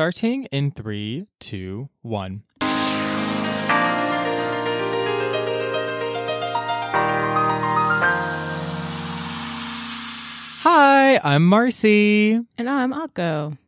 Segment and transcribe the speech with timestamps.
[0.00, 2.42] starting in three, two, one.
[10.62, 12.40] Hi, I'm Marcy.
[12.56, 13.58] And I'm Akko.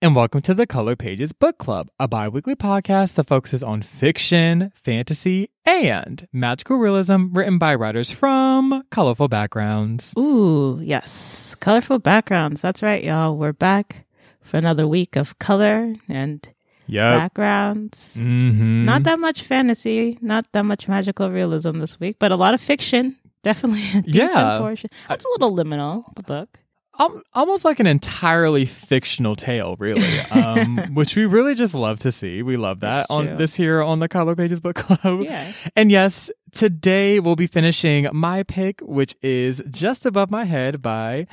[0.00, 3.82] And welcome to the Color Pages Book Club, a bi weekly podcast that focuses on
[3.82, 10.14] fiction, fantasy, and magical realism written by writers from colorful backgrounds.
[10.16, 11.56] Ooh, yes.
[11.56, 12.60] Colorful backgrounds.
[12.60, 13.36] That's right, y'all.
[13.36, 14.06] We're back
[14.42, 16.46] for another week of color and
[16.88, 17.10] Yep.
[17.10, 18.16] backgrounds.
[18.18, 18.84] Mm-hmm.
[18.84, 22.60] Not that much fantasy, not that much magical realism this week, but a lot of
[22.60, 23.16] fiction.
[23.42, 24.58] Definitely a decent Yeah.
[24.58, 24.90] portion.
[25.08, 26.58] That's a little liminal, the book.
[26.98, 32.12] Al- almost like an entirely fictional tale, really, um, which we really just love to
[32.12, 32.42] see.
[32.42, 35.22] We love that on this here on the Color Pages Book Club.
[35.24, 35.52] Yeah.
[35.74, 41.26] And yes, today we'll be finishing my pick, which is Just Above My Head by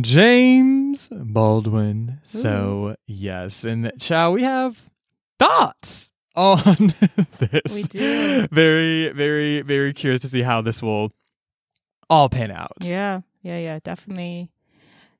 [0.00, 2.20] James Baldwin.
[2.24, 3.64] So, yes.
[3.64, 4.80] And shall we have
[5.38, 6.74] thoughts on
[7.38, 7.74] this?
[7.74, 8.46] We do.
[8.52, 11.12] Very, very, very curious to see how this will
[12.10, 12.76] all pan out.
[12.82, 13.78] Yeah, yeah, yeah.
[13.82, 14.50] Definitely,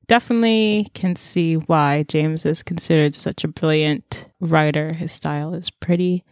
[0.09, 4.93] definitely can see why James is considered such a brilliant writer.
[4.93, 6.25] His style is pretty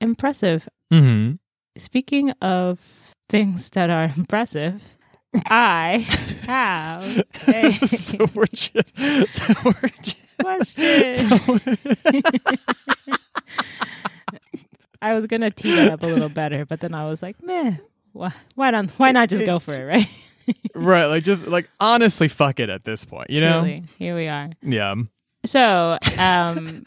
[0.00, 0.68] impressive.
[0.92, 1.34] Mm-hmm.
[1.78, 2.78] Speaking of
[3.28, 4.82] things that are impressive,
[5.46, 5.98] I
[6.46, 11.14] have a so we're just, so we're just, question.
[11.14, 11.58] so-
[15.02, 17.76] I was gonna tee that up a little better, but then I was like, meh.
[18.12, 18.90] Why, why not?
[18.92, 20.08] Why not just go for it, right?
[20.74, 23.60] Right, like just like honestly, fuck it at this point, you know?
[23.60, 24.50] Truly, here we are.
[24.62, 24.94] Yeah.
[25.44, 26.84] So, um,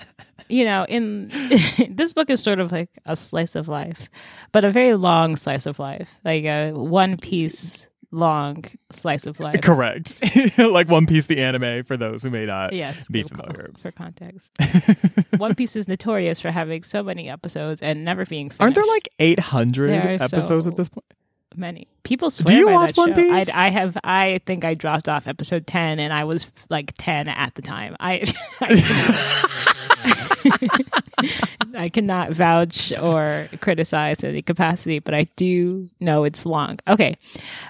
[0.49, 1.29] you know, in
[1.89, 4.09] this book is sort of like a slice of life,
[4.51, 9.61] but a very long slice of life, like a one piece long slice of life.
[9.61, 10.21] Correct.
[10.59, 13.71] like One Piece, the anime, for those who may not Yes, be familiar.
[13.81, 14.51] for context.
[15.37, 18.61] One Piece is notorious for having so many episodes and never being finished.
[18.61, 21.05] Aren't there like 800 There episodes so- at this point?
[21.57, 23.15] Many people swear you by watch that One show.
[23.15, 23.49] Piece?
[23.49, 23.97] I, I have.
[24.03, 27.95] I think I dropped off episode ten, and I was like ten at the time.
[27.99, 28.31] I.
[28.61, 30.29] I
[31.89, 36.79] cannot vouch or criticize in any capacity, but I do know it's long.
[36.87, 37.15] Okay,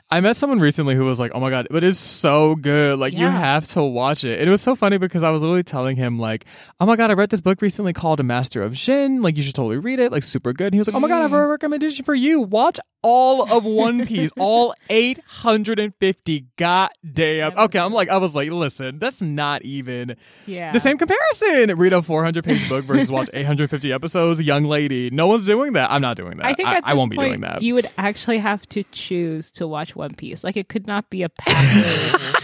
[0.09, 2.99] I met someone recently who was like, "Oh my god, but it is so good!
[2.99, 5.63] Like you have to watch it." And it was so funny because I was literally
[5.63, 6.45] telling him like,
[6.79, 9.21] "Oh my god, I read this book recently called A Master of Djinn.
[9.21, 10.11] Like you should totally read it.
[10.11, 11.43] Like super good." And he was like, "Oh my god, I have Mm.
[11.45, 12.41] a recommendation for you.
[12.41, 18.99] Watch all of One Piece, all 850 goddamn." Okay, I'm like, I was like, "Listen,
[18.99, 21.77] that's not even yeah, the same comparison.
[21.77, 24.41] Read a 400 page book versus watch 850 episodes.
[24.41, 25.91] Young lady, no one's doing that.
[25.91, 26.45] I'm not doing that.
[26.45, 27.61] I think I, I won't be doing that.
[27.61, 30.43] You would actually have to choose to watch One Piece.
[30.43, 32.35] Like it could not be a passive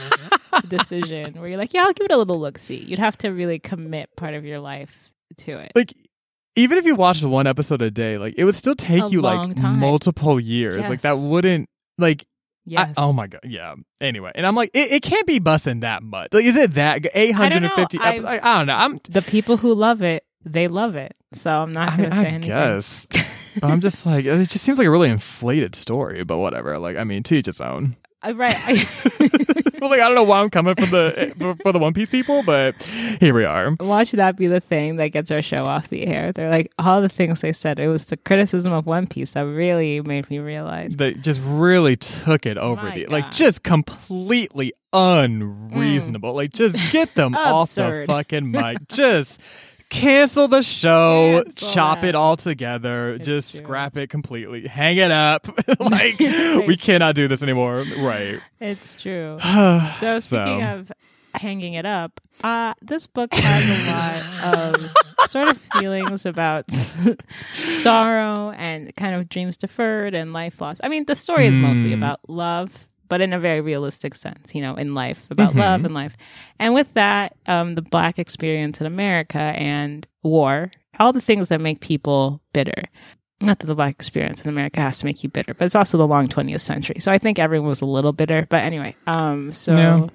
[0.70, 2.58] decision where you're like, yeah, I'll give it a little look.
[2.58, 5.72] See, you'd have to really commit part of your life to it.
[5.76, 5.94] like
[6.56, 9.22] even if you watched one episode a day, like it would still take A you
[9.22, 9.80] like time.
[9.80, 10.90] multiple years.
[10.90, 12.26] Like that wouldn't like.
[12.70, 12.94] Yes.
[12.98, 13.76] I, oh my god, yeah.
[14.00, 16.30] Anyway, and I'm like, it, it can't be busting that much.
[16.34, 17.98] Like, is it that 850?
[18.00, 18.76] I've- I don't know.
[18.76, 19.00] I'm.
[19.10, 21.16] The people who love it, they love it.
[21.34, 22.50] So I'm not going to say I anything.
[22.50, 23.08] guess,
[23.62, 26.24] but I'm just like, it just seems like a really inflated story.
[26.24, 26.78] But whatever.
[26.80, 27.96] Like, I mean, to each its own.
[28.22, 28.56] Uh, right.
[28.58, 28.74] I,
[29.80, 32.10] well, like I don't know why I'm coming for the for, for the One Piece
[32.10, 33.76] people, but here we are.
[33.80, 36.34] watch that be the thing that gets our show off the air.
[36.34, 39.42] They're like, all the things they said, it was the criticism of One Piece that
[39.42, 40.96] really made me realize.
[40.96, 46.34] They just really took it over My the like just completely unreasonable.
[46.34, 48.88] Like just get them off the fucking mic.
[48.90, 49.40] just
[49.90, 52.10] cancel the show, Cancel chop that.
[52.10, 53.60] it all together, It's just true.
[53.60, 55.48] scrap it completely, hang it up.
[55.80, 57.84] like we cannot do this anymore.
[57.98, 58.40] Right.
[58.60, 59.38] It's true.
[59.42, 60.92] so So speaking of
[61.36, 63.66] hanging it up, uh, this book has
[64.44, 66.66] a lot of sort of feelings about
[67.56, 70.82] sorrow and kind of dreams deferred and life lost.
[70.84, 71.98] I mean, the story is mostly Mm.
[71.98, 75.58] about love, but in a very realistic sense, you know, in life, about Mhm.
[75.60, 76.16] love and life.
[76.60, 81.60] And with that, um, the black experience in America and war, all the things that
[81.60, 82.84] make people bitter.
[83.42, 85.98] Not that the black experience in America has to make you bitter, but it's also
[85.98, 86.98] the long 20th century.
[87.00, 88.46] So I think everyone was a little bitter.
[88.50, 90.08] But anyway, um, so Yeah.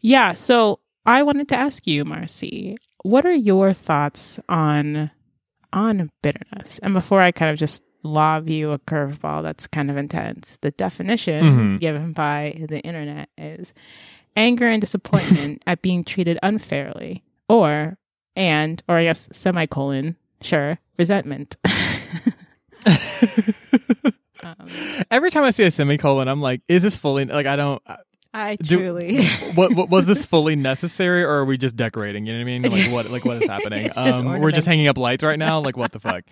[0.00, 5.10] yeah, so I wanted to ask you, Marcy, what are your thoughts on
[5.72, 6.80] on bitterness?
[6.82, 10.70] And before I kind of just lob you a curveball that's kind of intense, the
[10.72, 11.44] definition
[11.76, 11.80] Mhm.
[11.80, 13.72] given by the internet is
[14.36, 17.98] anger and disappointment at being treated unfairly, or
[18.36, 21.56] and or I guess semicolon, sure, resentment.
[24.42, 24.54] um,
[25.10, 27.82] Every time I see a semicolon, I'm like, is this fully like I don't
[28.32, 29.24] I Do- truly.
[29.54, 32.26] what, what was this fully necessary, or are we just decorating?
[32.26, 32.62] You know what I mean?
[32.62, 33.10] Like what?
[33.10, 33.86] Like what is happening?
[33.92, 35.58] Just um, we're just hanging up lights right now.
[35.60, 36.22] Like what the fuck?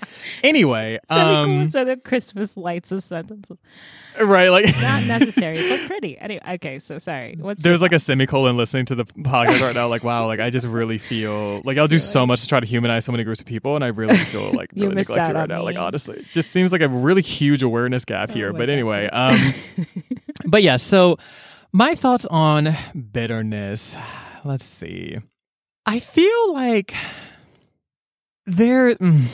[0.45, 3.59] Anyway, Semicolons um, are the Christmas lights of sentences.
[4.21, 4.49] right?
[4.51, 6.17] Like Not necessary, but pretty.
[6.19, 7.37] Anyway, okay, so sorry.
[7.41, 9.89] What's There's like a semicolon listening to the podcast right now.
[9.89, 12.67] Like, wow, like I just really feel like I'll do so much to try to
[12.67, 15.65] humanize so many groups of people, and I really feel like really neglected right now.
[15.65, 18.53] Like, honestly, just seems like a really huge awareness gap Oh here.
[18.53, 18.71] but God.
[18.71, 19.37] anyway, um,
[20.47, 20.77] but yeah.
[20.77, 21.19] So
[21.73, 22.77] my thoughts on
[23.13, 23.97] bitterness.
[24.45, 25.19] Let's see.
[25.87, 26.95] I feel like
[28.47, 28.95] there.
[28.95, 29.25] mm.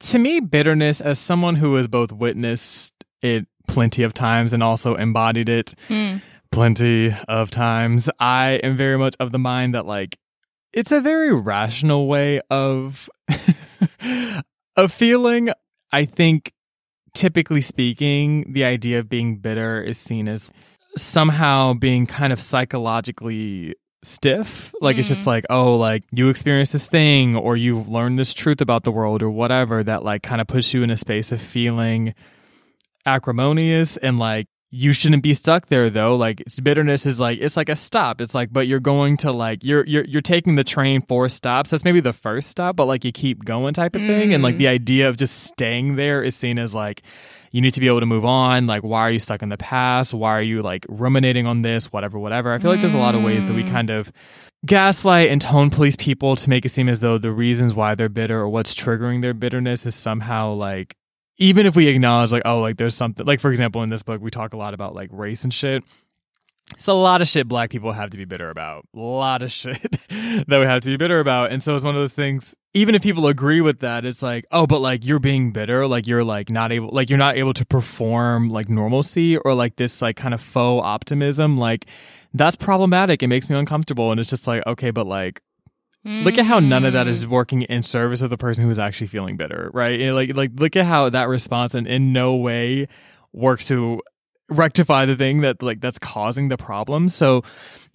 [0.00, 4.94] to me, bitterness, as someone who has both witnessed it plenty of times and also
[4.94, 6.22] embodied it Mm.
[6.52, 10.18] plenty of times, I am very much of the mind that like
[10.72, 13.08] it's a very rational way of
[14.76, 15.50] of feeling.
[15.92, 16.52] I think
[17.16, 20.52] typically speaking, the idea of being bitter is seen as
[20.96, 24.72] somehow being kind of psychologically stiff.
[24.80, 25.26] Like it's just Mm.
[25.26, 29.22] like, oh, like you experienced this thing or you've learned this truth about the world
[29.22, 32.14] or whatever that like kind of puts you in a space of feeling
[33.04, 34.46] acrimonious and like
[34.78, 36.16] you shouldn't be stuck there though.
[36.16, 38.20] Like bitterness is like it's like a stop.
[38.20, 41.70] It's like but you're going to like you're you're you're taking the train four stops.
[41.70, 44.34] That's maybe the first stop but like you keep going type of thing.
[44.34, 44.58] And like Mm.
[44.58, 47.02] the idea of just staying there is seen as like
[47.52, 48.66] you need to be able to move on.
[48.66, 50.12] Like why are you stuck in the past?
[50.12, 51.92] Why are you like ruminating on this?
[51.92, 52.52] Whatever whatever.
[52.52, 53.70] I feel like there's a lot of ways that we Mm.
[53.70, 54.12] kind of
[54.64, 58.08] gaslight and tone police people to make it seem as though the reasons why they're
[58.08, 60.94] bitter or what's triggering their bitterness is somehow like
[61.38, 64.20] even if we acknowledge like oh like there's something like for example in this book
[64.20, 65.84] we talk a lot about like race and shit.
[66.74, 68.88] It's a lot of shit black people have to be bitter about.
[68.94, 71.52] A lot of shit that we have to be bitter about.
[71.52, 74.44] And so it's one of those things even if people agree with that it's like
[74.50, 75.86] oh but like you're being bitter.
[75.86, 79.76] Like you're like not able like you're not able to perform like normalcy or like
[79.76, 81.56] this like kind of faux optimism.
[81.56, 81.86] Like
[82.34, 83.22] that's problematic.
[83.22, 84.10] It makes me uncomfortable.
[84.10, 85.42] And it's just like okay but like
[86.06, 87.10] look at how none of that Mm.
[87.26, 90.00] working in service of the person who's actually feeling bitter right?
[90.00, 92.86] And, like like look at how that response in, in no way
[93.32, 94.00] works to
[94.48, 97.08] rectify the thing that like that's causing the problem.
[97.08, 97.42] So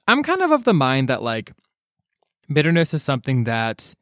[0.08, 1.54] i'm kind of of the mind that like
[2.52, 3.94] bitterness is something that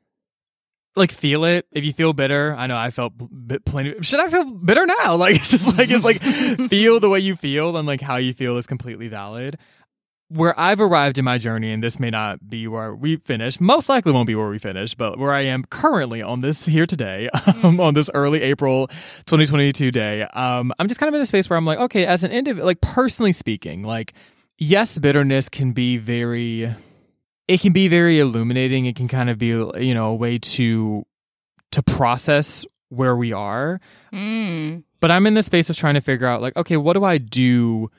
[0.96, 1.68] like feel it.
[1.72, 3.14] If you feel bitter i know i felt
[3.48, 5.16] bit plenty should i feel bitter now?
[5.24, 6.22] Like it's just like it's like
[6.70, 9.58] feel the way you feel and like how you feel is completely valid
[10.30, 13.90] where I've arrived in my journey, and this may not be where we finish, most
[13.90, 17.30] likely won't be where we finish, but where I am currently on this here today,
[17.64, 18.88] um, on this early April
[19.26, 22.24] 2022 day, um, I'm just kind of in a space where I'm like, okay, as
[22.24, 24.14] an individual, like personally speaking, like,
[24.58, 26.76] yes, bitterness can be very,
[27.48, 28.86] it can be very illuminating.
[28.86, 31.06] It can kind of be, you know, a way to,
[31.72, 33.80] to process where we are
[34.12, 34.84] Mm.
[35.00, 37.20] but I'm in the space of trying to figure out like, okay, what do I
[37.20, 37.92] do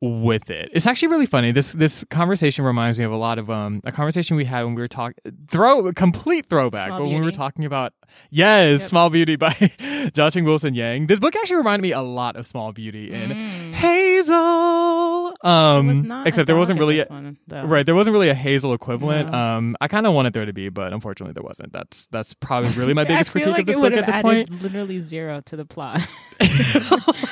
[0.00, 0.68] with it?
[0.72, 1.52] It's actually really funny.
[1.52, 4.74] This this conversation reminds me of a lot of um a conversation we had when
[4.74, 5.16] we were talking
[5.48, 7.92] throw complete throwback, Small but when we were talking about
[8.30, 8.88] yes, Yep.
[8.90, 11.06] Small Beauty by Jia Qing Wilson Yang.
[11.06, 13.72] This book actually reminded me a lot of Small Beauty in Mm.
[13.72, 14.34] Hazel.
[15.44, 17.36] Um except there wasn't really a, one.
[17.50, 19.30] Right, there wasn't really a Hazel equivalent.
[19.30, 19.38] No.
[19.38, 21.72] Um, I kind of wanted there to be, but unfortunately there wasn't.
[21.72, 24.50] That's that's probably really my biggest critique like of this book at this point.
[24.62, 26.00] Literally zero to the plot.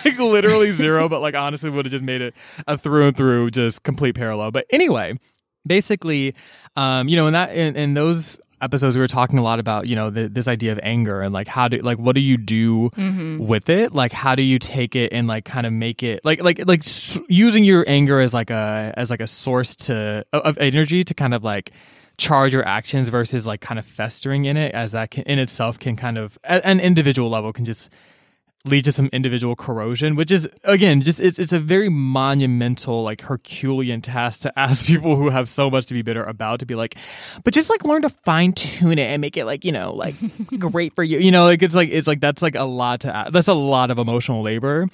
[0.05, 2.35] like literally zero, but like honestly would have just made it
[2.67, 4.51] a through and through just complete parallel.
[4.51, 5.19] But anyway,
[5.67, 6.35] basically,
[6.77, 9.87] um, you know, in that in, in those episodes we were talking a lot about
[9.87, 12.37] you know the, this idea of anger and like how do like what do you
[12.37, 13.39] do mm-hmm.
[13.39, 16.41] with it like how do you take it and like kind of make it like
[16.43, 20.43] like like s- using your anger as like a as like a source to of-
[20.43, 21.73] of energy to kind of like
[22.19, 25.79] charge your actions versus like kind of festering in it as that can in itself
[25.79, 27.91] can kind of at an individual level can just
[28.65, 33.21] lead to some individual corrosion which is again just it's, it's a very monumental like
[33.23, 36.75] herculean task to ask people who have so much to be bitter about to be
[36.75, 36.97] like
[37.43, 40.15] but just like learn to fine tune it and make it like you know like
[40.59, 43.15] great for you you know like it's like it's like that's like a lot to
[43.15, 43.33] add.
[43.33, 44.87] that's a lot of emotional labor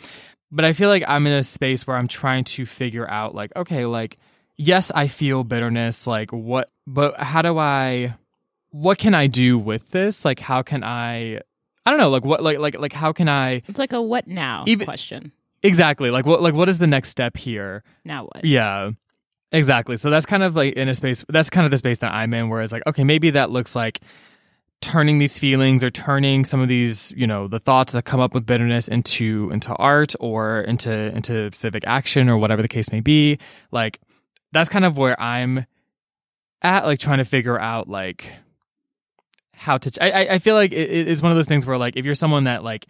[0.51, 3.53] but i feel like i'm in a space where i'm trying to figure out like
[3.55, 4.17] okay like
[4.57, 8.15] yes i feel bitterness like what but how do i
[8.71, 11.39] what can i do with this like how can i
[11.89, 14.27] i don't know like what like like like how can i It's like a what
[14.29, 15.33] now Even- question.
[15.63, 18.45] exactly like what like what is the next step here Now what?
[18.45, 18.91] yeah
[19.53, 22.13] exactly so that's kind of like in a space that's kind of the space that
[22.13, 24.01] i'm in where it's like okay maybe that looks like
[24.81, 28.33] turning these feelings or turning some of these you know the thoughts that come up
[28.35, 33.01] with bitterness into into art or into into civic action or whatever the case may
[33.01, 33.39] be
[33.73, 33.99] like
[34.53, 35.65] that's kind of where i'm
[36.63, 38.33] at like trying to figure out like
[39.59, 41.67] how to ch- I, I I feel like it, it is one of those things
[41.67, 42.87] where like if you're someone that like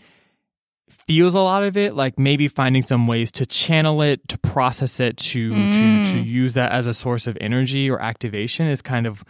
[1.07, 5.01] feels a lot of it, like maybe finding some ways to channel it, to process
[5.01, 6.03] it, to Mm.
[6.05, 9.25] to to use that as a source of energy or activation is kind of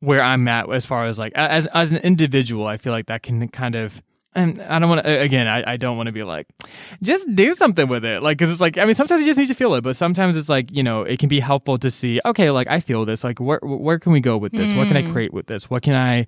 [0.00, 2.66] where I'm at as far as like as as an individual.
[2.66, 4.02] I feel like that can kind of.
[4.34, 5.20] And I don't want to.
[5.20, 6.46] Again, I, I don't want to be like,
[7.02, 8.22] just do something with it.
[8.22, 10.36] Like, because it's like, I mean, sometimes you just need to feel it, but sometimes
[10.36, 12.20] it's like, you know, it can be helpful to see.
[12.24, 13.22] Okay, like I feel this.
[13.24, 14.72] Like, where where can we go with this?
[14.74, 15.12] What can I Mm.
[15.12, 15.70] create with this?
[15.70, 16.26] What can I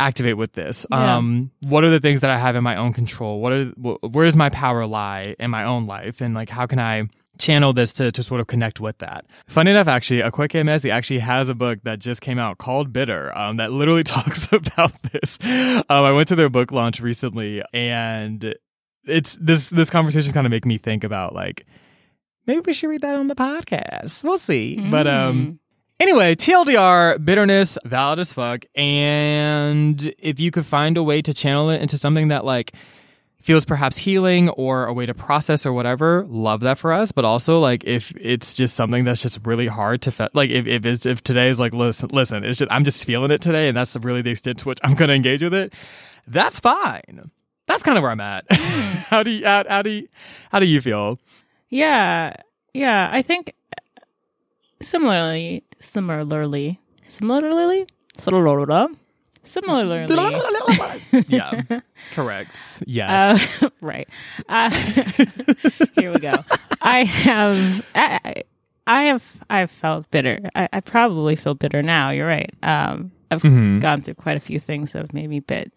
[0.00, 0.86] activate with this?
[0.90, 1.16] Yeah.
[1.16, 3.40] Um, what are the things that I have in my own control?
[3.40, 6.20] What are wh- where does my power lie in my own life?
[6.20, 9.24] And like, how can I channel this to to sort of connect with that?
[9.46, 13.36] Funny enough, actually, Akwaeke Emezi actually has a book that just came out called Bitter,
[13.36, 15.38] um, that literally talks about this.
[15.42, 18.54] Um, I went to their book launch recently, and
[19.04, 21.66] it's this this conversation kind of make me think about like
[22.46, 24.24] maybe we should read that on the podcast.
[24.24, 25.46] We'll see, but um.
[25.46, 25.58] Mm.
[26.00, 28.64] Anyway, TLDR, bitterness, valid as fuck.
[28.76, 32.72] And if you could find a way to channel it into something that like
[33.48, 37.12] feels perhaps healing or a way to process or whatever, love that for us.
[37.12, 40.66] But also like if it's just something that's just really hard to fe- like if
[40.66, 43.68] if it's if today is like listen listen, it's just I'm just feeling it today
[43.68, 45.72] and that's really the extent to which I'm gonna engage with it,
[46.26, 47.30] that's fine.
[47.66, 48.46] That's kind of where I'm at.
[48.68, 48.94] Mm.
[49.08, 50.08] how do you how, how do you
[50.52, 51.18] how do you feel?
[51.70, 52.34] Yeah,
[52.74, 53.08] yeah.
[53.10, 53.54] I think
[54.82, 57.86] similarly, similarly, similarly,
[58.18, 58.94] similarly,
[59.48, 60.06] similarly.
[61.28, 61.62] yeah.
[62.14, 62.82] Correct.
[62.86, 63.62] Yes.
[63.62, 64.08] Uh, right.
[64.48, 64.70] Uh,
[65.94, 66.34] here we go.
[66.80, 68.42] I have, I, I-
[68.90, 70.40] I have, I've felt bitter.
[70.54, 72.08] I, I probably feel bitter now.
[72.08, 72.50] You're right.
[72.62, 73.82] Um, I've Mhm.
[73.82, 75.70] gone through quite a few things that have made me bit.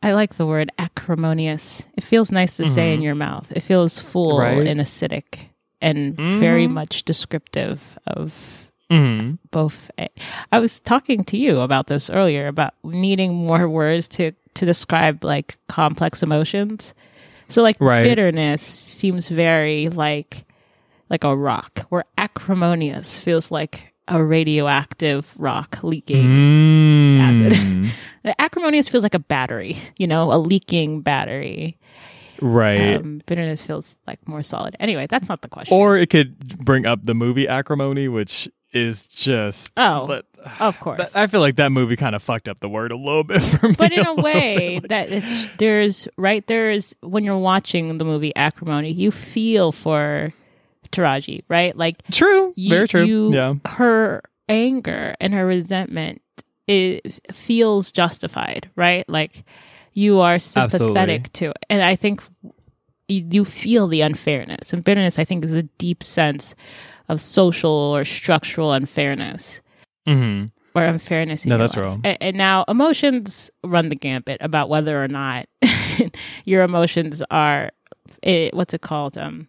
[0.00, 1.84] I like the word acrimonious.
[1.96, 3.50] It feels nice to say in your mouth.
[3.50, 4.64] It feels full Right.
[4.68, 5.48] and acidic
[5.80, 6.72] and very Mhm.
[6.74, 8.57] much descriptive of
[8.90, 9.90] hmm both.
[10.52, 15.24] I was talking to you about this earlier about needing more words to to describe
[15.24, 16.94] like complex emotions.
[17.48, 18.02] So like Right.
[18.02, 20.44] bitterness seems very like
[21.10, 26.24] like a rock, where acrimonious feels like a radioactive rock leaking.
[26.26, 27.20] Mm.
[27.20, 27.92] Acid.
[28.24, 31.78] The acrimonious feels like a battery, you know, a leaking battery.
[32.42, 32.96] right.
[32.96, 34.76] Um, bitterness feels like more solid.
[34.80, 35.74] Anyway, that's not the question.
[35.74, 39.72] or it could bring up the movie Acrimony, which is just.
[39.76, 40.24] Oh, but-
[40.60, 40.98] of course.
[41.12, 43.42] that- I feel like that movie kind of fucked up the word a little bit
[43.42, 43.74] for me.
[43.76, 44.88] but in a little way bit.
[44.90, 50.32] that it's there's right there's when you're watching the movie acrimony you feel for
[50.90, 53.04] taraji right like true, you, very true.
[53.04, 56.22] you- yeah, her anger and her resentment
[56.68, 59.44] it feels justified right like
[59.92, 61.30] you are sympathetic Absolutely.
[61.32, 62.22] to it and i think
[63.08, 66.54] you, you feel the unfairness and bitterness i think is a deep sense
[67.08, 69.60] of social or structural unfairness
[70.06, 71.44] hmm or unfairness.
[71.44, 71.84] In No, that's life.
[71.84, 72.00] wrong.
[72.04, 75.46] A- And, now emotions run the gambit about whether or not
[76.44, 77.70] your emotions are,
[78.22, 79.48] eh, what's it called, um,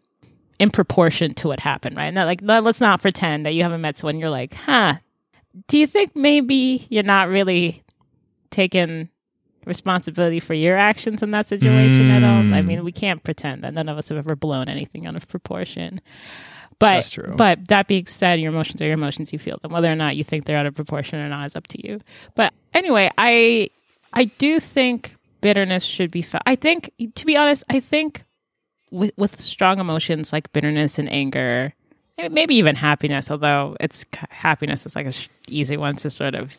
[0.60, 2.14] in proportion to what happened, right?
[2.14, 4.18] Now, like, let- let's not pretend that you haven't met someone.
[4.18, 4.96] You're like, huh?
[5.68, 7.84] Do you think maybe you're not really
[8.50, 9.10] taking
[9.66, 12.40] responsibility for your actions in that situation at all?
[12.40, 12.66] I Mm.
[12.66, 16.02] mean, we can't pretend that none of us have ever blown anything out of proportion.
[16.80, 19.34] But but that being said, your emotions are your emotions.
[19.34, 21.56] You feel them, whether or not you think they're out of proportion or not is
[21.56, 22.00] up to you.
[22.36, 23.70] But anyway, I
[24.14, 26.44] I do think bitterness should be felt.
[26.46, 28.24] I think, to be honest, I think
[28.92, 31.74] with with strong emotions like bitterness and anger,
[32.32, 33.30] maybe even happiness.
[33.30, 36.58] Although it's happiness is like a sh- easy one to sort of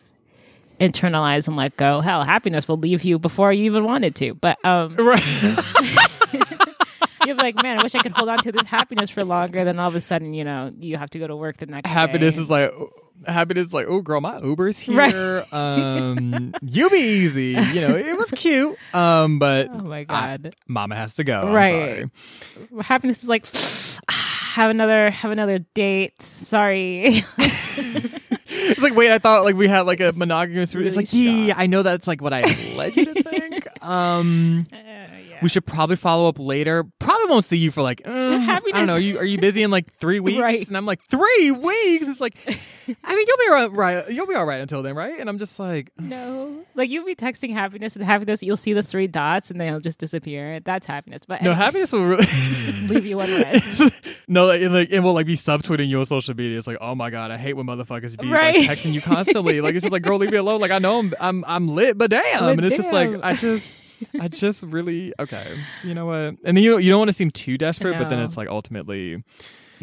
[0.79, 2.01] internalize and let go.
[2.01, 4.33] Hell, happiness will leave you before you even wanted to.
[4.35, 5.23] But um, right.
[7.25, 9.63] you're like, man, I wish I could hold on to this happiness for longer.
[9.65, 11.89] Then all of a sudden, you know, you have to go to work the next
[11.89, 12.41] happiness day.
[12.41, 12.73] is like
[13.27, 15.53] happiness is like oh girl my uber's here Right.
[15.53, 20.03] um you be easy you know it was cute um but Oh my I-
[20.37, 20.55] god.
[20.67, 22.09] mama has to go Right.
[22.71, 22.81] sorry.
[22.83, 23.45] happiness is like
[24.09, 26.19] have another have another date.
[26.23, 27.23] Sorry.
[27.37, 31.53] it's like wait i thought like we had like a monogamous it's Really like yeah
[31.57, 32.41] i know that's like what i
[32.75, 34.65] led you to think um
[35.29, 35.37] yeah.
[35.41, 38.87] we should probably follow up later probably won't see you for like uh, i don't
[38.87, 40.67] know are you, are you busy in like three weeks Right.
[40.67, 42.35] and i'm like three weeks it's like
[43.03, 45.37] i mean you'll be all right you'll be all right until then right and i'm
[45.37, 48.41] just like no, like you'll be texting happiness and happiness.
[48.41, 50.59] You'll see the three dots and they'll just disappear.
[50.61, 51.21] That's happiness.
[51.27, 52.25] But no anyway, happiness will really
[52.87, 53.61] leave you unread.
[54.27, 56.57] no, like, and, like it will like be subtweeting you on social media.
[56.57, 58.67] It's like, oh my god, I hate when motherfuckers be Right.
[58.67, 59.59] like texting you constantly.
[59.61, 60.61] like it's just like, girl, leave me alone.
[60.61, 63.09] Like I know I'm I'm, I'm lit, but damn, But and it's just like.
[63.21, 63.80] I just.
[64.19, 65.57] I just really okay.
[65.83, 66.15] You know what?
[66.15, 69.23] And then you you don't want to seem too desperate, but then it's like ultimately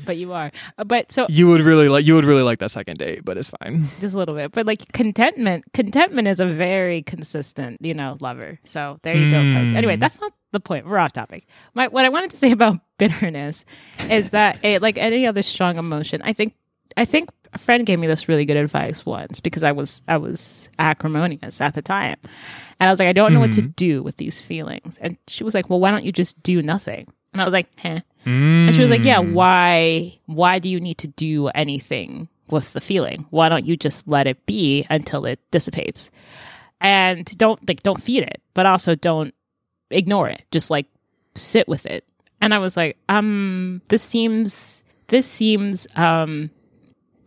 [0.06, 0.52] but you are.
[0.78, 3.36] Uh, But so You would really like you would really like that second date, but
[3.36, 3.88] it's fine.
[4.00, 4.52] just a little bit.
[4.52, 8.60] But like contentment, contentment is a very consistent, you know, lover.
[8.64, 9.74] So there you go, folks.
[9.74, 10.00] Anyway, Mm.
[10.00, 10.86] that's not the point.
[10.86, 11.46] We're off topic.
[11.74, 13.64] My, what I wanted to say about bitterness
[14.08, 16.54] is that it, like any other strong emotion, I think,
[16.96, 20.16] I think a friend gave me this really good advice once because I was, I
[20.16, 22.16] was acrimonious at the time.
[22.80, 24.98] And I was like, I don't know what to do with these feelings.
[24.98, 27.06] And she was like, well, why don't you just do nothing?
[27.32, 28.00] And I was like, eh.
[28.24, 30.18] And she was like, "Yeah, why?
[30.26, 33.26] Why do you need to do anything with the feeling?
[33.30, 36.10] Why don't you just let it be until it dissipates?
[36.80, 39.34] And don't like don't feed it, but also don't
[39.90, 40.44] ignore it.
[40.50, 40.86] Just like
[41.36, 42.04] sit with it."
[42.40, 46.50] And I was like, "Um, this seems this seems um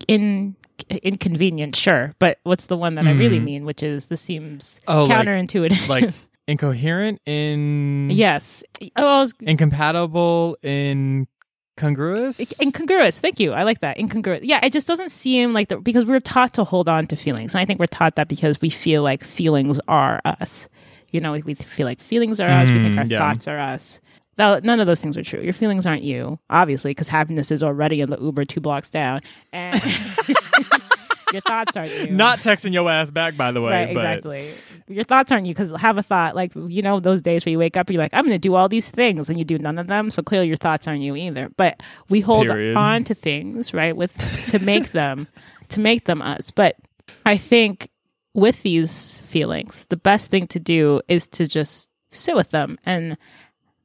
[0.07, 0.55] in
[0.89, 5.07] inconvenient, sure, but what's the one that I really mean, which is this seems Oh,
[5.07, 5.87] counterintuitive.
[5.87, 6.11] like
[6.47, 8.63] incoherent in yes.
[8.97, 11.27] Oh, I was incompatible in
[11.77, 12.39] congruous.
[12.61, 16.05] incongruous thank you i like that incongruous yeah it just doesn't seem like the because
[16.05, 18.69] we're taught to hold on to feelings and i think we're taught that because we
[18.69, 20.67] feel like feelings are us
[21.11, 23.17] you know we feel like feelings are us we think our Mm, yeah.
[23.19, 23.99] thoughts are us
[24.37, 27.63] Though none of those things are true your feelings aren't you obviously because happiness is
[27.63, 29.21] already in the uber two blocks down
[29.51, 29.81] and
[31.33, 33.71] your thoughts aren't you Not texting your ass back, by the way.
[33.71, 34.53] Right, but exactly.
[34.87, 37.59] Your thoughts aren't you because have a thought like you know those days where you
[37.59, 39.57] wake up and you're like I'm going to do all these things and you do
[39.57, 40.11] none of them.
[40.11, 41.49] So clearly your thoughts aren't you either.
[41.55, 42.75] But we hold Period.
[42.75, 44.13] on to things right with
[44.51, 45.27] to make them
[45.69, 46.51] to make them us.
[46.51, 46.75] But
[47.25, 47.89] I think
[48.33, 53.17] with these feelings, the best thing to do is to just sit with them and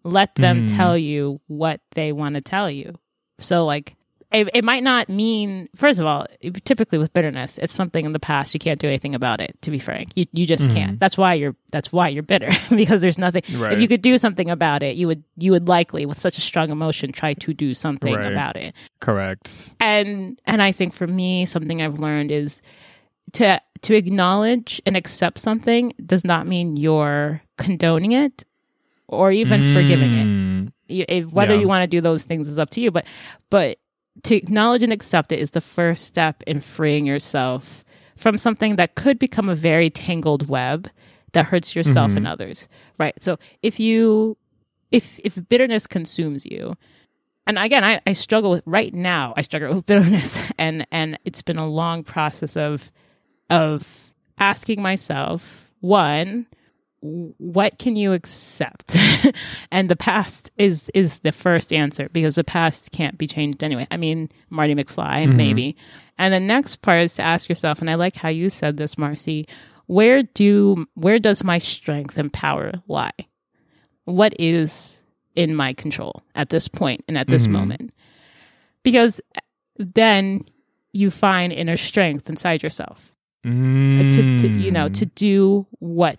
[0.06, 0.76] let them Mm.
[0.76, 2.94] tell you what they want to tell you.
[3.40, 3.96] So like
[4.32, 6.26] it, it might not mean first of all
[6.64, 9.70] typically with bitterness it's something in the past you can't do anything about it to
[9.70, 13.18] be frank you, you just can't that's why you're that's why you're bitter because there's
[13.18, 16.38] nothing if you could do something about it you would you would likely with such
[16.38, 18.32] a strong emotion try to do something Right.
[18.32, 19.76] about it correct.
[19.78, 22.60] and and i think for me something i've learned is
[23.34, 28.42] to to acknowledge and accept something does not mean you're condoning it
[29.08, 30.72] or even forgiving it Mm.
[30.88, 31.60] you, if, whether Yeah.
[31.60, 33.04] you want to do those things is up to you but
[33.50, 33.78] but
[34.22, 37.84] to acknowledge and accept it is the first step in freeing yourself
[38.16, 40.88] from something that could become a very tangled web
[41.33, 44.37] that hurts yourself and others right so if you
[44.90, 46.76] if if bitterness consumes you
[47.46, 51.42] and again I, I struggle with right now i struggle with bitterness and and it's
[51.42, 52.90] been a long process of
[53.50, 56.46] of asking myself one
[57.00, 58.96] what can you accept?
[59.70, 63.87] And the past is is the first answer because the past can't be changed anyway.
[63.90, 65.76] I mean marty mcfly maybe.
[66.18, 68.96] And the next part is to ask yourself and i like how you said this
[68.96, 69.46] marcy
[69.87, 73.12] where do where does my strength and power lie?
[74.04, 75.02] What is
[75.35, 77.50] in my control at this point and at this Mhm.
[77.52, 77.94] moment?
[78.82, 79.20] Because
[79.76, 80.44] then
[80.92, 83.12] you find inner strength inside yourself.
[83.44, 84.11] Mm.
[84.12, 86.18] to, to you know to do what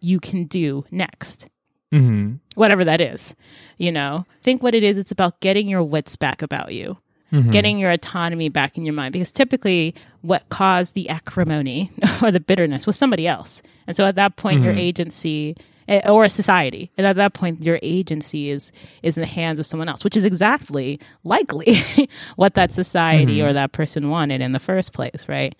[0.00, 1.48] you can do next.
[1.92, 2.38] Mhm.
[2.54, 3.34] whatever that is
[3.76, 4.24] you know?
[4.42, 6.96] Think what it is it's about getting your wits back about you.
[7.32, 7.50] Mhm.
[7.50, 11.90] getting your autonomy back in your mind because typically what caused the acrimony
[12.22, 13.62] or the bitterness was somebody else.
[13.86, 15.54] And so at that point your agency
[15.88, 18.70] eh, or a society and at that point your agency is
[19.02, 21.76] is in the hands of someone else which is exactly likely
[22.36, 25.54] what that society or that person wanted in the first place right?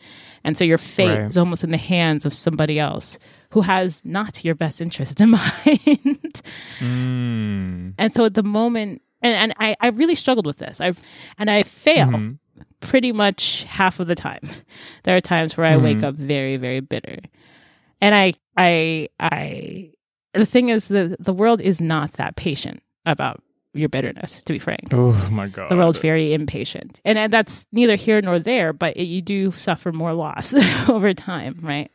[0.45, 1.31] And so your fate Right.
[1.31, 3.19] is almost in the hands of somebody else
[3.53, 6.43] who has not your best interest in mind
[6.81, 7.95] Mm.
[7.99, 10.81] and so at the moment, and, and I, I really struggled with this.
[10.81, 11.01] I've
[11.39, 12.39] and I fail Mhm.
[12.81, 14.41] pretty much half of the time.
[15.05, 17.19] There are times where I wake up very, very bitter.
[18.01, 19.91] And I I I
[20.35, 23.43] the thing is the the world is not that patient about
[23.75, 24.89] your bitterness, to be frank.
[24.93, 25.71] Oh my god.
[25.71, 27.01] The world's very impatient.
[27.07, 30.55] And, and that's neither here nor there, but it, you do suffer more loss
[30.89, 31.91] over time, right?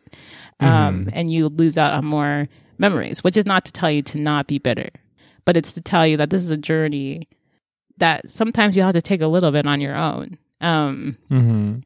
[0.60, 2.48] Um, and you lose out on more
[2.80, 4.89] memories, which is not to tell you to not be bitter,
[5.46, 7.28] but it's to tell you that this is a journey
[7.98, 10.38] that sometimes you have to take a little bit on your own.
[10.62, 11.84] Um, Mhm.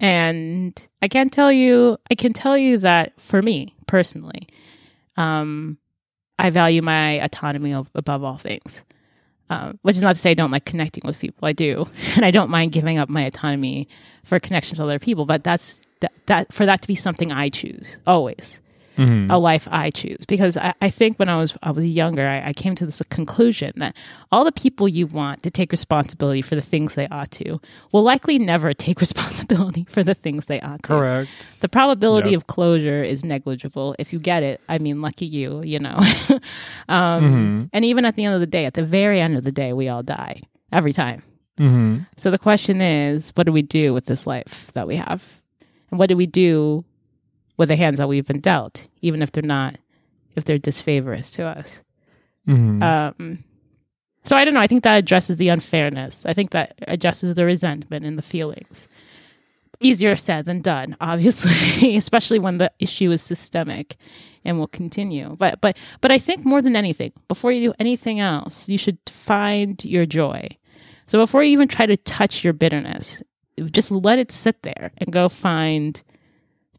[0.00, 4.48] and I can't tell you, I can tell you that for me personally,
[5.16, 5.78] um,
[6.38, 8.82] I value my autonomy of, above all things.
[9.50, 11.46] Um, which is not to say I don't like connecting with people.
[11.46, 13.88] I do, and I don't mind giving up my autonomy
[14.24, 15.26] for connection to other people.
[15.26, 18.60] But that's that, that for that to be something I choose always
[18.96, 19.28] Mhm.
[19.28, 20.24] a life I choose.
[20.28, 23.02] Because I, I think when I was I was younger, I, I came to this
[23.10, 23.96] conclusion that
[24.30, 28.04] all the people you want to take responsibility for the things they ought to will
[28.04, 30.88] likely never take responsibility for the things they ought to.
[30.94, 31.60] Correct.
[31.60, 32.36] The probability Yep.
[32.36, 33.96] of closure is negligible.
[33.98, 35.98] If you get it, I mean, lucky you, you know.
[36.88, 37.70] um, Mhm.
[37.72, 39.72] And even at the end of the day, at the very end of the day,
[39.72, 41.22] we all die every time.
[41.58, 42.02] Mm-hmm.
[42.16, 45.40] So the question is, what do we do with this life that we have?
[45.94, 46.84] And what do we do
[47.56, 49.76] with the hands that we've been dealt, even if they're not,
[50.34, 51.82] if they're disfavorous to us?
[52.48, 52.82] Mm-hmm.
[52.82, 53.44] Um,
[54.24, 54.60] so I don't know.
[54.60, 56.26] I think that addresses the unfairness.
[56.26, 58.88] I think that addresses the resentment and the feelings.
[59.78, 63.94] Easier said than done, obviously, especially when the issue is systemic
[64.44, 65.36] and will continue.
[65.38, 68.98] But but but I think more than anything, before you do anything else, you should
[69.06, 70.48] find your joy.
[71.06, 73.22] So before you even try to touch your bitterness,
[73.70, 76.02] just let it sit there and go find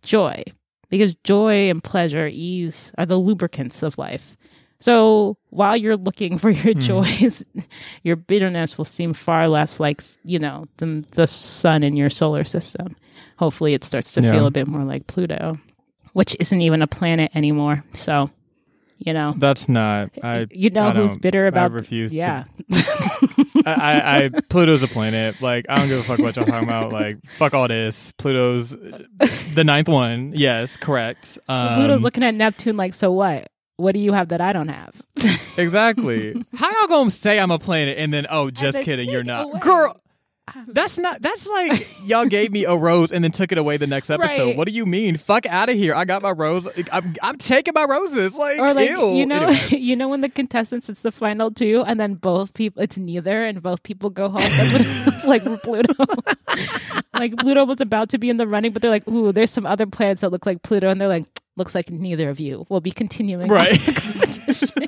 [0.01, 0.43] joy.
[0.89, 4.37] Because joy and pleasure, ease are the lubricants of life.
[4.79, 6.79] So while you're looking for your Hmm.
[6.79, 7.43] joys,
[8.03, 12.43] your bitterness will seem far less like, you know, than the sun in your solar
[12.43, 12.95] system.
[13.37, 14.31] Hopefully it starts to Yeah.
[14.31, 15.57] feel a bit more like Pluto,
[16.13, 17.83] which isn't even a planet anymore.
[17.93, 18.29] So,
[19.05, 20.09] you know, That's not.
[20.23, 20.47] I.
[20.51, 22.11] you know I who's bitter about I refuse.
[22.11, 22.43] to- Yeah.
[23.65, 24.29] I, I, I.
[24.49, 25.41] Pluto's a planet.
[25.41, 26.91] Like I don't give a fuck what y'all talking about.
[26.91, 28.11] Like fuck all this.
[28.17, 30.33] Pluto's the ninth one.
[30.35, 31.39] Yes, correct.
[31.47, 33.49] Um, Pluto's looking at Neptune like, so what?
[33.77, 35.01] What do you have that I don't have?
[35.57, 36.33] Exactly.
[36.53, 39.59] How y'all gonna say I'm a planet and then oh, just kidding, you're not, away.
[39.61, 40.01] girl.
[40.53, 41.23] Um, that's not.
[41.23, 44.45] That's like y'all gave me a rose and then took it away the next episode.
[44.45, 44.55] Right.
[44.57, 45.17] What do you mean?
[45.17, 45.95] Fuck out of here!
[45.95, 46.67] I got my rose.
[46.91, 48.31] I'm, I'm taking my roses.
[48.33, 49.15] Like, or like ew.
[49.15, 49.67] you know Anyway.
[49.79, 53.43] you know when the contestants it's the final two and then both people it's neither
[53.43, 55.93] and both people go home that's what it was like for pluto
[57.15, 59.65] like pluto was about to be in the running but they're like ooh there's some
[59.65, 61.25] other planets that look like pluto and they're like
[61.57, 63.79] looks like neither of you will be continuing Right.
[63.79, 64.87] the competition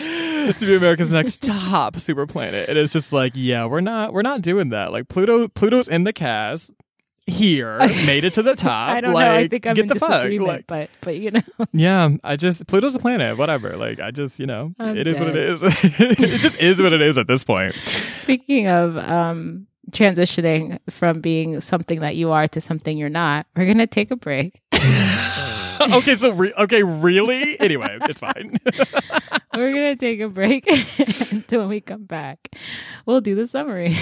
[0.58, 2.70] to be America's next top super planet.
[2.70, 4.92] And it's just like, yeah, we're not we're not doing that.
[4.92, 6.70] Like Pluto Pluto's in the cast
[7.26, 8.90] here, made it to the top.
[8.90, 10.24] i don't like, know i think i'm get in the fuck.
[10.24, 13.74] Like, but but you know yeah, I just Pluto's a planet, whatever.
[13.74, 15.50] Like I just, you know, I'm it is what it dead.
[15.50, 15.62] is.
[16.00, 17.74] it just is what it is at this point.
[18.16, 23.66] speaking of um transitioning from being something that you are to something you're not we're
[23.66, 24.62] gonna take a break
[25.92, 27.58] okay, so re- okay, really?
[27.60, 28.56] Anyway, it's fine.
[29.54, 30.66] We're gonna take a break
[31.32, 32.48] until we come back.
[33.06, 33.96] We'll do the summary.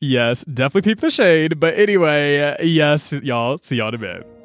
[0.00, 1.58] yes, definitely peep the shade.
[1.58, 3.58] But anyway, yes, y'all.
[3.58, 4.37] See y'all in a bit.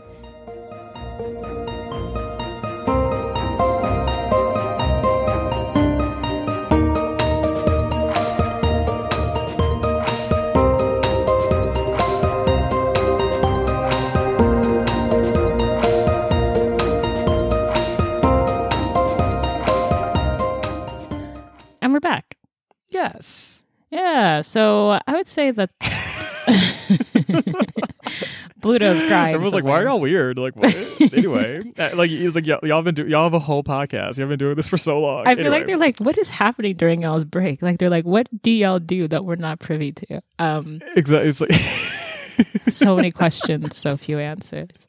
[21.94, 22.38] And we're back.
[22.90, 23.64] Yes.
[23.92, 25.70] Yeah, so I would say that
[28.62, 29.36] Pluto's crying.
[29.36, 30.74] Everyone's like, "Why are y'all weird?" Like, what?
[31.14, 34.18] anyway, uh, like he's like, y'all, been do- y'all have a whole podcast.
[34.18, 35.28] Y'all been doing this for so long.
[35.28, 37.62] I feel like they're like, what is happening during y'all's break?
[37.62, 40.22] Like they're like, what do y'all do that we're not privy to?
[40.40, 41.56] Um, exactly.
[42.72, 44.88] So many questions, so few answers.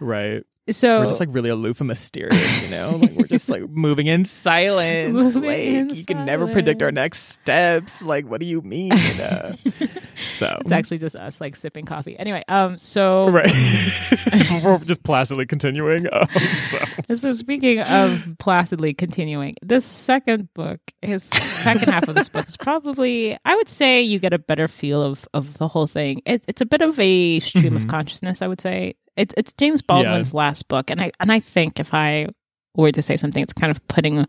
[0.00, 0.42] Right.
[0.70, 2.96] So We're just like really aloof and mysterious, you know.
[2.96, 5.12] Like we're just like moving in silence.
[5.12, 8.00] Moving like in you can never predict our next steps.
[8.02, 8.92] Like, what do you mean?
[8.92, 9.56] Uh,
[10.14, 12.16] so it's actually just us like sipping coffee.
[12.18, 13.50] Anyway, um, so right.
[14.62, 16.06] we're just placidly continuing.
[16.12, 16.28] Um,
[16.68, 16.78] so
[17.14, 22.56] So speaking of placidly continuing, this second book, his second half of this book is
[22.56, 26.22] probably, I would say, you get a better feel of of the whole thing.
[26.26, 27.88] It, it's a bit of a stream of Mhm.
[27.90, 28.94] consciousness, I would say.
[29.20, 32.26] It's it's James Baldwin's last book, and I and I think if I
[32.74, 34.26] were to say something, it's kind of putting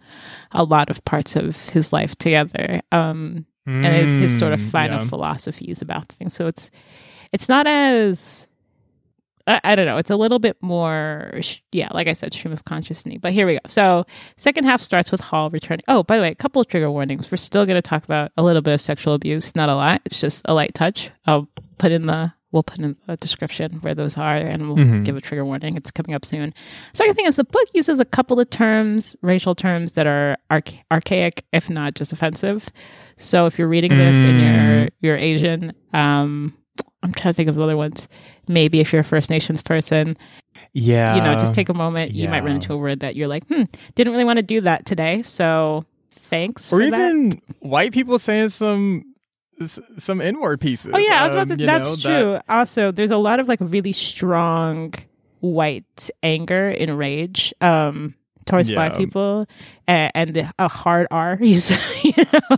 [0.51, 2.81] a lot of parts of his life together.
[2.91, 5.05] Um, and his, his sort of Mm, final yeah.
[5.07, 6.33] philosophies about things.
[6.33, 6.71] So it's
[7.31, 8.47] it's not as
[9.47, 9.97] I, I don't know.
[9.97, 13.17] It's a little bit more, sh- yeah, like I said, stream of consciousness.
[13.21, 13.59] But here we go.
[13.67, 14.05] So
[14.37, 15.83] second half starts with Hall returning.
[15.87, 17.31] Oh, by the way, a couple of trigger warnings.
[17.31, 20.01] We're still going to talk about a little bit of sexual abuse, not a lot.
[20.05, 21.09] It's just a light touch.
[21.25, 25.05] I'll put in the we'll put in the description where those are, and we'll Mhm.
[25.05, 25.75] give a trigger warning.
[25.77, 26.53] It's coming up soon.
[26.93, 30.77] Second thing is the book uses a couple of terms, racial terms that are arch-
[30.91, 32.69] archaic, if not just offensive.
[33.17, 36.53] So if you're reading this and you're you're Asian, um,
[37.03, 38.07] I'm trying to think of the other ones.
[38.47, 40.17] Maybe if you're a First Nations person,
[40.73, 42.11] yeah, you know, just take a moment.
[42.13, 43.63] You might run into a word that you're like, hmm,
[43.95, 45.21] didn't really want to do that today.
[45.21, 45.85] So
[46.29, 46.71] thanks.
[46.71, 46.95] or for that.
[47.09, 49.05] even white people saying some
[49.97, 50.91] some N-word pieces.
[50.93, 51.65] Oh yeah, I was about um, to.
[51.65, 52.39] That's know, that- true.
[52.55, 54.93] Also, there's a lot of like really strong
[55.39, 59.47] white anger and rage um, towards black people,
[59.87, 61.37] and, and a hard R.
[61.41, 62.57] You say, you know,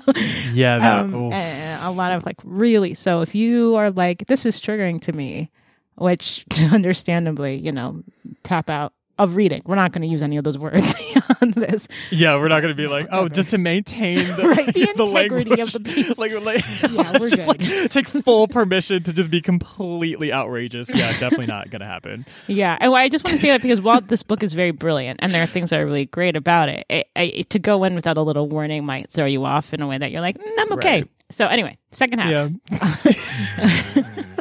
[0.54, 2.94] yeah, that, um, a lot of like really.
[2.94, 5.50] So if you are like, this is triggering to me,
[5.96, 8.04] which understandably, you know,
[8.44, 9.62] tap out of reading.
[9.66, 10.94] We're not going to use any of those words
[11.42, 11.88] on this.
[12.10, 15.62] Yeah, we're not going to be like, oh, just to maintain the, Right, the integrity
[15.62, 16.18] of the piece.
[16.18, 17.48] Like, like Yeah, we're just good.
[17.48, 20.90] like take full permission to just be completely outrageous.
[20.90, 22.26] Yeah, definitely not going to happen.
[22.48, 25.20] Yeah, and I just want to say that because while this book is very brilliant
[25.22, 27.96] and there are things that are really great about it, it, it to go in
[27.96, 30.52] without a little warning might throw you off in a way that you're like, mm,
[30.58, 31.02] I'm okay.
[31.02, 31.10] Right.
[31.32, 32.52] So anyway, second half.
[32.72, 34.34] Yeah.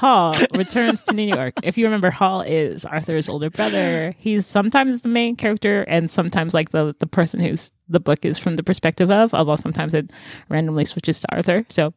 [0.00, 1.52] Hall returns to New York.
[1.62, 4.14] If you remember, Hall is Arthur's older brother.
[4.16, 8.38] He's sometimes the main character and sometimes like the, the person who's the book is
[8.38, 10.10] from the perspective of, although sometimes it
[10.48, 11.66] randomly switches to Arthur.
[11.68, 11.92] So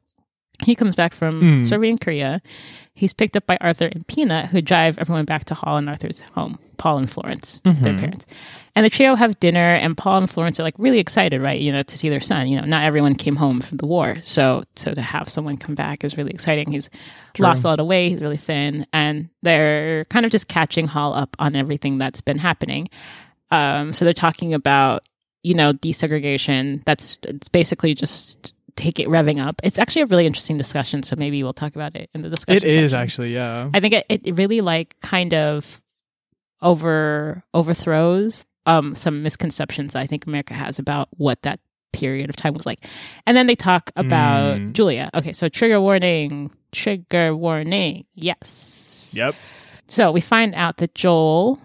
[0.61, 1.65] he comes back from Mm.
[1.65, 2.41] serving in Korea.
[2.95, 6.19] He's picked up by Arthur and Peanut, who drive everyone back to Hall and Arthur's
[6.35, 8.25] home, Paul and Florence, their parents.
[8.75, 11.59] And the trio have dinner, and Paul and Florence are like really excited, right?
[11.59, 12.47] You know, to see their son.
[12.47, 15.73] You know, not everyone came home from the war, so so to have someone come
[15.73, 16.71] back is really exciting.
[16.71, 16.89] He's
[17.39, 21.13] lost a lot of weight, he's really thin, and they're kind of just catching Hall
[21.15, 22.89] up on everything that's been happening.
[23.49, 25.03] Um, so they're talking about
[25.41, 26.83] you know desegregation.
[26.85, 29.61] That's it's basically just take it revving up.
[29.63, 31.03] It's actually a really interesting discussion.
[31.03, 32.57] So maybe we'll talk about it in the discussion.
[32.57, 33.01] It is section.
[33.03, 33.69] actually, yeah.
[33.73, 35.81] I think it, it really like kind of
[36.61, 41.59] over overthrows um some misconceptions I think America has about what that
[41.91, 42.85] period of time was like.
[43.27, 44.73] And then they talk about Mm.
[44.73, 45.09] Julia.
[45.13, 48.05] Okay, so trigger warning, trigger warning.
[48.15, 49.11] Yes.
[49.15, 49.35] Yep.
[49.87, 51.59] So we find out that Joel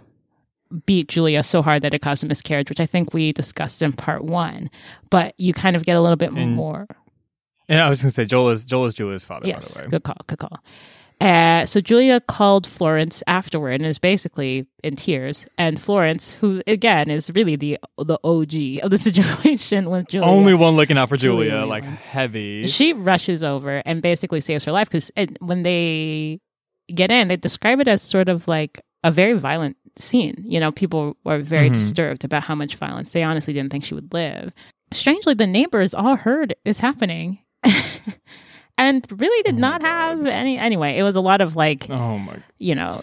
[0.87, 3.93] beat Julia so hard that it caused a miscarriage, which I think we discussed in
[3.93, 4.71] part one.
[5.11, 6.87] But you kind of get a little bit And- more.
[7.71, 9.87] And I was going to say, Joel is Joel is Julia's father, Yes, by the
[9.87, 9.91] way.
[9.91, 10.59] good call, good call.
[11.21, 15.47] Uh, so Julia called Florence afterward and is basically in tears.
[15.59, 20.55] And Florence, who again is really the the OG of the situation with Julia, Only
[20.55, 21.67] one looking out for Julia, Julia.
[21.67, 22.67] like heavy.
[22.69, 26.41] she rushes over and basically saves her life because when they
[26.95, 30.43] get in, they describe it as sort of like a very violent scene.
[30.47, 31.75] You know, people were very Mhm.
[31.75, 33.13] disturbed about how much violence.
[33.13, 34.53] They honestly didn't think she would live.
[34.93, 37.39] Strangely, the neighbors all heard is happening.
[38.81, 40.57] And really did Oh not have any.
[40.57, 42.37] Anyway, it was a lot of like, oh my!
[42.59, 43.03] you know,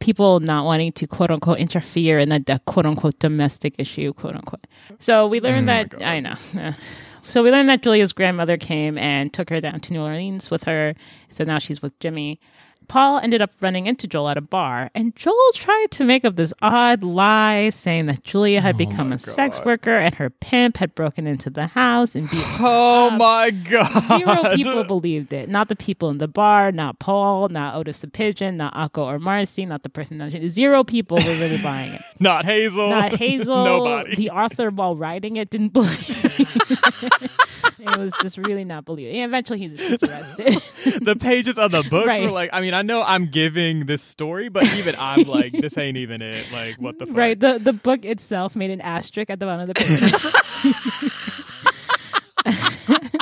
[0.00, 4.66] people not wanting to quote unquote interfere in a quote unquote domestic issue, quote unquote.
[4.98, 6.34] So we learned Oh that I know.
[7.22, 10.64] So we learned that Julia's grandmother came and took her down to New Orleans with
[10.64, 10.94] her.
[11.30, 12.40] So now she's with Jimmy.
[12.88, 16.36] Paul ended up running into Joel at a bar, and Joel tried to make up
[16.36, 20.14] this odd lie saying that Julia had oh become Oh my a sex worker and
[20.16, 23.18] her pimp had broken into the house and beat her Oh up.
[23.18, 24.18] my god!
[24.18, 25.48] Zero people believed it.
[25.48, 29.18] Not the people in the bar, not Paul, not Otis the pigeon, not Akko or
[29.18, 30.18] Marcy, not the person.
[30.18, 32.00] That, zero people were really buying it.
[32.20, 32.90] Not Hazel.
[32.90, 33.64] Not Hazel.
[33.64, 34.14] Nobody.
[34.16, 35.90] The author, while writing it, didn't believe.
[37.88, 39.16] it was just really not believable.
[39.16, 40.62] And eventually, he's, he's arrested.
[41.04, 42.22] the pages of the books Right.
[42.22, 45.76] were like, I mean, I know I'm giving this story, but even I'm like, this
[45.78, 46.50] ain't even it.
[46.52, 47.16] Like, what the fuck?
[47.16, 47.38] right.
[47.38, 50.14] The the book itself made an asterisk at the bottom of the page.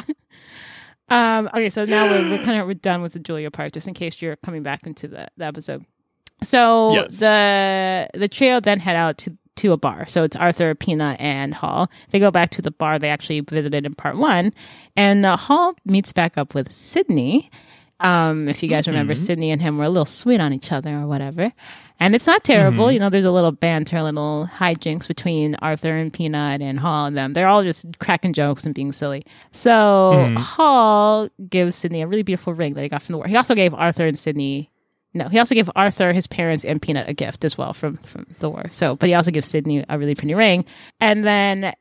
[1.09, 1.48] um.
[1.48, 1.70] Okay.
[1.70, 4.20] So now we're, we're kind of we're done with the Julia part, just in case
[4.22, 5.85] you're coming back into the, the episode.
[6.42, 7.18] So Yes.
[7.18, 10.06] the the trio then head out to to a bar.
[10.08, 11.90] So it's Arthur, Peanut, and Hall.
[12.10, 14.52] They go back to the bar they actually visited in part one,
[14.96, 17.50] and uh, Hall meets back up with Sydney.
[18.00, 20.90] Um, if you guys remember, Sydney and him were a little sweet on each other
[20.90, 21.52] or whatever.
[22.00, 22.90] And it's not terrible.
[22.90, 27.06] You know, there's a little banter, a little hijinks between Arthur and Peanut and Hall
[27.06, 27.32] and them.
[27.32, 29.24] They're all just cracking jokes and being silly.
[29.52, 33.28] So Hall gives Sydney a really beautiful ring that he got from the war.
[33.28, 34.68] He also gave Arthur and Sydney
[35.14, 38.27] no, he also gave Arthur, his parents, and Peanut a gift as well from from
[38.38, 38.66] the war.
[38.70, 40.64] So, but he also gives Sydney a really pretty ring.
[41.01, 41.72] And then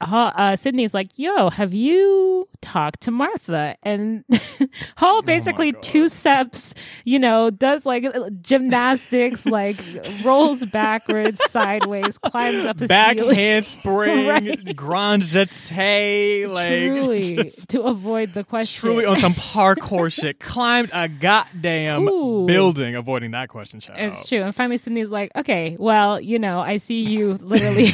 [0.00, 4.24] Hall, uh, Sydney's like, "Yo, have you talked to Martha?" And
[4.96, 5.82] Hall basically God.
[5.82, 6.72] two steps,
[7.04, 8.04] you know, does like
[8.40, 9.76] gymnastics, like
[10.24, 13.34] rolls backwards, sideways, climbs up a Back ceiling.
[13.36, 14.76] handspring, Right.
[14.76, 16.68] grand jeté, like
[17.02, 18.80] truly to avoid the question.
[18.80, 20.38] truly on some parkour shit.
[20.40, 22.46] Climbed a goddamn Ooh.
[22.46, 23.80] building, avoiding that question.
[23.80, 23.98] Child.
[24.00, 24.42] It's true.
[24.42, 27.90] And finally, Sydney's like, okay, well, you know, I see you literally,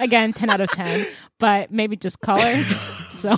[0.00, 1.06] again, 10 out of 10,
[1.38, 2.62] but maybe just call her.
[3.12, 3.36] so,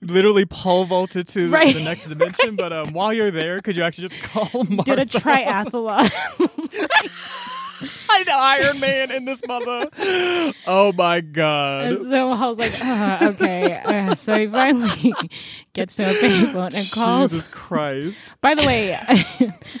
[0.00, 1.74] Literally pole vaulted to Right.
[1.74, 2.56] the next dimension.
[2.56, 4.96] But um, while you're there, could you actually just call Martha?
[4.96, 6.10] did a triathlon.
[8.10, 9.90] I know Iron Man in this mother.
[10.66, 11.84] Oh my god.
[11.84, 13.82] and so I was like, uh, okay.
[13.84, 15.14] Uh, so he finally
[15.72, 17.32] gets to a payphone and calls.
[17.32, 18.34] Jesus Christ.
[18.40, 18.98] By the way,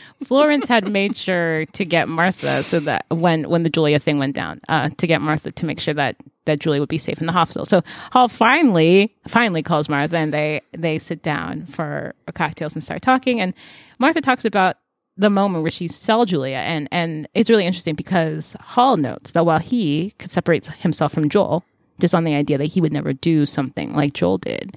[0.24, 4.34] Florence had made sure to get Martha so that when when the Julia thing went
[4.34, 7.26] down, uh, to get Martha to make sure that that Julia would be safe in
[7.26, 7.64] the hospital.
[7.64, 7.82] So
[8.12, 13.40] Hall finally finally calls Martha and they they sit down for cocktails and start talking.
[13.40, 13.54] And
[13.98, 14.76] Martha talks about
[15.16, 19.46] the moment where she sell Julia, and and it's really interesting because Hall notes that
[19.46, 21.64] while he could separate himself from Joel
[21.98, 24.76] just on the idea that he would never do something like Joel did,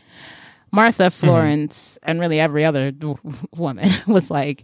[0.72, 1.26] Martha, mm-hmm.
[1.26, 2.94] Florence, and really every other
[3.56, 4.64] woman was like,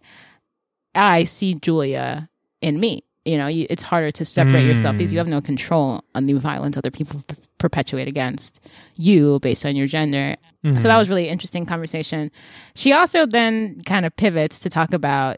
[0.93, 2.29] I see Julia
[2.61, 3.03] in me.
[3.25, 5.21] You know, you, it's harder to separate yourself because you mm.
[5.21, 8.59] have no control on the violence other people p- perpetuate against
[8.97, 10.35] you based on your gender.
[10.63, 10.97] So that mm-hmm.
[10.97, 12.29] was really interesting conversation.
[12.75, 15.37] She also then kind of pivots to talk about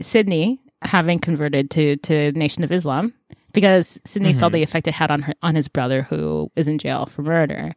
[0.00, 3.12] Sydney having converted to to Nation of Islam
[3.52, 6.78] because Sydney saw the effect it had on her on his brother who is in
[6.78, 7.74] jail for murder.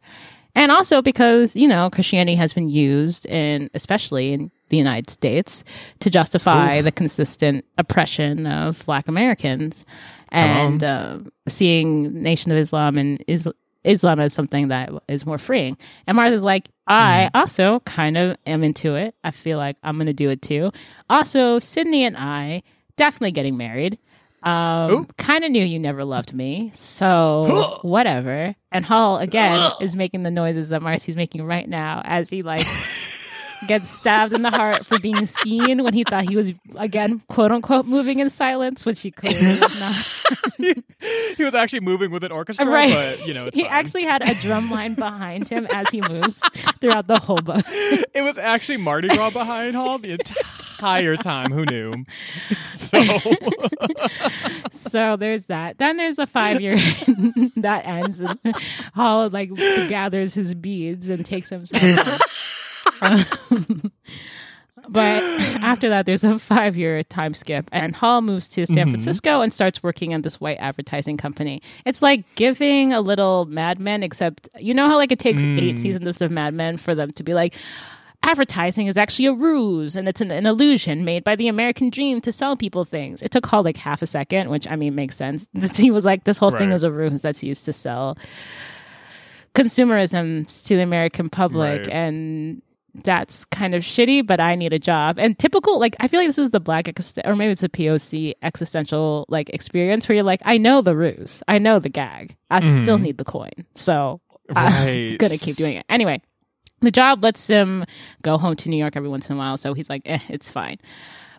[0.56, 5.64] And also because, you know, Christianity has been used in especially in the United States
[5.98, 9.84] to justify the consistent oppression of black Americans.
[10.30, 13.48] And uh, seeing Nation of Islam and is-
[13.84, 15.76] Islam as something that is more freeing.
[16.06, 19.14] And Martha's like, I also kind of am into it.
[19.22, 20.72] I feel like I'm going to do it too.
[21.08, 22.62] Also, Sydney and I
[22.96, 23.98] definitely getting married.
[24.42, 28.54] Um, kind of knew you never loved me, so whatever.
[28.70, 32.66] And Hall again is making the noises that Marcy's making right now as he like
[33.66, 37.52] gets stabbed in the heart for being seen when he thought he was again quote
[37.52, 39.80] unquote moving in silence, which he clearly was
[40.58, 40.76] not.
[41.36, 42.92] he was actually moving with an orchestra, Right.
[42.92, 43.72] but you know, it's he fine.
[43.72, 46.40] actually had a drum line behind him as he moves
[46.80, 47.64] throughout the whole book.
[47.68, 51.50] it was actually Mardi Gras behind Hall the entire time.
[51.52, 52.04] Who knew?
[52.58, 53.02] So
[54.72, 55.78] So there's that.
[55.78, 56.76] Then there's a five year
[57.56, 58.38] that ends, and
[58.94, 62.20] Hall like gathers his beads and takes himself.
[63.00, 63.24] Um,
[64.88, 65.22] but
[65.62, 69.52] after that, there's a five year time skip, and Hall moves to San Francisco and
[69.52, 71.62] starts working at this white advertising company.
[71.86, 75.78] It's like giving a little Mad Men, except you know how like it takes eight
[75.80, 77.54] seasons of Mad Men for them to be like.
[78.26, 82.22] Advertising is actually a ruse and it's an, an illusion made by the American dream
[82.22, 83.20] to sell people things.
[83.20, 85.46] It took Hall like half a second, which I mean makes sense.
[85.76, 88.16] He was like, this whole thing is a ruse that's used to sell
[89.54, 91.88] consumerism to the American public Right.
[91.90, 92.62] and
[93.02, 95.18] that's kind of shitty, but I need a job.
[95.18, 97.68] And typical, like, I feel like this is the black, exist- or maybe it's a
[97.68, 101.42] POC existential, like, experience where you're like, I know the ruse.
[101.48, 102.36] I know the gag.
[102.50, 103.50] I still need the coin.
[103.74, 104.20] So
[104.54, 105.86] I'm going to keep doing it.
[105.88, 106.22] Anyway,
[106.80, 107.84] the job lets him
[108.22, 109.56] go home to New York every once in a while.
[109.56, 110.78] So he's like, eh, it's fine.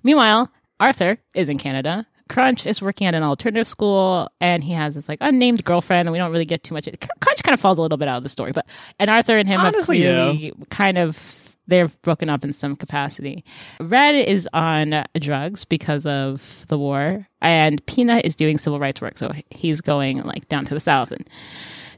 [0.04, 2.06] Meanwhile, Arthur is in Canada.
[2.28, 6.12] Crunch is working at an alternative school, and he has this like unnamed girlfriend, and
[6.12, 6.90] we don't really get too much.
[7.22, 8.66] Crunch kind of falls a little bit out of the story, but
[8.98, 10.50] and Arthur and him Honestly, have yeah.
[10.72, 13.44] kind of they're broken up in some capacity.
[13.80, 19.18] Red is on drugs because of the war, and Peanut is doing civil rights work,
[19.18, 21.28] so he's going like down to the south and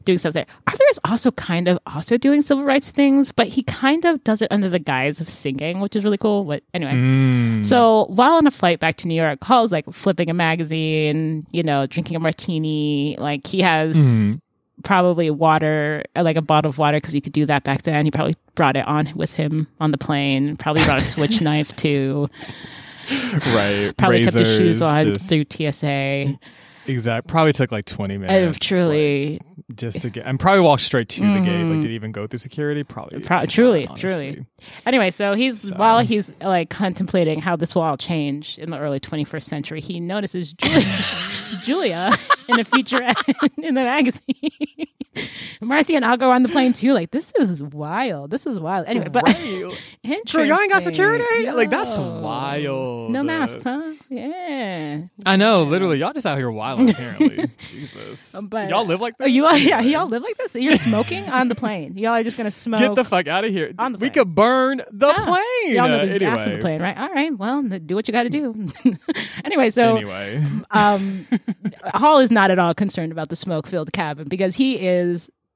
[0.06, 0.46] doing stuff there.
[0.68, 4.42] Arthur is also kind of also doing civil rights things, but he kind of does
[4.42, 6.46] it under the guise of singing, which is really cool.
[6.46, 7.66] But anyway, Mm.
[7.66, 11.62] so while on a flight back to New York, Hall's like flipping a magazine, you
[11.62, 13.18] know, drinking a martini.
[13.20, 14.40] Like he has Mhm.
[14.86, 18.06] probably water, like a bottle of water, because you could do that back then.
[18.06, 20.58] He probably brought it on with him on the plane.
[20.58, 22.30] Probably brought a switch knife too.
[23.56, 23.94] right.
[23.98, 26.38] Probably kept his shoes Razors, on just- through TSA.
[26.88, 27.28] Exact.
[27.28, 28.60] Probably took like twenty Uh, minutes.
[28.60, 31.64] truly, like, just to get, and probably walked straight to the gate.
[31.66, 32.84] Like, did he even go through security?
[32.86, 33.20] Probably.
[33.20, 34.08] Pro- truly, honestly.
[34.08, 34.46] truly.
[34.86, 38.80] Anyway, so he's So- while he's like contemplating how this will all change in the
[38.80, 40.86] early 21st century, he notices Julia,
[41.64, 42.12] Julia
[42.48, 44.88] in a featurette in the magazine.
[45.62, 46.94] Marcy and I'll go on the plane too.
[46.94, 48.32] Like this is wild.
[48.32, 48.88] This is wild.
[48.88, 49.36] Anyway, but Right.
[50.04, 50.48] interesting.
[50.48, 51.24] y'all ain't got security?
[51.52, 53.12] Like, that's wild.
[53.12, 53.94] No masks, huh?
[54.10, 55.02] Yeah.
[55.26, 55.64] I know.
[55.64, 56.90] Literally, y'all just out here wild.
[56.90, 58.36] Apparently, Jesus.
[58.44, 59.34] But y'all live like Oh, this.
[59.34, 60.56] you yeah, y'all live like this.
[60.56, 61.98] You're smoking on the plane.
[61.98, 62.80] Y'all are just gonna smoke.
[62.80, 63.74] Get the fuck out of here.
[63.80, 65.76] On the we could burn the Ah, plane.
[65.76, 66.36] Y'all know there's anyway.
[66.38, 66.98] gas on the plane, right?
[66.98, 67.36] All right.
[67.38, 68.70] Well, do what you got to do.
[69.44, 71.28] anyway, so Anyway, um,
[71.94, 75.07] Hall is not at all concerned about the smoke-filled cabin because he is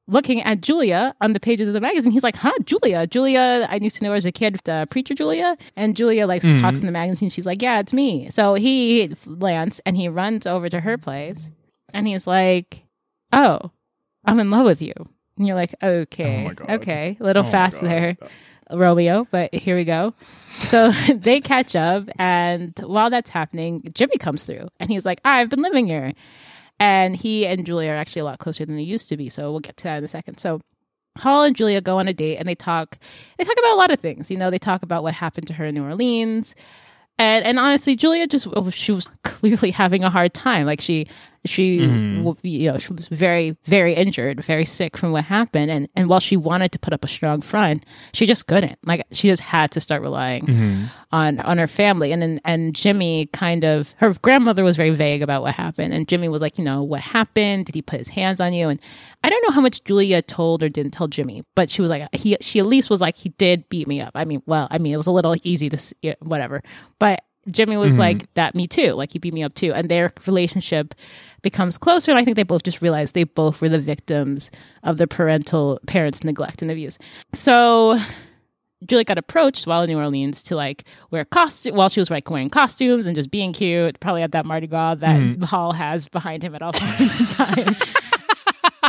[0.07, 2.11] looking at Julia on the pages of the magazine.
[2.11, 3.07] He's like, "Huh, Julia?
[3.07, 3.67] Julia?
[3.69, 6.61] I used to know her as a kid, uh, preacher Julia." And Julia like Mm-hmm.
[6.61, 7.29] talks in the magazine.
[7.29, 11.49] She's like, "Yeah, it's me." So he lands and he runs over to her place,
[11.93, 12.83] and he's like,
[13.31, 13.71] "Oh,
[14.25, 14.93] I'm in love with you."
[15.37, 18.17] And you're like, "Okay, Oh okay, a little Oh fast there."
[18.73, 20.13] Romeo, but here we go.
[20.65, 25.49] So they catch up, and while that's happening, Jimmy comes through, and he's like, "I've
[25.49, 26.13] been living here,"
[26.81, 29.29] and he and Julia are actually a lot closer than they used to be.
[29.29, 30.39] So we'll get to that in a second.
[30.39, 30.61] So
[31.19, 32.97] Hall and Julia go on a date, and they talk.
[33.37, 34.31] They talk about a lot of things.
[34.31, 36.55] You know, they talk about what happened to her in New Orleans.
[37.19, 40.65] And, and honestly, Julia just oh, she was clearly having a hard time.
[40.65, 41.05] Like she
[41.43, 42.23] She, mm-hmm.
[42.23, 45.71] w you know, she was very, very injured, very sick from what happened.
[45.71, 47.83] And, and while she wanted to put up a strong front,
[48.13, 48.77] she just couldn't.
[48.85, 50.85] Like, she just had to start relying mm-hmm.
[51.11, 52.11] on, on her family.
[52.11, 55.95] And then, and Jimmy kind of, her grandmother was very vague about what happened.
[55.95, 57.65] And Jimmy was like, you know, what happened?
[57.65, 58.69] Did he put his hands on you?
[58.69, 58.79] And
[59.23, 62.07] I don't know how much Julia told or didn't tell Jimmy, but she was like,
[62.13, 64.11] he, she at least was like, he did beat me up.
[64.13, 66.61] I mean, well, I mean, it was a little easy to, s- yeah, whatever.
[66.99, 67.99] But Jimmy was mm-hmm.
[67.99, 68.93] like, that me too.
[68.93, 69.73] Like, he beat me up too.
[69.73, 70.93] And their relationship
[71.41, 72.11] becomes closer.
[72.11, 74.51] And I think they both just realized they both were the victims
[74.83, 76.97] of the parental parents' neglect and abuse.
[77.33, 77.99] So,
[78.85, 82.29] Julie got approached while in New Orleans to like wear costume while she was like
[82.29, 85.43] wearing costumes and just being cute, probably at that Mardi Gras that mm-hmm.
[85.43, 87.75] Hall has behind him at all times in time.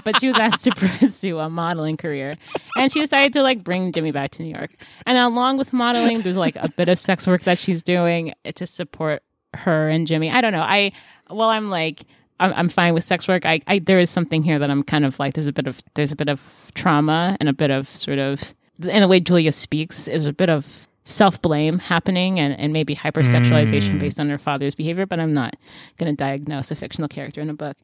[0.05, 2.37] But she was asked to pursue a modeling career,
[2.77, 4.75] and she decided to like bring Jimmy back to New York.
[5.07, 8.67] And along with modeling, there's like a bit of sex work that she's doing to
[8.67, 9.23] support
[9.55, 10.31] her and Jimmy.
[10.31, 10.63] I don't know.
[10.63, 10.93] I
[11.31, 12.03] well, I'm like.
[12.41, 13.47] I'm, I'm fine with sex work.
[13.47, 15.35] I, I there is something here that I'm kind of like.
[15.35, 16.41] There's a bit of there's a bit of
[16.75, 20.51] trauma and a bit of sort of and the way Julia speaks is a bit
[20.51, 24.01] of self blame happening and, and maybe hypersexualization mm.
[24.01, 25.57] based on her father's behavior, but I'm not
[25.99, 27.77] going to diagnose a fictional character in a book.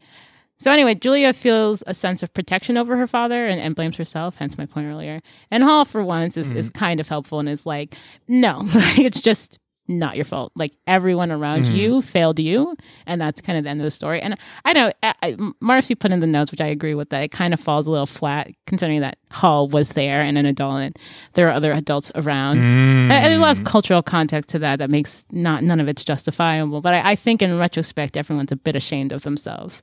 [0.59, 4.37] So anyway, Julia feels a sense of protection over her father and, and blames herself,
[4.37, 5.21] hence my point earlier.
[5.51, 6.79] And Hall, for once, is, is mm-hmm.
[6.79, 7.95] kind of helpful and is like,
[8.27, 10.53] no, it's just not your fault.
[10.55, 11.75] Like everyone around mm-hmm.
[11.75, 14.21] you failed you, and that's kind of the end of the story.
[14.21, 17.23] And I know I, I, Marcy put in the notes, which I agree with that.
[17.23, 20.81] It kind of falls a little flat considering that Hall was there and an adult,
[20.81, 20.99] and
[21.35, 22.59] there are other adults around.
[22.59, 26.05] And there's a lot of cultural context to that that makes not none of it's
[26.05, 26.81] justifiable.
[26.81, 29.81] But I, I think in retrospect, everyone's a bit ashamed of themselves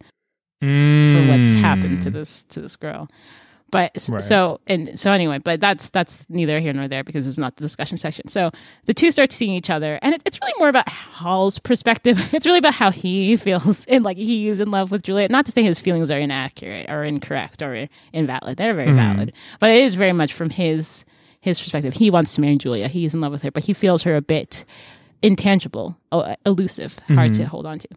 [0.59, 2.15] for what's happened to hmm.
[2.15, 3.07] this to this girl.
[3.71, 4.23] But Right.
[4.23, 7.63] so and so anyway, but that's that's neither here nor there because it's not the
[7.63, 8.27] discussion section.
[8.27, 8.51] So
[8.85, 12.29] the two start seeing each other, and it, it's really more about Hall's perspective.
[12.33, 15.31] It's really about how he feels and like he is in love with Juliet.
[15.31, 18.95] Not to say his feelings are inaccurate or incorrect or invalid; they're very hmm.
[18.95, 19.33] valid.
[19.59, 21.03] But it is very much from his
[21.41, 21.95] his perspective.
[21.95, 22.87] He wants to marry Julia.
[22.87, 24.63] He's in love with her, but he feels her a bit
[25.21, 25.97] intangible,
[26.45, 27.49] elusive, hard to hmm.
[27.49, 27.87] hold on to.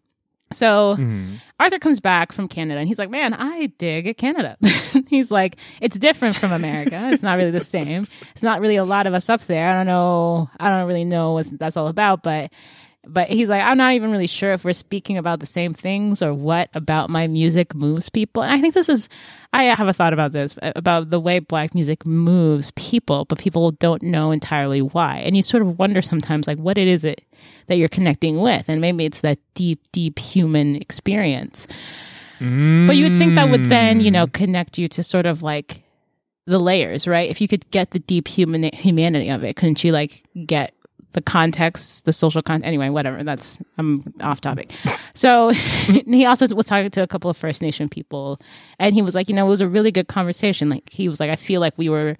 [0.52, 1.34] So mm-hmm.
[1.60, 4.56] Arthur comes back from Canada and he's like, Man, I dig Canada.
[5.08, 7.10] he's like, It's different from America.
[7.12, 8.06] It's not really the same.
[8.32, 9.70] It's not really a lot of us up there.
[9.70, 10.50] I don't know.
[10.58, 12.50] I don't really know what that's all about, but.
[13.10, 16.20] But he's like, I'm not even really sure if we're speaking about the same things
[16.20, 18.42] or what about my music moves people.
[18.42, 19.08] And I think this is,
[19.52, 23.70] I have a thought about this, about the way black music moves people, but people
[23.70, 25.18] don't know entirely why.
[25.24, 27.22] And you sort of wonder sometimes, like, what it is it
[27.68, 28.68] that you're connecting with.
[28.68, 31.66] And maybe it's that deep, deep human experience.
[32.40, 35.82] But you would think that would then, you know, connect you to sort of like
[36.46, 37.28] the layers, right?
[37.28, 40.72] If you could get the deep human humanity of it, couldn't you like get
[41.12, 42.66] the context, the social context?
[42.66, 43.22] Anyway, whatever.
[43.24, 44.72] That's I'm off topic.
[45.14, 45.50] So
[46.06, 48.40] he also was talking to a couple of First Nation people,
[48.78, 50.68] and he was like, you know, it was a really good conversation.
[50.68, 52.16] Like he was like, I feel like we were.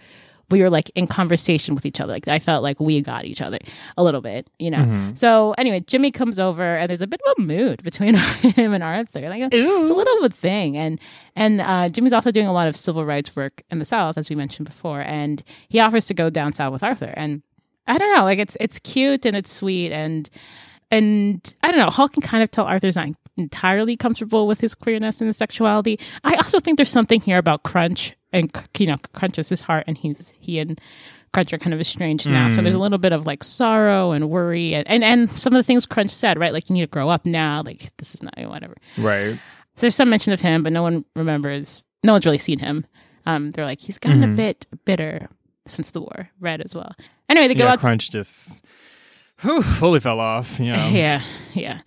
[0.51, 2.15] We were like in conversation with each other.
[2.15, 3.59] Like I felt like we got each other
[3.99, 5.13] a little bit, you know.
[5.15, 8.15] So anyway, Jimmy comes over and there's a bit of a mood between
[8.57, 9.21] him and Arthur.
[9.29, 10.79] Like it's a little of a thing.
[10.79, 10.99] And
[11.37, 14.31] and uh, Jimmy's also doing a lot of civil rights work in the South, as
[14.31, 15.03] we mentioned before.
[15.03, 17.13] And he offers to go down south with Arthur.
[17.15, 17.43] And
[17.89, 20.29] I don't know, like it's it's cute and it's sweet and
[20.91, 24.75] and I don't know, Hall can kind of tell Arthur's not entirely comfortable with his
[24.75, 25.99] queerness and his sexuality.
[26.25, 29.85] I also think there's something here about Crunch and you know, Crunch is his heart
[29.87, 30.81] and he's he and
[31.33, 32.49] Crunch are kind of estranged now.
[32.49, 35.59] So there's a little bit of like sorrow and worry and, and, and some of
[35.59, 36.53] the things Crunch said, right?
[36.53, 38.77] Like you need to grow up now, like this is not whatever.
[38.97, 39.39] Right.
[39.77, 41.83] So there's some mention of him, but no one remembers.
[42.03, 42.87] No one's really seen him.
[43.27, 45.29] Um, they're like he's gotten a bit bitter
[45.67, 46.31] since the war.
[46.41, 46.95] Red as well.
[47.29, 47.81] Anyway, they go Yeah, out.
[47.81, 48.65] Crunch just
[49.41, 50.59] whew, fully fell off.
[50.59, 50.89] You know.
[50.93, 51.23] yeah,
[51.55, 51.81] yeah.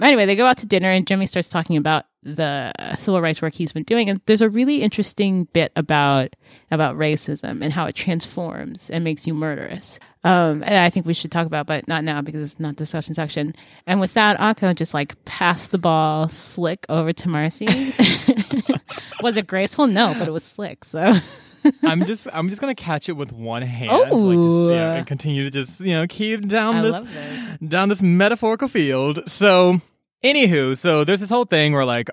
[0.00, 3.54] Anyway, they go out to dinner, and Jimmy starts talking about the civil rights work
[3.54, 4.10] he's been doing.
[4.10, 6.36] And there's a really interesting bit about
[6.70, 9.98] about racism and how it transforms and makes you murderous.
[10.22, 13.14] Um, and I think we should talk about, but not now because it's not discussion
[13.14, 13.54] section.
[13.86, 17.66] And with that, Akko just like passed the ball slick over to Marcy.
[19.22, 19.86] was it graceful?
[19.86, 20.84] No, but it was slick.
[20.84, 21.14] So.
[21.82, 25.44] I'm just I'm just gonna catch it with one hand, like just, yeah, and continue
[25.44, 27.58] to just you know keep down I this love this.
[27.68, 29.28] down this metaphorical field.
[29.28, 29.80] So,
[30.32, 32.08] anywho, so there's this whole thing where like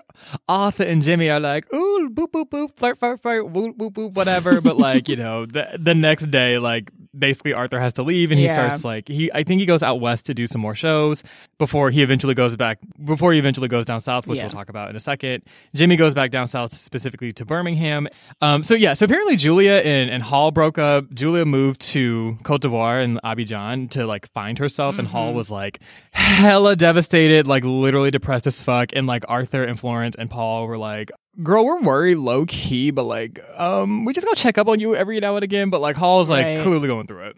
[0.48, 4.12] Arthur and Jimmy are like, ooh, boop boop boop, flirt flirt flirt, whoop boop boop,
[4.14, 4.60] whatever.
[4.68, 8.38] but like you know, the the next day, like basically Arthur has to leave, and
[8.40, 8.54] he Yeah.
[8.54, 11.22] starts like he I think he goes out west to do some more shows
[11.58, 14.44] before he eventually goes back before he eventually goes down south, which Yeah.
[14.44, 15.42] we'll talk about in a second.
[15.74, 18.08] Jimmy goes back down south specifically to Birmingham.
[18.40, 21.12] Um, so yeah, so apparently Julia and, and Hall broke up.
[21.14, 25.16] Julia moved to Cote d'Ivoire and Abidjan to like find herself, and Mm-hmm.
[25.16, 25.78] Hall was like
[26.12, 28.90] hella devastated, like literally really depressed as fuck.
[28.94, 31.10] And like Arthur and Florence and Paul were like,
[31.42, 34.94] girl, we're worried low key, but like, um, we just go check up on you
[34.94, 35.70] every now and again.
[35.70, 36.62] But like Hall's like Right.
[36.62, 37.36] clearly going through it.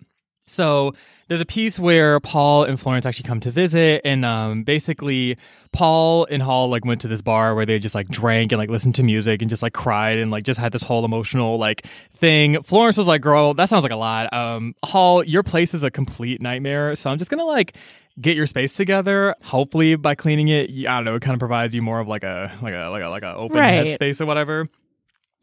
[0.48, 0.92] So
[1.26, 5.36] there's a piece where Paul and Florence actually come to visit, and um, basically
[5.72, 8.70] Paul and Hall like went to this bar where they just like drank and like
[8.70, 11.84] listened to music and just like cried and like just had this whole emotional like
[12.12, 12.62] thing.
[12.62, 15.90] Florence was like, "Girl, that sounds like a lot." Um, Hall, your place is a
[15.90, 17.74] complete nightmare, so I'm just gonna like
[18.20, 19.34] get your space together.
[19.44, 22.24] Hopefully, by cleaning it, I don't know, it kind of provides you more of like
[22.24, 23.86] a like a like a like a open Right.
[23.86, 24.68] headspace or whatever.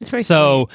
[0.02, 0.70] It's very So,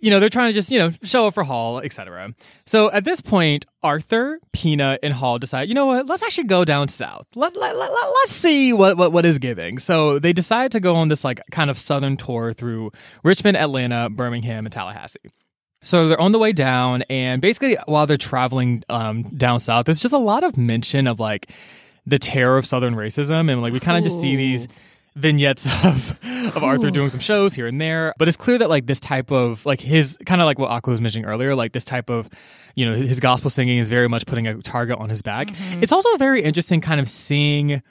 [0.00, 2.34] you know, they're trying to just, you know, show up for Hall, etc.
[2.66, 6.64] So at this point, Arthur, Peanut, and Hall decide, you know what, let's actually go
[6.64, 7.28] down south.
[7.36, 9.78] Let, let, let, let, us see what, what, what is giving.
[9.78, 12.90] So they decide to go on this like kind of southern tour through
[13.22, 15.20] Richmond, Atlanta, Birmingham, and Tallahassee.
[15.82, 20.00] So they're on the way down, and basically while they're traveling um, down south, there's
[20.00, 21.50] just a lot of mention of like
[22.06, 24.68] the terror of Southern racism, and like we kind of just see these
[25.14, 26.16] vignettes of
[26.56, 28.14] of Arthur doing some shows here and there.
[28.18, 30.92] But it's clear that like this type of like his kind of like what Aqua
[30.92, 32.28] was mentioning earlier, like this type of
[32.74, 35.50] you know his gospel singing is very much putting a target on his back.
[35.80, 37.82] It's also very interesting, kind of seeing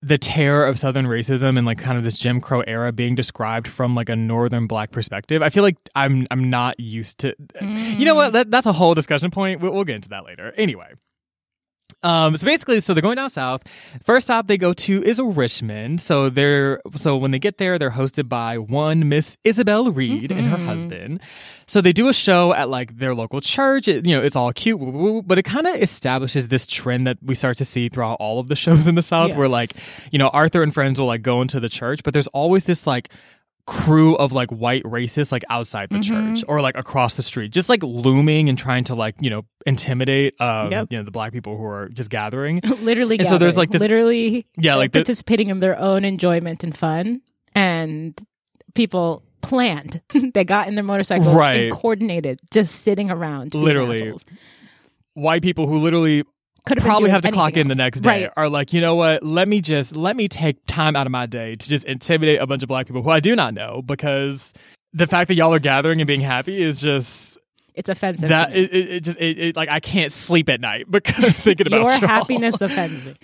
[0.00, 3.66] the terror of Southern racism and like kind of this Jim Crow era being described
[3.66, 5.42] from like a Northern Black perspective.
[5.42, 7.34] I feel like I'm I'm not used to.
[7.60, 8.30] You know what?
[8.30, 8.32] Mm.
[8.34, 9.60] That, that's a whole discussion point.
[9.60, 10.52] We'll, we'll get into that later.
[10.56, 10.92] Anyway.
[12.02, 13.62] Um, so basically, so they're going down south.
[14.04, 16.00] First stop they go to is Richmond.
[16.00, 20.46] So they're so when they get there, they're hosted by one Miss Isabel Reed and
[20.48, 21.20] her husband.
[21.66, 23.88] So they do a show at like their local church.
[23.88, 26.66] It- you know, it's all cute, woo, woo, woo, but it kind of establishes this
[26.66, 29.48] trend that we start to see throughout all of the shows in the South, where
[29.48, 29.70] like
[30.12, 32.86] you know Arthur and friends will like go into the church, but there's always this
[32.86, 33.10] like
[33.68, 36.34] crew of like white racists like outside the Mm-hmm.
[36.36, 39.42] church or like across the street just like looming and trying to like you know
[39.66, 40.86] intimidate um Yep.
[40.90, 43.18] you know the black people who are just gathering literally.
[43.18, 46.74] And so there's, like, this- literally, Yeah, like the- participating in their own enjoyment and
[46.74, 47.20] fun,
[47.54, 48.18] and
[48.74, 50.00] people planned.
[50.34, 51.64] they got in their motorcycles Right.
[51.64, 53.54] and coordinated, just sitting around.
[53.54, 54.14] Literally.
[55.14, 56.24] white people who literally
[56.68, 58.32] Could probably have to clock anything in the next day Right.
[58.36, 61.26] are like you know what let me just let me take time out of my
[61.26, 64.52] day to just intimidate a bunch of black people who i do not know because
[64.92, 67.38] the fact that y'all are gathering and being happy is just
[67.74, 68.28] It's offensive.
[68.28, 71.66] that it, it, it just it, it, like i can't sleep at night because thinking
[71.68, 72.06] about Your y'all.
[72.08, 73.14] happiness offends me.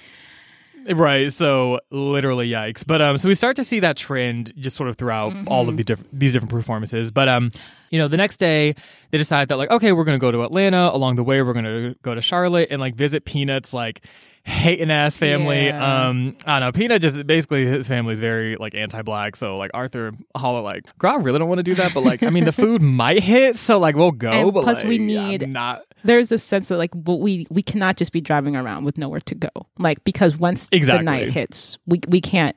[0.92, 1.32] Right.
[1.32, 2.86] So literally yikes.
[2.86, 5.76] But um so we start to see that trend just sort of throughout all of
[5.76, 7.10] the different these different performances.
[7.10, 7.50] But um
[7.90, 8.74] you know, the next day
[9.10, 10.90] they decide that like okay, we're going to go to Atlanta.
[10.92, 14.02] Along the way we're going to go to Charlotte and like visit Peanuts like
[14.42, 15.66] hating ass family.
[15.66, 16.06] Yeah.
[16.08, 16.72] Um I don't know.
[16.78, 19.36] Peanut just basically his family's very like anti-black.
[19.36, 22.22] So like Arthur Holla like, "Girl, I really don't want to do that, but like
[22.22, 25.42] I mean the food might hit, so like we'll go, And but plus we need-
[25.44, 28.96] I'm not There's this sense that like we we cannot just be driving around with
[28.98, 29.48] nowhere to go.
[29.78, 30.98] Like because once Exactly.
[30.98, 32.54] the night hits, we we can't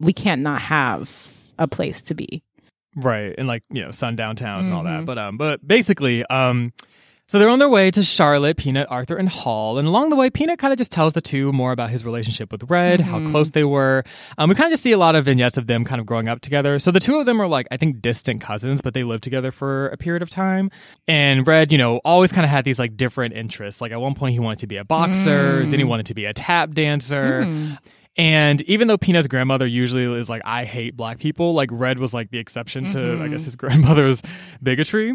[0.00, 1.10] we can't not have
[1.58, 2.42] a place to be.
[2.96, 5.06] right and like you know sundown towns and all that Mhm.
[5.06, 6.72] but um but basically um
[7.28, 10.30] so they're on their way to charlotte peanut arthur and hall and along the way
[10.30, 13.30] peanut kind of just tells the two more about his relationship with red how Mhm.
[13.30, 14.02] close they were
[14.38, 16.28] um we kind of just see a lot of vignettes of them kind of growing
[16.28, 19.04] up together so the two of them are like i think distant cousins but they
[19.04, 20.70] lived together for a period of time
[21.06, 24.14] and red you know always kind of had these like different interests like at one
[24.14, 25.88] point he wanted to be a boxer then he Mm.
[25.88, 27.78] wanted to be a tap dancer Mm.
[28.16, 32.12] and even though Peanut's grandmother usually is like, I hate black people, like Red was
[32.12, 33.30] like the exception to, I Mhm.
[33.30, 34.22] guess, his grandmother's
[34.60, 35.12] bigotry.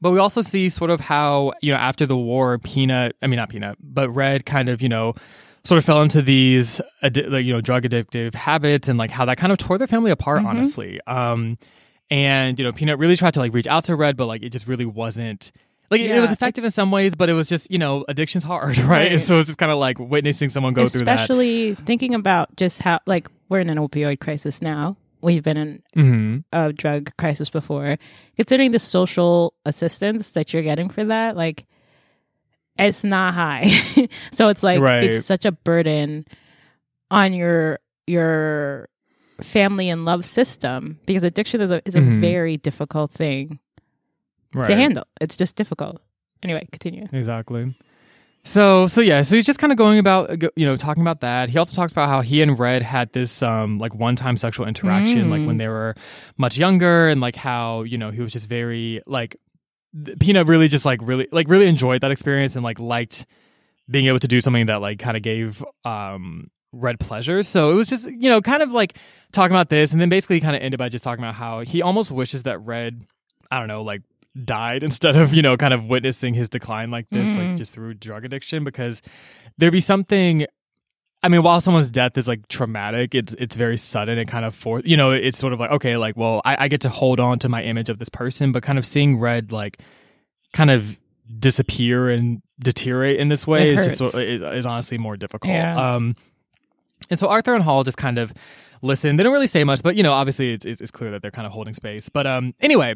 [0.00, 3.38] But we also see sort of how, you know, after the war, Peanut, I mean,
[3.38, 5.14] not Peanut, but Red kind of, you know,
[5.64, 9.24] sort of fell into these, addi- like, you know, drug addictive habits and like how
[9.24, 10.46] that kind of tore their family apart, Mhm.
[10.46, 11.00] honestly.
[11.06, 11.56] Um,
[12.10, 14.50] and, you know, Peanut really tried to like reach out to Red, but like it
[14.50, 15.50] just really wasn't.
[15.90, 18.44] Like it- it was effective in some ways, but it was just you know addiction's
[18.44, 19.10] hard, right?
[19.12, 19.20] Right.
[19.20, 21.14] So it's just kind of like witnessing someone go through that.
[21.20, 24.96] Especially thinking about just how like we're in an opioid crisis now.
[25.22, 27.96] We've been in hmm a drug crisis before.
[28.36, 31.66] Considering the social assistance that you're getting for that, like
[32.78, 33.68] it's not high.
[34.32, 35.04] so it's like Right.
[35.04, 36.26] it's such a burden
[37.10, 38.88] on your your
[39.40, 42.20] family and love system because addiction is a is a Mhm.
[42.20, 43.58] very difficult thing
[44.54, 44.66] right.
[44.68, 45.06] to handle.
[45.20, 46.00] It's just difficult.
[46.42, 47.06] Anyway, continue.
[47.12, 47.74] Exactly.
[48.46, 51.20] So so yeah, so he's just kind of going about uh, you know talking about
[51.20, 51.48] that.
[51.48, 54.66] He also talks about how he and Red had this um like one time sexual
[54.66, 55.46] interaction like Mm.
[55.48, 55.94] when they were
[56.38, 59.36] much younger and like how you know he was just very like
[60.20, 63.26] Peanut really just like really like really enjoyed that experience and like liked
[63.90, 67.42] being able to do something that like kind of gave um Red pleasure.
[67.42, 68.96] So it was just you know kind of like
[69.32, 71.82] talking about this and then basically kind of ended by just talking about how he
[71.82, 73.02] almost wishes that Red
[73.50, 74.02] I don't know like
[74.44, 77.56] died instead of you know kind of witnessing his decline like this like Mhm.
[77.58, 79.00] just through drug addiction because
[79.58, 80.46] there'd be something
[81.22, 84.54] I mean, while someone's death is like traumatic, it's it's very sudden and kind of
[84.54, 87.18] for you know, it's sort of like okay, like well, I, I get to hold
[87.18, 89.78] on to my image of this person, but kind of seeing Red like
[90.52, 90.98] kind of
[91.38, 94.12] disappear and deteriorate in this way It is just hurts.
[94.12, 95.52] so- is, is honestly more difficult.
[95.52, 95.94] Yeah.
[95.94, 96.14] Um,
[97.10, 98.32] and so Arthur and Hall just kind of
[98.82, 99.16] listen.
[99.16, 101.30] They don't really say much, but you know, obviously it's, it's, it's clear that they're
[101.32, 102.08] kind of holding space.
[102.08, 102.94] But um, anyway,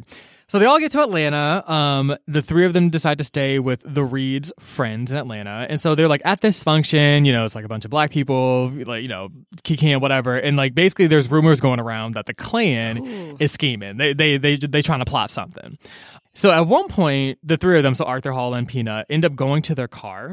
[0.51, 1.63] so they all get to Atlanta.
[1.71, 5.81] Um, the three of them decide to stay with the Reeds' friends in Atlanta, and
[5.81, 7.25] so they're like at this function.
[7.25, 9.29] You know, it's like a bunch of black people, like you know,
[9.63, 10.37] kicking whatever.
[10.37, 13.97] And like basically, there's rumors going around that the Klan is scheming.
[13.97, 15.79] They they they they trying to plot something.
[16.35, 19.37] So at one point, the three of them, so Arthur Hall and Peanut, end up
[19.37, 20.31] going to their car.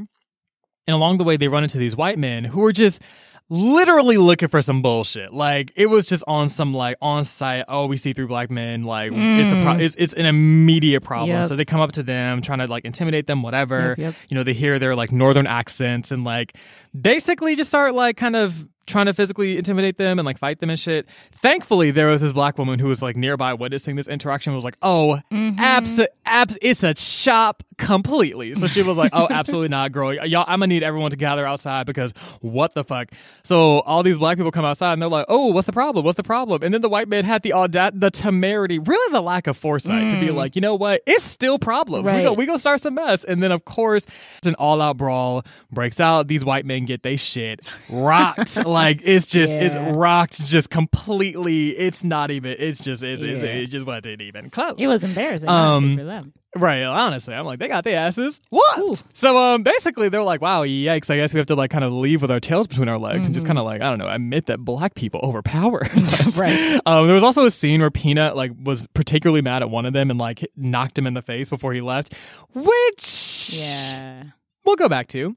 [0.88, 3.04] And along the way, they run into these white men who are just
[3.50, 5.34] literally looking for some bullshit.
[5.34, 7.66] Like it was just on some like on site.
[7.68, 8.84] Oh, we see three black men.
[8.84, 9.82] Like it's a pro- mm.
[9.82, 11.30] it's, it's an immediate problem.
[11.30, 11.48] Yep.
[11.48, 13.90] So they come up to them, trying to like intimidate them, whatever.
[13.90, 14.16] Yep, yep.
[14.30, 16.58] You know, they hear their like northern accents and like
[17.00, 20.70] basically just start like kind of trying to physically intimidate them and like fight them
[20.70, 21.06] and shit.
[21.42, 24.56] Thankfully, there was this black woman who was like nearby witnessing this interaction.
[24.56, 25.60] Was like, oh, Mm-hmm.
[25.60, 28.56] abs- abs- it's a shop completely.
[28.56, 30.14] So she was like, oh, absolutely not, girl.
[30.26, 32.12] Y'all, I'm gonna need everyone to gather outside because
[32.42, 33.10] what the fuck.
[33.44, 36.04] So all these black people come outside and they're like, oh, what's the problem?
[36.06, 36.64] What's the problem?
[36.64, 40.10] And then the white man had the audacity, the temerity, really the lack of foresight
[40.12, 41.02] to be like, you know what?
[41.06, 42.06] It's still problems.
[42.06, 42.24] We Mm.
[42.24, 43.24] Go, we gonna start some mess.
[43.24, 44.06] And then of course,
[44.40, 46.28] it's an all out brawl breaks out.
[46.28, 47.60] These white men get they shit
[47.90, 48.58] rocked.
[48.78, 51.70] like it's just it's rocked just completely.
[51.78, 52.56] It's not even.
[52.58, 54.76] It's just it's, it's, it just wasn't even close.
[54.78, 56.34] It was embarrassing Um, for them.
[56.56, 58.42] Right, honestly, I'm like, they got their asses.
[58.50, 58.80] What?
[58.80, 58.96] Ooh.
[59.14, 61.12] So, um, basically, they're like, wow, yikes.
[61.12, 63.28] I guess we have to like kind of leave with our tails between our legs
[63.28, 65.92] and just kind of like, I don't know, admit that black people overpower us.
[65.92, 66.40] Mm-hmm.
[66.40, 66.82] Right.
[66.88, 69.94] Um, there was also a scene where Peanut like was particularly mad at one of
[69.94, 72.16] them and like knocked him in the face before he left,
[72.56, 74.24] which Yeah.
[74.66, 75.36] we'll go back to.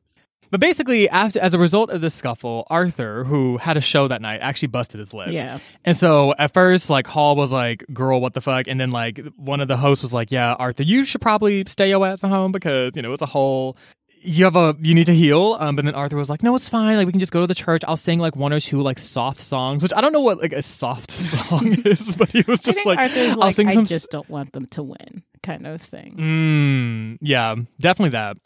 [0.50, 4.20] But basically, after as a result of this scuffle, Arthur, who had a show that
[4.20, 5.28] night, actually busted his lip.
[5.30, 5.58] Yeah.
[5.84, 9.20] And so at first, like Hall was like, "Girl, what the fuck?" And then like
[9.36, 12.30] one of the hosts was like, "Yeah, Arthur, you should probably stay your ass at
[12.30, 13.76] home because you know it's a whole."
[14.22, 16.68] You have a you need to heal, um, but then Arthur was like, "No, it's
[16.68, 16.96] fine.
[16.98, 17.82] Like we can just go to the church.
[17.88, 20.52] I'll sing like one or two like soft songs, which I don't know what like
[20.52, 23.82] a soft song is, but he was just like, Arthur's I'll like, sing I some.
[23.84, 26.16] s- just don't want them to win, kind of thing.
[26.18, 28.36] Mm, yeah, definitely that.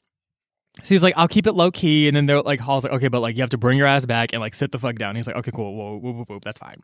[0.82, 3.08] So he's like, I'll keep it low key, and then they're like, Hall's like, okay,
[3.08, 5.14] but like you have to bring your ass back and like sit the fuck down.
[5.14, 6.82] he's like, okay, cool, whoa, whoa, whoa, whoa, that's fine.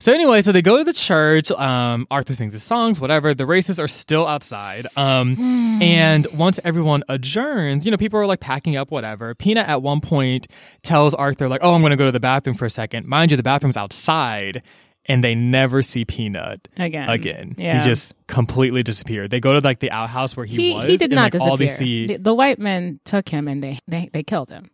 [0.00, 1.50] So anyway, so they go to the church.
[1.50, 3.34] Um, Arthur sings his songs, whatever.
[3.34, 4.86] The racists are still outside.
[4.96, 9.34] Um, and once everyone adjourns, you know, people are like packing up, whatever.
[9.34, 10.46] Peanut at one point
[10.82, 13.06] tells Arthur like, oh, I'm gonna go to the bathroom for a second.
[13.06, 14.62] Mind you, the bathroom's outside.
[15.08, 17.08] And they never see Peanut Again.
[17.08, 17.54] again.
[17.58, 17.78] Yeah.
[17.78, 19.30] He just completely disappeared.
[19.30, 20.86] They go to like the outhouse where he, he, was.
[20.86, 21.86] he did and, not like, All they disappear.
[21.86, 24.70] see, The, the white men took him and they they, they killed him.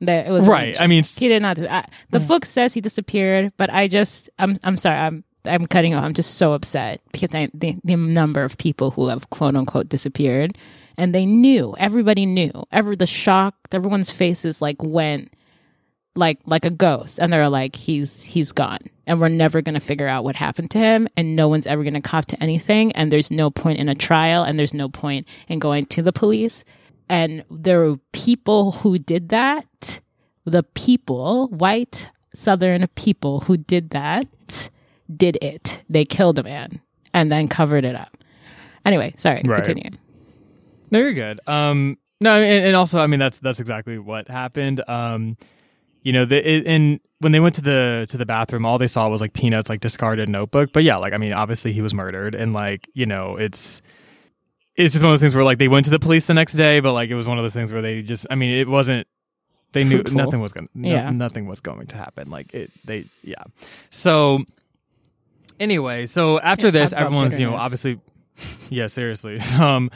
[0.00, 0.78] That it was right?
[0.78, 1.58] I mean, he did not.
[1.62, 4.98] I, the book says he disappeared, but I just I'm I'm sorry.
[4.98, 6.04] I'm I'm cutting off.
[6.04, 9.88] I'm just so upset because I, the the number of people who have quote unquote
[9.88, 10.58] disappeared,
[10.98, 11.74] and they knew.
[11.78, 12.50] Everybody knew.
[12.70, 13.54] Ever the shock.
[13.72, 15.32] Everyone's faces like went
[16.16, 17.18] like like a ghost.
[17.18, 18.78] And they're like he's he's gone.
[19.06, 21.08] And we're never going to figure out what happened to him.
[21.16, 22.92] And no one's ever going to cop to anything.
[22.92, 24.42] And there's no point in a trial.
[24.44, 26.64] And there's no point in going to the police.
[27.08, 30.00] And there were people who did that.
[30.46, 34.70] The people white southern people who did that
[35.14, 35.82] did it.
[35.88, 36.80] They killed a man
[37.12, 38.16] and then covered it up.
[38.84, 39.62] Anyway sorry Right.
[39.62, 39.90] continue.
[40.90, 41.40] No, you're good.
[41.46, 44.82] Um, no, and, and also, I mean, that's that's exactly what happened.
[44.88, 45.36] Um,
[46.04, 48.86] you know, the it, and when they went to the to the bathroom, all they
[48.86, 50.70] saw was like Peanuts like discarded notebook.
[50.72, 53.82] But yeah, like I mean, obviously he was murdered, and like you know, it's
[54.76, 56.52] it's just one of those things where like they went to the police the next
[56.52, 58.68] day, but like it was one of those things where they just, I mean, it
[58.68, 59.06] wasn't.
[59.72, 60.18] They knew Fruitful.
[60.18, 60.68] nothing was going.
[60.74, 61.10] No, Yeah.
[61.10, 62.30] nothing was going to happen.
[62.30, 63.42] Like it, they, yeah.
[63.90, 64.44] So
[65.58, 68.00] anyway, so after this, everyone's you know obviously,
[68.68, 69.40] yeah, seriously.
[69.58, 69.90] Um,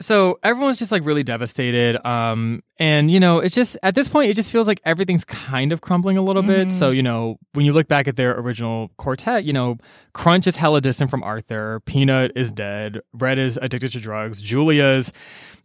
[0.00, 4.28] so everyone's just like really devastated um and you know it's just at this point
[4.28, 6.72] it just feels like everything's kind of crumbling a little bit.
[6.72, 9.78] So you know when you look back at their original quartet you know
[10.12, 15.12] crunch is hella distant from arthur peanut is dead red is addicted to drugs julia's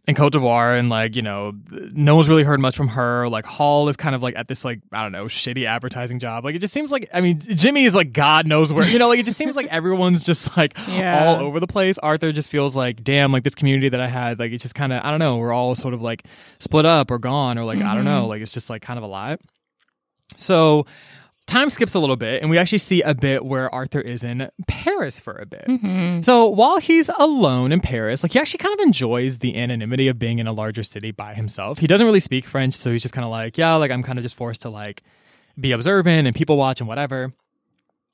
[0.08, 3.28] in Cote d'Ivoire, and like you know, no one's really heard much from her.
[3.28, 6.44] Like Hall is kind of like at this like I don't know shitty advertising job.
[6.44, 9.08] Like it just seems like I mean Jimmy is like God knows where you know
[9.08, 11.26] like it just seems like everyone's just like Yeah.
[11.26, 11.98] all over the place.
[11.98, 14.92] Arthur just feels like damn like this community that I had like it's just kind
[14.92, 16.24] of I don't know we're all sort of like
[16.58, 18.30] split up or gone or like I don't know mm-hmm.
[18.30, 19.40] like it's just like kind of a lot.
[20.36, 20.86] So
[21.50, 24.50] time skips a little bit, and we actually see a bit where Arthur is in
[24.66, 25.66] Paris for a bit.
[25.66, 26.22] Mm-hmm.
[26.22, 30.18] So while he's alone in Paris, like he actually kind of enjoys the anonymity of
[30.18, 31.78] being in a larger city by himself.
[31.78, 34.18] He doesn't really speak French, so he's just kind of like, yeah, like I'm kind
[34.18, 35.02] of just forced to like
[35.58, 37.32] be observant and people watch and whatever.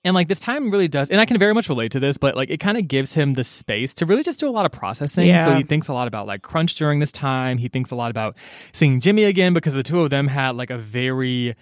[0.04, 2.36] And like this time really does, and I can very much relate to this, but
[2.36, 4.70] like it kind of gives him the space to really just do a lot of
[4.70, 5.26] processing.
[5.26, 5.44] Yeah.
[5.44, 7.58] So he thinks a lot about like crunch during this time.
[7.58, 8.36] He thinks a lot about
[8.72, 11.56] seeing Jimmy again because the two of them had like a very,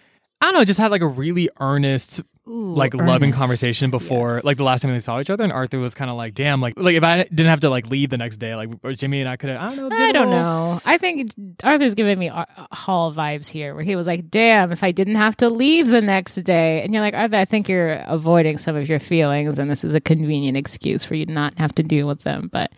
[0.44, 4.44] I don't know, just had like a really earnest Ooh, like loving conversation before Yes.
[4.44, 6.60] like the last time they saw each other and Arthur was kind of like damn
[6.60, 9.20] like like if I didn't have to like leave the next day like or Jimmy
[9.20, 10.80] and I could have I don't know I don't know.
[10.84, 11.30] I think
[11.62, 15.14] Arthur's giving me Ar- Hall vibes here, where he was like, "Damn, if I didn't
[15.14, 18.76] have to leave the next day," and you're like, Arthur, I think you're avoiding some
[18.76, 21.82] of your feelings, and this is a convenient excuse for you to not have to
[21.82, 22.50] deal with them.
[22.52, 22.70] But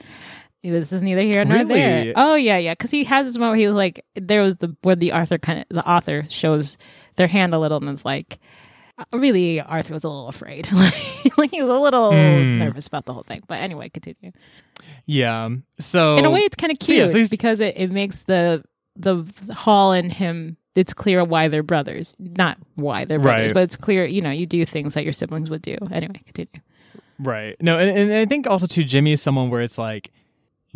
[0.63, 1.75] this is neither here nor Really?
[1.75, 2.13] there.
[2.15, 4.77] Oh yeah, yeah, because he has this moment where he was like, there was the
[4.83, 6.77] where the Arthur kind of the author shows
[7.17, 8.39] their hand a little and is like.
[8.99, 10.71] uh, Really, Arthur was a little afraid.
[11.37, 12.59] like he was a little Hmm.
[12.59, 13.43] nervous about the whole thing.
[13.47, 14.33] But anyway, continue
[15.07, 15.49] yeah
[15.79, 18.19] so in a way it's kind of so yeah, cute so because it, it makes
[18.25, 18.63] the
[18.95, 23.55] the hall and him it's clear why they're brothers not why they're brothers Right.
[23.55, 26.63] but it's clear you know you do things that your siblings would do anyway continue
[27.19, 30.13] right no and, and I think also too Jimmy is someone where it's like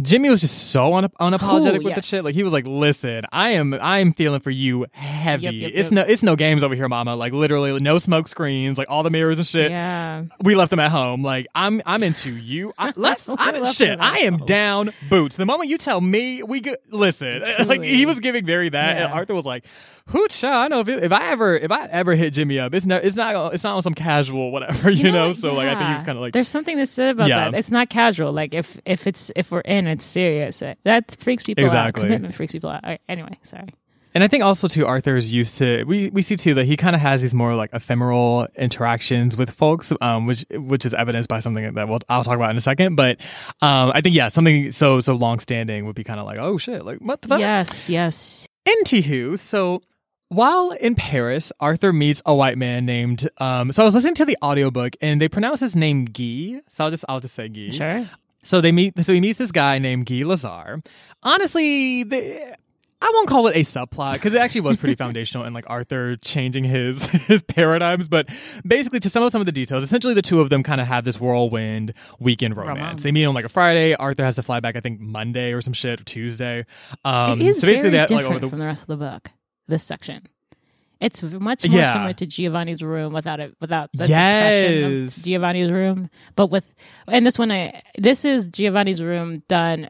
[0.03, 2.25] Jimmy was just so un- unapologetic with the shit.
[2.25, 5.45] Like he was like, "Listen, I am, I am feeling for you heavy.
[5.45, 6.07] Yep, yep, it's yep.
[6.07, 7.17] no, it's no games over here, Mama.
[7.17, 9.71] Like literally, no smoke screens, like all the mirrors and shit.
[9.71, 11.23] yeah we left them at home.
[11.23, 12.73] Like I'm, I'm into you.
[12.79, 13.99] I, let's I'm shit.
[14.01, 14.47] I am home.
[14.47, 15.37] down boots.
[15.37, 17.43] The moment you tell me, we go, listen.
[17.71, 19.65] Like he was giving very that, and Arthur was like,
[20.11, 20.51] "Hoocha!
[20.51, 23.05] I know if, it, if I ever, if I ever hit Jimmy up, it's not,
[23.05, 25.37] it's not, it's not on some casual whatever, you, know." what?
[25.37, 27.51] So like, I think he was kind of like, there's something to say about Yeah.
[27.51, 31.43] that it's not casual like if if it's if we're in it's serious that freaks
[31.45, 32.03] people Exactly.
[32.03, 33.69] out commitment freaks people out right, anyway sorry
[34.13, 35.85] And I think also too, Arthur's used to.
[35.85, 39.51] We we see too that he kind of has these more like ephemeral interactions with
[39.51, 42.61] folks, um, which which is evidenced by something that we'll, I'll talk about in a
[42.61, 42.97] second.
[42.97, 43.21] But
[43.63, 46.59] um, I think yeah, something so so long standing would be kind of like oh
[46.59, 47.39] shit, like what the fuck?
[47.39, 49.81] yes yes Into Anywho, so
[50.31, 53.29] while in Paris, Arthur meets a white man named.
[53.39, 56.63] Um, so I was listening to the audiobook and they pronounce his name Guy.
[56.69, 57.71] So I'll just I'll just say Guy.
[57.71, 58.09] sure
[58.43, 59.05] So they meet.
[59.05, 60.83] So he meets this guy named Guy Lazar.
[61.25, 62.57] Honestly, the,
[63.03, 66.15] I won't call it a subplot because it actually was pretty foundational in like Arthur
[66.17, 68.07] changing his his paradigms.
[68.07, 68.29] But
[68.65, 70.87] basically, to sum up some of the details, essentially the two of them kind of
[70.87, 72.79] have this whirlwind weekend romance.
[72.79, 73.03] Romance.
[73.03, 73.95] They meet on like a Friday.
[73.95, 76.67] Arthur has to fly back, I think Monday or some shit, or Tuesday.
[77.05, 78.89] Um, it is so basically, very they different like over the from the rest of
[78.89, 79.31] the book.
[79.71, 80.27] This section,
[81.01, 81.93] it's much more Yeah.
[81.93, 85.17] similar to Giovanni's room without it, without the Yes.
[85.23, 86.75] Giovanni's room, but with
[87.09, 89.89] and this one, I this is Giovanni's room done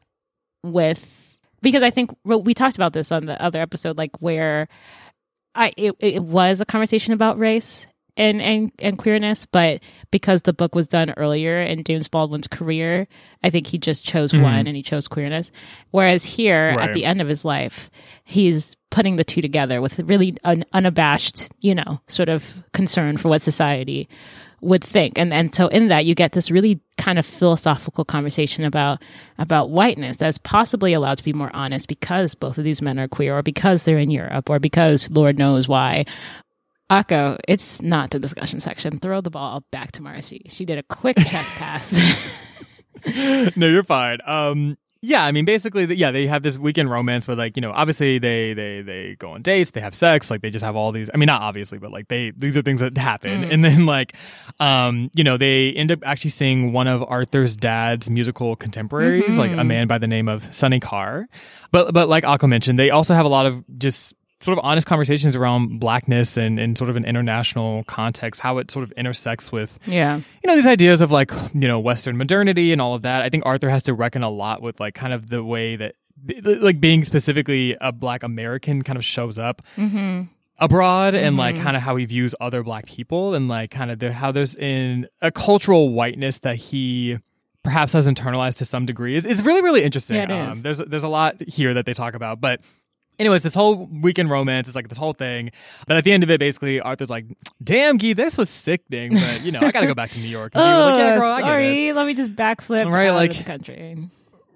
[0.62, 4.68] with because I think we talked about this on the other episode, like where
[5.54, 7.86] I it, it was a conversation about race
[8.20, 13.08] and, and and queerness, but because the book was done earlier in James Baldwin's career,
[13.42, 14.42] I think he just chose Mhm.
[14.42, 15.50] one and he chose queerness.
[15.90, 16.88] Whereas here, Right.
[16.88, 17.90] at the end of his life,
[18.24, 23.28] he's putting the two together with really un, unabashed, you know, sort of concern for
[23.28, 24.08] what society
[24.62, 25.18] would think.
[25.18, 29.00] And and so in that you get this really kind of philosophical conversation about
[29.38, 33.08] about whiteness that's possibly allowed to be more honest because both of these men are
[33.08, 36.04] queer or because they're in Europe or because Lord knows why.
[36.90, 38.98] Akko, it's not the discussion section.
[38.98, 40.42] Throw the ball back to Marcy.
[40.48, 41.96] She did a quick chest pass.
[43.56, 44.18] no, you're fine.
[44.26, 47.70] Um, yeah, I mean, basically, yeah, they have this weekend romance where, like, you know,
[47.72, 50.92] obviously they they they go on dates, they have sex, like they just have all
[50.92, 51.08] these.
[51.14, 53.50] I mean, not obviously, but like they these are things that happen, Mm.
[53.54, 54.12] and then like,
[54.58, 59.52] um, you know, they end up actually seeing one of Arthur's dad's musical contemporaries, like
[59.52, 59.66] a Mhm.
[59.68, 61.28] man by the name of Sonny Carr.
[61.72, 64.12] But but like Akko mentioned, they also have a lot of just
[64.42, 68.70] sort of honest conversations around blackness and, and sort of an international context, how it
[68.70, 70.16] sort of intersects with yeah.
[70.16, 73.28] you know these ideas of like you know western modernity and all of that i
[73.28, 75.94] think arthur has to reckon a lot with like kind of the way that
[76.62, 80.22] like being specifically a black american kind of shows up Mm-hmm.
[80.58, 81.62] abroad and like Mhm.
[81.62, 84.54] kind of how he views other black people and like kind of the, how there's
[84.56, 87.18] in a cultural whiteness that he
[87.62, 90.62] perhaps has internalized to some degree is, is really really interesting Yeah, it um, is.
[90.62, 92.60] there's there's a lot here that they talk about but
[93.20, 95.50] Anyways, this whole weekend romance is like this whole thing.
[95.86, 97.26] But at the end of it, basically, Arthur's like,
[97.62, 100.52] damn, Gee, this was sickening, but you know, I gotta go back to New York.
[100.54, 101.44] And he was like, yeah, girl, I get it.
[101.44, 101.92] Oh, sorry.
[101.92, 104.08] Let me just backflip Right, out like- of the country.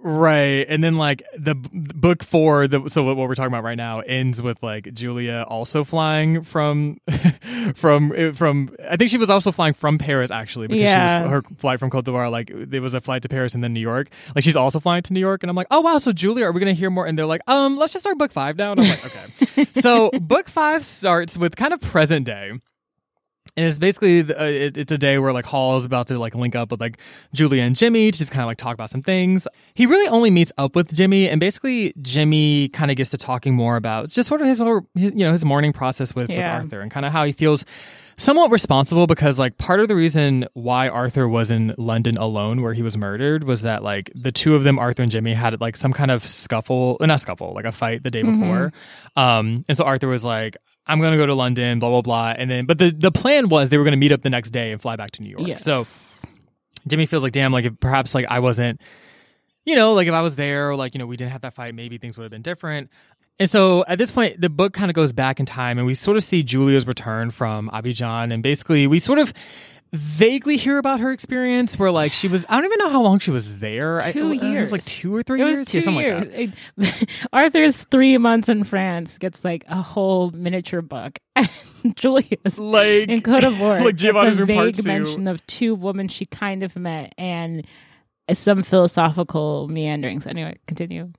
[0.07, 0.67] Right.
[0.69, 4.01] And then like the b- book four, the so what we're talking about right now
[4.01, 6.99] ends with like Julia also flying from
[7.75, 11.21] from uh, from I think she was also flying from Paris actually because Yeah.
[11.21, 13.65] she was her flight from Cote d'Ivoire like there was a flight to Paris and
[13.65, 14.09] then New York.
[14.35, 16.53] Like she's also flying to New York and I'm like, "Oh wow, so Julia, are
[16.53, 18.73] we going to hear more?" And they're like, "Um, let's just start book 5 now."
[18.73, 22.53] And I'm like, "Okay." so book 5 starts with kind of present day.
[23.57, 26.35] And it's basically uh, it, it's a day where like Hall is about to like
[26.35, 26.99] link up with like
[27.33, 29.47] Julia and Jimmy to just kind of like talk about some things.
[29.75, 33.55] He really only meets up with Jimmy, and basically Jimmy kind of gets to talking
[33.55, 34.59] more about just sort of his,
[34.95, 36.57] his you know his mourning process with, Yeah.
[36.57, 37.65] with Arthur and kind of how he feels
[38.17, 42.73] somewhat responsible because like part of the reason why Arthur was in London alone where
[42.73, 45.77] he was murdered was that like the two of them Arthur and Jimmy had like
[45.77, 48.73] some kind of scuffle not scuffle like a fight the day before
[49.17, 52.35] um and so Arthur was like I'm going to go to London blah blah blah.
[52.37, 54.51] And then but the the plan was they were going to meet up the next
[54.51, 55.47] day and fly back to New York.
[55.47, 55.62] Yes.
[55.62, 55.87] so
[56.87, 58.80] Jimmy feels like damn like if perhaps like I wasn't
[59.64, 61.55] you know like if I was there or like you know we didn't have that
[61.55, 62.91] fight maybe things would have been different.
[63.41, 65.95] And so at this point, the book kind of goes back in time, and we
[65.95, 69.32] sort of see Julia's return from Abidjan, and basically we sort of
[69.95, 73.21] vaguely hear about her experience where like she was I don't even know how long
[73.21, 74.03] she was there.
[74.03, 74.73] I- Two it was years.
[74.73, 76.27] like two or three It years, was Yeah, two something years.
[76.37, 77.27] like that.
[77.33, 81.19] Arthur's three months in France gets like a whole miniature book.
[81.95, 83.85] Julia's Like in Cote d'Ivoire.
[83.85, 84.83] like Giovanni's a vague two.
[84.83, 87.67] mention of two women she kind of met and
[88.33, 90.27] some philosophical meanderings.
[90.27, 91.13] Anyway, continue.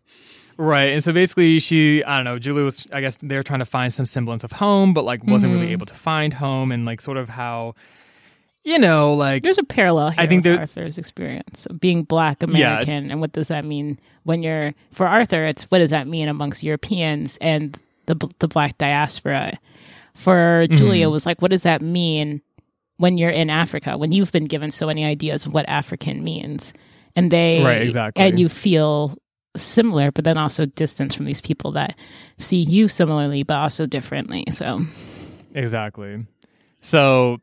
[0.58, 0.92] Right.
[0.94, 3.94] And so basically she I don't know, Julia was I guess they're trying to find
[3.94, 5.72] some semblance of home, but like wasn't really Mhm.
[5.74, 7.76] able to find home and like sort of how
[8.66, 12.44] you know, like There's a parallel here I think with Arthur's experience of being black
[12.44, 16.28] American and what does that mean when you're for Arthur it's what does that mean
[16.28, 19.58] amongst Europeans and the the black diaspora.
[20.14, 20.78] For Mm-hmm.
[20.78, 22.42] Julia was like what does that mean
[22.98, 26.74] when you're in Africa when you've been given so many ideas of what African means
[27.16, 28.24] and they Right, exactly.
[28.24, 29.16] and you feel
[29.56, 31.96] similar but then also distance from these people that
[32.40, 34.82] see you similarly but also differently so
[35.54, 36.26] Exactly.
[36.82, 37.40] So,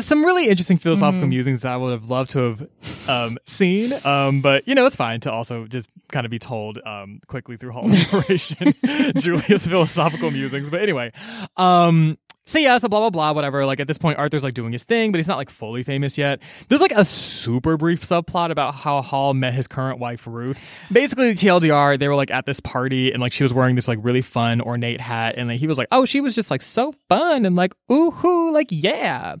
[0.00, 1.28] some really interesting philosophical Mm-hmm.
[1.30, 2.68] musings that I would have loved to have
[3.08, 3.92] um, seen.
[4.04, 7.56] Um, but, you know, it's fine to also just kind of be told um, quickly
[7.56, 8.74] through Hall's narration
[9.16, 10.70] Julia's philosophical musings.
[10.70, 11.12] But anyway,
[11.56, 13.64] um, so yeah, so blah, blah, blah, whatever.
[13.64, 16.18] Like at this point, Arthur's like doing his thing, but he's not like fully famous
[16.18, 16.40] yet.
[16.68, 20.60] There's like a super brief subplot about how Hall met his current wife, Ruth.
[20.92, 23.98] Basically, TLDR, they were like at this party and like she was wearing this like
[24.02, 25.36] really fun ornate hat.
[25.38, 28.10] And like he was like, oh, she was just like so fun and like, ooh,
[28.10, 29.36] hoo, like, yeah.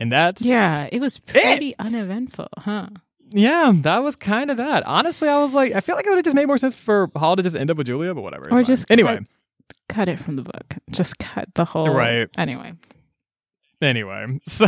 [0.00, 2.88] And that's yeah it was pretty uneventful huh
[3.30, 4.86] yeah, that was kind of that.
[4.86, 7.10] Honestly, I was like, I feel like it would have just made more sense for
[7.16, 8.46] Hall to just end up with Julia, but whatever.
[8.46, 8.64] Or fine.
[8.64, 9.18] just anyway,
[9.88, 10.76] cut it from the book.
[10.90, 11.88] Just cut the whole.
[11.88, 12.28] Right.
[12.36, 12.74] Anyway.
[13.80, 14.40] anyway.
[14.46, 14.66] So,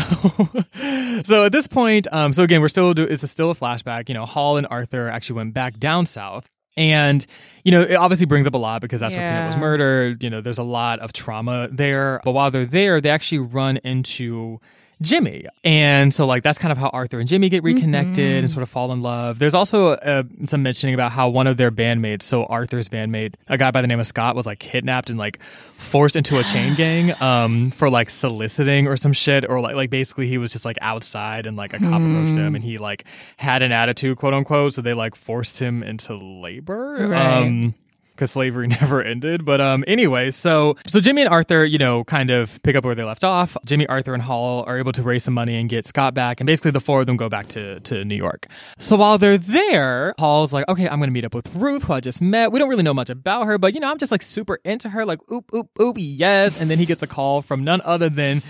[1.25, 4.09] so at this point, um, so again, we're still do, it's a, still a flashback.
[4.09, 6.49] You know, Hall and Arthur actually went back down south.
[6.79, 7.25] And,
[7.65, 10.23] you know, it obviously brings up a lot because that's where Peanut was murdered.
[10.23, 12.21] You know, there's a lot of trauma there.
[12.23, 14.61] But while they're there, they actually run into
[15.03, 15.47] Jimmy.
[15.63, 18.71] And so, like, that's kind of how Arthur and Jimmy get reconnected and sort of
[18.71, 19.39] fall in love.
[19.39, 23.59] There's also uh, some mentioning about how one of their bandmates, so Arthur's bandmate, a
[23.59, 25.39] guy by the name of Scott, was like kidnapped and like
[25.77, 29.49] forced into a chain gang um, for like soliciting or some shit.
[29.49, 32.55] Or like, like basically, he was just like outside and like a cop approached him
[32.55, 33.05] and he like
[33.37, 34.73] had an attitude, quote unquote.
[34.75, 37.09] So they like forced him into labor.
[37.09, 37.43] Right.
[37.43, 37.75] Um,
[38.17, 39.45] because slavery never ended.
[39.45, 42.95] But um, anyway, so so Jimmy and Arthur, you know, kind of pick up where
[42.95, 43.57] they left off.
[43.65, 46.47] Jimmy, Arthur, and Hall are able to raise some money and get Scott back, and
[46.47, 48.47] basically the four of them go back to to New York.
[48.79, 52.01] So while they're there, Hall's like, okay, I'm gonna meet up with Ruth, who I
[52.01, 52.51] just met.
[52.53, 54.89] We don't really know much about her, but you know, I'm just like super into
[54.89, 55.05] her.
[55.05, 56.59] Like, oop, oop, oop, yes.
[56.59, 58.43] And then he gets a call from none other than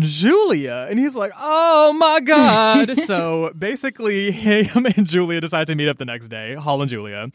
[0.00, 2.96] Julia, and he's like, oh my god.
[3.06, 7.30] so basically, him and Julia decide to meet up the next day, Hall and Julia,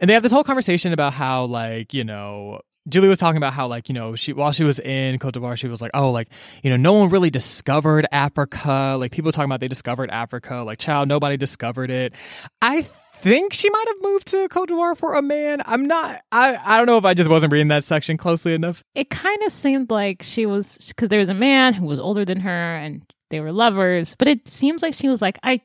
[0.00, 3.54] and they have this whole conversation about how like you know Julie was talking about
[3.54, 6.10] how like you know she while she was in Cote d'Ivoire she was like oh
[6.10, 6.28] like
[6.62, 8.96] you know no one really discovered Africa.
[8.98, 10.56] Like people talking about they discovered Africa.
[10.56, 12.14] Like child nobody discovered it.
[12.60, 12.82] I
[13.20, 15.62] think she might have moved to Cote d'Ivoire for a man.
[15.64, 18.82] I'm not I I don't know if I just wasn't reading that section closely enough.
[18.94, 22.24] It kind of seemed like she was because there was a man who was older
[22.24, 25.60] than her and they were lovers, but it seems like she was like, I,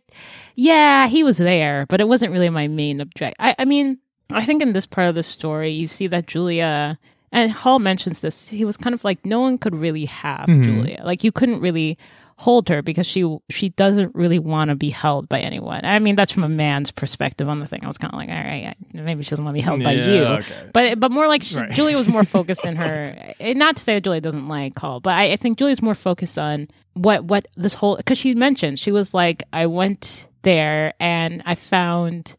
[0.55, 3.35] yeah, he was there, but it wasn't really my main object.
[3.39, 3.97] I, I mean,
[4.29, 6.97] I think in this part of the story, you see that Julia
[7.31, 8.47] and Hall mentions this.
[8.49, 10.63] He was kind of like no one could really have Mhm.
[10.63, 11.01] Julia.
[11.03, 11.97] Like you couldn't really
[12.37, 15.85] hold her because she she doesn't really want to be held by anyone.
[15.85, 17.79] I mean, that's from a man's perspective on the thing.
[17.83, 19.93] I was kind of like, all right, maybe she doesn't want to be held by
[19.93, 20.21] you.
[20.23, 20.69] okay.
[20.73, 21.71] But but more like she, Right.
[21.71, 23.33] Julia was more focused in her.
[23.39, 26.37] Not to say that Julia doesn't like Hall, but I, I think Julia's more focused
[26.39, 31.41] on what what this whole because she mentioned she was like I went there and
[31.45, 32.35] I found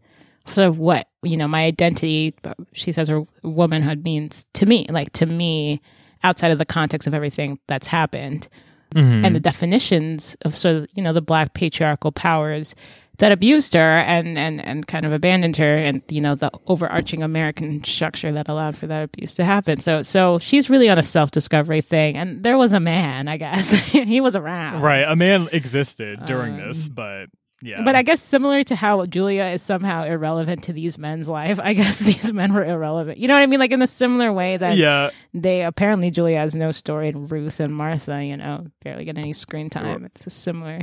[0.46, 2.34] sort of what you know my identity.
[2.72, 5.80] She says her womanhood means to me, like to me,
[6.22, 8.48] outside of the context of everything that's happened
[8.94, 9.26] Mhm.
[9.26, 12.74] and the definitions of sort of you know the black patriarchal powers
[13.18, 17.22] that abused her and, and, and kind of abandoned her and, you know, the overarching
[17.22, 19.80] American structure that allowed for that abuse to happen.
[19.80, 22.16] So, so she's really on a self discovery thing.
[22.18, 23.70] And there was a man, I guess.
[23.90, 24.82] he was around.
[24.82, 25.02] Right.
[25.08, 27.28] A man existed during um, this, but
[27.62, 27.82] yeah.
[27.84, 31.72] But I guess similar to how Julia is somehow irrelevant to these men's life, I
[31.72, 33.18] guess these men were irrelevant.
[33.18, 33.60] You know what I mean?
[33.60, 35.10] Like in a similar way that yeah.
[35.32, 39.32] they apparently Julia has no story and Ruth and Martha, you know, barely get any
[39.32, 40.04] screen time.
[40.04, 40.82] It's a similar.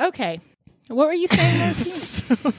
[0.00, 0.40] Okay.
[0.88, 1.72] What were you saying?
[1.72, 2.52] so,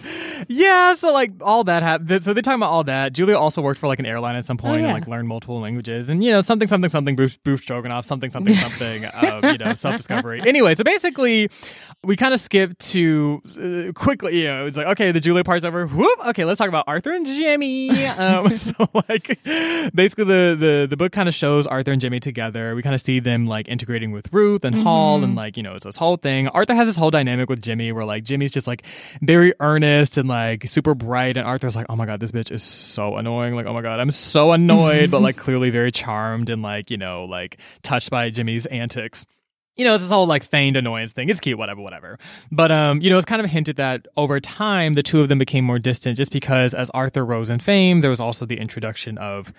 [0.47, 2.23] yeah, so like all that happened.
[2.23, 3.13] So they talk about all that.
[3.13, 4.85] Julia also worked for like an airline at some point oh, yeah.
[4.85, 8.29] and like learned multiple languages and you know something something something Boof, Boof Stroganoff something
[8.29, 9.03] something something
[9.43, 10.41] you know self discovery.
[10.47, 11.49] anyway, so basically
[12.03, 14.41] we kind of skip to uh, quickly.
[14.41, 15.87] You know, it's like okay, the Julia part's over.
[15.87, 16.27] Whoop.
[16.27, 17.89] Okay, let's talk about Arthur and Jimmy.
[18.19, 18.73] Um, so
[19.07, 19.39] like
[19.93, 22.75] basically the the the book kind of shows Arthur and Jimmy together.
[22.75, 24.83] We kind of see them like integrating with Ruth and mm-hmm.
[24.83, 26.47] Hall and like you know it's this whole thing.
[26.49, 28.83] Arthur has this whole dynamic with Jimmy where like like Jimmy's just like
[29.21, 32.61] very earnest and like super bright, and Arthur's like, oh my god, this bitch is
[32.61, 33.55] so annoying.
[33.55, 36.97] Like, oh my god, I'm so annoyed, but like clearly very charmed and like you
[36.97, 39.25] know like touched by Jimmy's antics
[39.75, 41.29] you know, it's this whole like feigned annoyance thing.
[41.29, 42.19] It's cute, whatever, whatever.
[42.51, 45.37] But um, you know, it's kind of hinted that over time the two of them
[45.37, 49.17] became more distant just because as Arthur rose in fame, there was also the introduction
[49.19, 49.53] of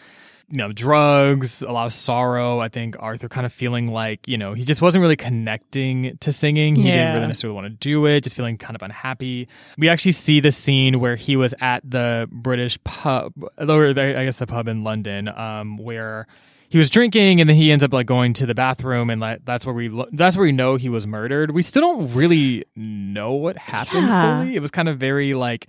[0.50, 2.58] you know, drugs, a lot of sorrow.
[2.58, 6.32] I think Arthur kind of feeling like, you know, he just wasn't really connecting to
[6.32, 6.74] singing.
[6.74, 6.96] He yeah.
[6.96, 9.48] didn't really necessarily want to do it, just feeling kind of unhappy.
[9.78, 14.36] We actually see the scene where he was at the British pub, or I guess
[14.36, 16.26] the pub in London, um, where
[16.68, 19.44] he was drinking and then he ends up like going to the bathroom and like
[19.44, 21.50] that's where we lo- that's where we know he was murdered.
[21.50, 24.40] We still don't really know what happened yeah.
[24.40, 24.56] fully.
[24.56, 25.66] It was kind of very like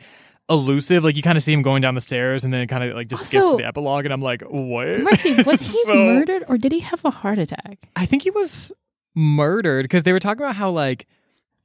[0.51, 1.03] elusive.
[1.03, 3.07] Like you kind of see him going down the stairs, and then kind of like
[3.07, 4.99] just skips to the epilogue, and I'm like, what?
[4.99, 7.89] Mercy, was he so, murdered or did he have a heart attack?
[7.95, 8.71] I think he was
[9.15, 11.07] murdered because they were talking about how like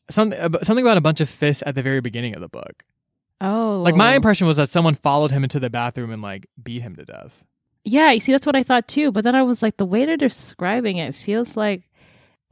[0.09, 2.85] something something about a bunch of fists at the very beginning of the book.
[3.41, 6.83] Oh, like my impression was that someone followed him into the bathroom and like beat
[6.83, 7.45] him to death.
[7.85, 9.13] Yeah, you see, that's what I thought too.
[9.13, 11.83] But then I was like, the way they're describing it feels like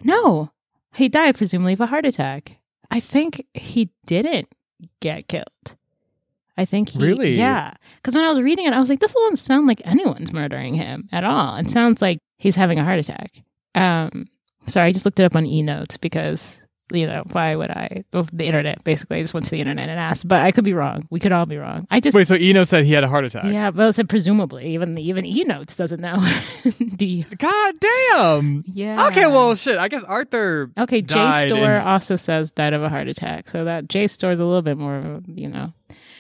[0.03, 0.51] no,
[0.95, 2.59] he died presumably of a heart attack.
[2.91, 4.49] I think he didn't
[5.01, 5.77] get killed.
[6.57, 7.73] I think he, really, yeah.
[7.97, 10.75] Because when I was reading it, I was like, this doesn't sound like anyone's murdering
[10.75, 11.57] him at all.
[11.57, 13.33] It sounds like he's having a heart attack.
[13.75, 14.27] Um,
[14.67, 16.61] sorry, I just looked it up on e notes because
[16.93, 18.05] you know why would I?
[18.13, 19.19] Well, the internet basically.
[19.19, 21.09] I just went to the internet and asked, but I could be wrong.
[21.11, 21.89] We could all be wrong.
[21.91, 22.29] I just wait.
[22.29, 23.47] So e notes said he had a heart attack.
[23.47, 24.75] Yeah, but said presumably.
[24.75, 26.25] Even even e notes doesn't know.
[26.97, 27.25] Do you?
[27.39, 28.65] God damn.
[28.67, 29.09] Yeah.
[29.09, 29.27] Okay.
[29.27, 29.79] Well, shit.
[29.79, 30.71] I guess Arthur.
[30.79, 31.03] Okay.
[31.03, 33.49] J JSTOR also says died of a heart attack.
[33.49, 35.73] So that JSTOR is a little bit more, you know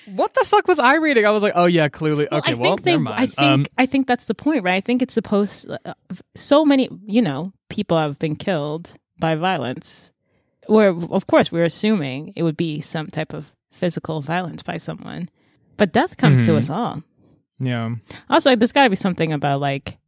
[0.06, 1.26] what the fuck was I reading?
[1.26, 2.28] I was like, oh yeah, clearly.
[2.30, 3.20] Well, okay, I well, they, never mind.
[3.20, 4.74] I think um, I think that's the point, right?
[4.74, 5.68] I think it's supposed.
[5.70, 5.94] Uh,
[6.34, 10.12] so many, you know, people have been killed by violence.
[10.66, 15.28] Where, of course, we're assuming it would be some type of physical violence by someone,
[15.76, 16.52] but death comes mm-hmm.
[16.52, 17.02] to us all.
[17.58, 17.96] Yeah.
[18.30, 19.98] Also, there's got to be something about like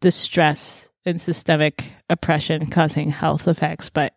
[0.00, 4.14] the stress and systemic oppression causing health effects, but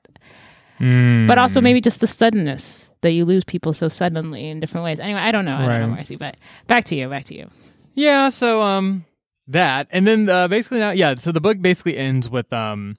[0.80, 1.28] mm.
[1.28, 5.00] but also maybe just the suddenness that you lose people so suddenly in different ways.
[5.00, 5.56] Anyway, I don't know.
[5.56, 5.80] I right.
[5.80, 6.36] don't know, Marcy, but
[6.68, 7.10] back to you.
[7.10, 7.50] Back to you.
[7.96, 8.30] Yeah.
[8.30, 9.06] So, um,
[9.48, 11.16] that and then uh, basically now, yeah.
[11.16, 12.98] So the book basically ends with um,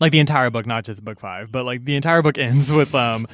[0.00, 2.94] like the entire book, not just book five, but like the entire book ends with
[2.94, 3.26] um.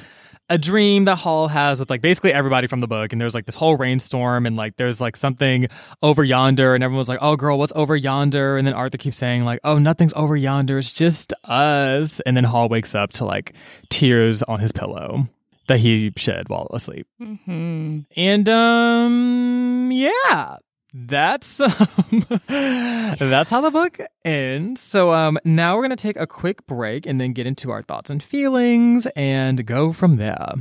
[0.49, 3.45] A dream that Hall has with like basically everybody from the book, and there's like
[3.45, 5.67] this whole rainstorm, and like there's like something
[6.01, 9.45] over yonder, and everyone's like, "Oh, girl, what's over yonder?" And then Arthur keeps saying
[9.45, 13.53] like, "Oh, nothing's over yonder, it's just us." And then Hall wakes up to like
[13.89, 15.29] tears on his pillow
[15.71, 17.07] that he shed while asleep.
[17.21, 17.99] Mm-hmm.
[18.17, 20.57] And um, yeah,
[20.93, 24.81] that's um, that's how the book ends.
[24.81, 28.09] So um, now we're gonna take a quick break and then get into our thoughts
[28.09, 30.55] and feelings and go from there.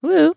[0.00, 0.34] Woo.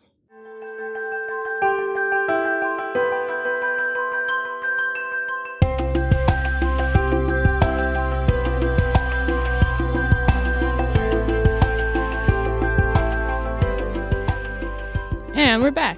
[15.42, 15.98] And we're back.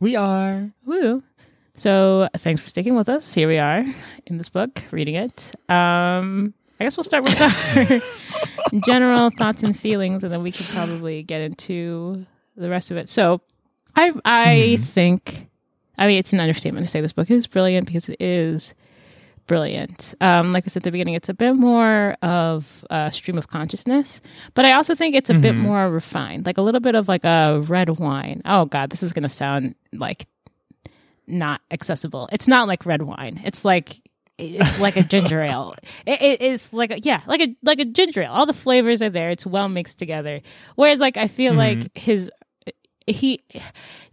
[0.00, 0.66] We are.
[0.84, 1.22] Woo.
[1.76, 3.32] So thanks for sticking with us.
[3.32, 3.84] Here we are
[4.26, 5.54] in this book, reading it.
[5.70, 10.66] Um, I guess we'll start with our general thoughts and feelings, and then we could
[10.66, 12.26] probably get into
[12.56, 13.08] the rest of it.
[13.08, 13.42] So,
[13.94, 14.82] I I mm-hmm.
[14.82, 15.48] think,
[15.96, 18.74] I mean, it's an understatement to say this book is brilliant because it is
[19.50, 20.14] brilliant.
[20.20, 23.48] Um, like I said at the beginning, it's a bit more of a stream of
[23.48, 24.20] consciousness,
[24.54, 25.42] but I also think it's a mm-hmm.
[25.42, 28.42] bit more refined, like a little bit of like a red wine.
[28.44, 30.28] Oh God, this is going to sound like
[31.26, 32.28] not accessible.
[32.30, 33.40] It's not like red wine.
[33.44, 34.00] It's like
[34.38, 35.74] it's like a ginger ale.
[36.06, 38.30] It, it, it's like a, yeah, like a like a ginger ale.
[38.30, 39.30] All the flavors are there.
[39.30, 40.42] It's well mixed together.
[40.76, 41.80] Whereas like I feel mm-hmm.
[41.80, 42.30] like his
[43.04, 43.42] he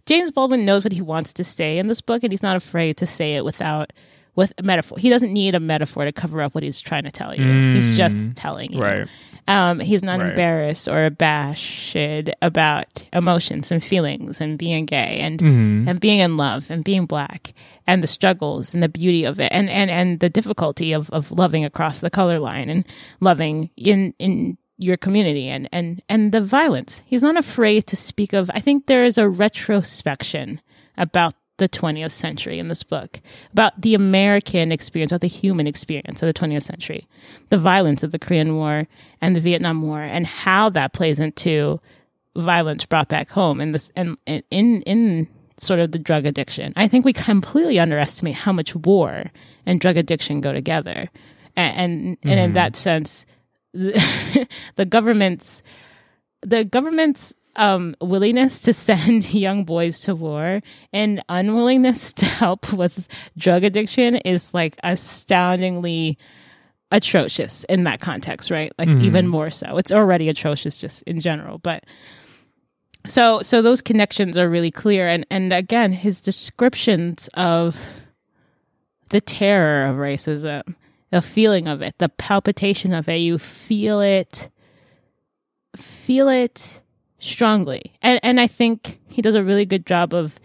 [0.04, 2.96] James Baldwin knows what he wants to say in this book, and he's not afraid
[2.96, 3.92] to say it without
[4.36, 4.98] with a metaphor.
[4.98, 7.72] He doesn't need a metaphor to cover up what he's trying to tell you.
[7.74, 8.80] He's just telling you.
[8.82, 9.08] Right.
[9.48, 10.30] Um, he's not Right.
[10.30, 11.96] embarrassed or abashed
[12.42, 15.88] about emotions and feelings and being gay and Mm-hmm.
[15.88, 17.54] and being in love and being black
[17.86, 21.30] and the struggles and the beauty of it and and, and the difficulty of, of
[21.32, 22.84] loving across the color line and
[23.20, 27.00] loving in in your community and and and the violence.
[27.06, 28.50] He's not afraid to speak of.
[28.54, 30.60] I think there is a retrospection
[30.96, 33.20] about the 20th century in this book
[33.52, 37.06] about the American experience, about the human experience of the 20th century,
[37.50, 38.88] the violence of the Korean War
[39.20, 41.80] and the Vietnam War, and how that plays into
[42.36, 45.28] violence brought back home in this and in, in in
[45.58, 46.72] sort of the drug addiction.
[46.76, 49.24] I think we completely underestimate how much war
[49.66, 51.10] and drug addiction go together,
[51.56, 52.54] and and, and in mm-hmm.
[52.54, 53.26] that sense,
[53.72, 55.62] the, the government's
[56.42, 60.60] the government's um, willingness to send young boys to war
[60.92, 63.06] and unwillingness to help with
[63.36, 66.16] drug addiction is like astoundingly
[66.90, 68.72] atrocious in that context, right?
[68.78, 69.76] Like even more so.
[69.76, 71.84] It's already atrocious just in general, but
[73.06, 77.78] so so those connections are really clear and and again his descriptions of
[79.10, 80.74] the terror of racism,
[81.10, 84.48] the feeling of it, the palpitation of it, you feel it
[85.76, 86.80] feel it
[87.18, 87.92] strongly.
[88.02, 90.38] And and I think he does a really good job of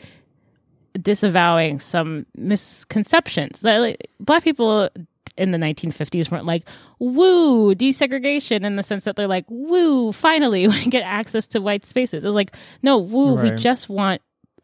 [1.00, 3.62] disavowing some misconceptions.
[3.62, 4.90] That like, black people
[5.36, 6.64] in the 1950s weren't like
[7.00, 11.86] woo desegregation in the sense that they're like woo finally we get access to white
[11.86, 12.24] spaces.
[12.24, 14.22] It was like no woo we just want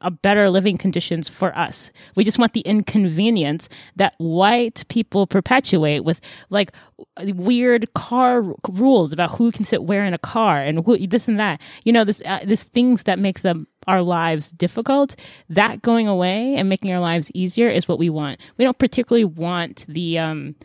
[0.09, 1.91] better living conditions for us.
[2.15, 6.71] We just want the inconvenience that white people perpetuate with like
[7.17, 11.27] weird car r- rules about who can sit where in a car and who, this
[11.27, 11.61] and that.
[11.83, 15.15] You know, this uh, this things that make them our lives difficult.
[15.49, 18.39] That going away and making our lives easier is what we want.
[18.57, 20.55] We don't particularly want the um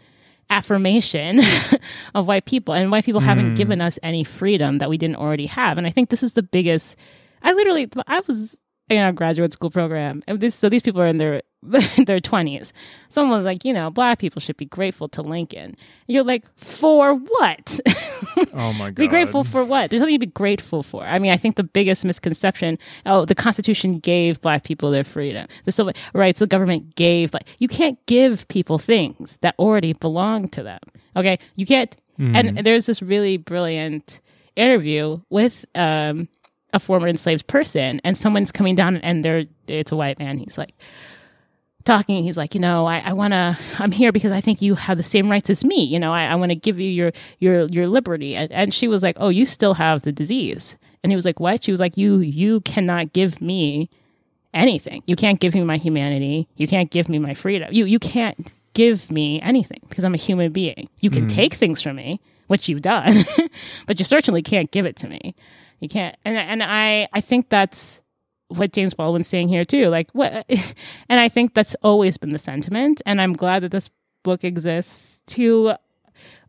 [0.50, 1.40] affirmation
[2.14, 5.46] of white people and white people haven't given us any freedom that we didn't already
[5.46, 6.96] have and i think this is the biggest
[7.42, 8.58] i literally i was
[8.88, 10.22] in a graduate school program.
[10.26, 12.72] And this so these people are in their their 20s
[13.08, 15.76] someone was like you know black people should be grateful to lincoln.
[16.06, 17.80] You're like for what?
[18.52, 18.94] Oh my god.
[18.96, 19.90] be grateful for what?
[19.90, 21.04] There's nothing to be grateful for.
[21.04, 25.46] I mean i think the biggest misconception oh the constitution gave black people their freedom.
[25.64, 30.48] The civil rights the government gave like you can't give people things that already belong
[30.48, 30.80] to them
[31.16, 31.38] okay?
[31.54, 31.94] You can't.
[32.18, 34.20] And there's this really brilliant
[34.56, 36.28] interview with um
[36.74, 40.36] a former enslaved person and someone's coming down and they're it's a white man.
[40.36, 40.74] He's like
[41.84, 42.22] talking.
[42.24, 44.96] He's like you know i, I want to i'm here because i think you have
[44.96, 45.84] the same rights as me.
[45.84, 48.34] You know i, I want to give you your your your liberty.
[48.34, 50.76] And, and she was like oh you still have the disease.
[51.02, 51.64] And he was like what?
[51.64, 53.88] She was like you you cannot give me
[54.52, 55.02] anything.
[55.06, 56.48] You can't give me my humanity.
[56.56, 57.72] You can't give me my freedom.
[57.72, 60.88] You you can't give me anything because i'm a human being.
[60.98, 61.28] You can mm.
[61.28, 63.24] take things from me which you've done
[63.86, 65.34] but you certainly can't give it to me
[65.80, 68.00] you can't and and i i think that's
[68.48, 69.88] what James Baldwin's saying here too.
[69.88, 70.46] Like what
[71.08, 73.90] and I think that's always been the sentiment and I'm glad that this
[74.22, 75.74] book exists to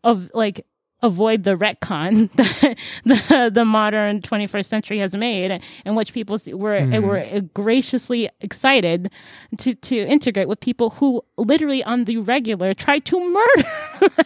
[0.04, 0.66] of like
[1.06, 6.82] avoid the retcon that the the modern 21st century has made in which people were
[6.82, 7.06] hmm.
[7.06, 9.12] were graciously excited
[9.58, 13.70] to to integrate with people who literally on the regular try to murder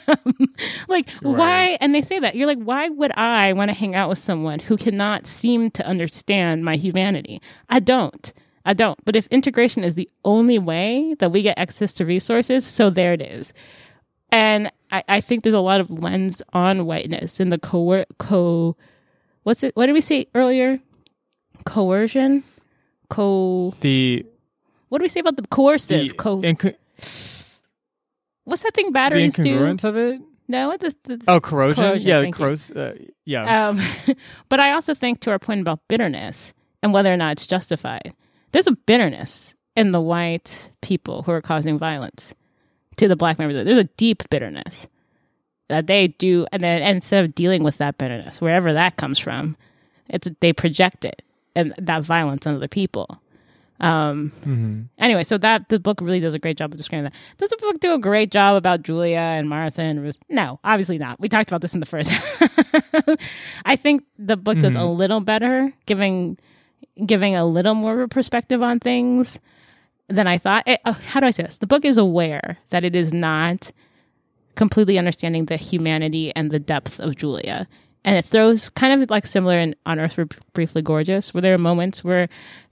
[0.08, 0.56] them.
[0.88, 2.36] like why and they say that.
[2.36, 5.86] You're like why would I want to hang out with someone who cannot seem to
[5.86, 7.42] understand my humanity?
[7.70, 8.32] I don't.
[8.66, 9.04] I don't.
[9.06, 13.14] But if integration is the only way that we get access to resources so there
[13.14, 13.54] it is.
[14.32, 18.76] And I, I think there's a lot of lens on whiteness and the co co
[19.44, 20.80] what's it what did we say earlier
[21.66, 22.44] coercion
[23.10, 24.26] co the
[24.90, 26.76] what do we say about the coercive the, co inco-
[28.46, 30.22] what's that thing the batteries do incongruence of it.
[30.48, 31.84] no the, the, Oh, corrosion.
[31.84, 33.70] Corrosion, yeah, corros- uh, yeah.
[33.70, 33.82] Um,
[34.50, 38.14] but I also think to our point about bitterness and whether or not it's justified,
[38.52, 42.34] there's a bitterness in the white people who are causing violence
[43.00, 43.66] to the black members.
[43.66, 44.88] There's a deep bitterness
[45.70, 49.20] that they do, and then and instead of dealing with that bitterness, wherever that comes
[49.20, 49.58] from,
[50.10, 51.22] it's they project it
[51.56, 53.22] and that violence on other people.
[53.82, 57.14] Um, hmm anyway, so that the book really does a great job of describing that.
[57.38, 60.18] Does the book do a great job about Julia and Martha and Ruth?
[60.28, 61.20] No, obviously not.
[61.22, 62.12] We talked about this in the first.
[63.66, 66.38] I think the book does a little better, giving
[67.06, 69.40] giving a little more of a perspective on things
[70.10, 70.64] than I thought.
[70.68, 71.58] It, uh, how do I say this?
[71.58, 73.72] The book is aware that it is not
[74.56, 77.68] completely understanding the humanity and the depth of Julia.
[78.04, 81.54] and it throws kind of like similar in On Earth We're Briefly Gorgeous, where there
[81.54, 82.28] are moments where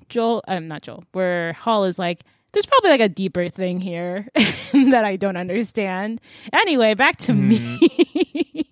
[0.10, 4.28] Joel, I'm not Joel, where Hall is like, there's probably like a deeper thing here
[4.36, 6.22] that I don't understand.
[6.54, 7.48] Anyway, back to mm.
[7.48, 8.70] me.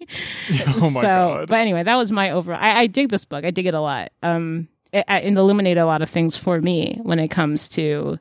[0.80, 1.48] oh my so, god!
[1.50, 2.60] But anyway, that was my overall.
[2.62, 3.44] I, I dig this book.
[3.44, 4.12] I dig it a lot.
[4.24, 8.18] Um, it, it illuminated a lot of things for me when it comes to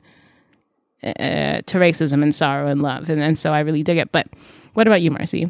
[1.05, 4.11] uh, to racism and sorrow and love, and, and so I really dig it.
[4.11, 4.27] But
[4.73, 5.49] what about you, Marcy?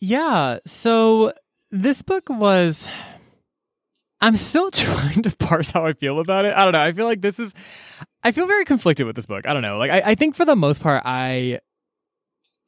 [0.00, 1.32] Yeah, so
[1.70, 2.88] this book was.
[4.20, 6.54] I'm still trying to parse how I feel about it.
[6.54, 6.80] I don't know.
[6.80, 7.54] I feel like this is.
[8.22, 9.46] I feel very conflicted with this book.
[9.46, 9.78] I don't know.
[9.78, 11.60] Like, I, I think for the most part, I.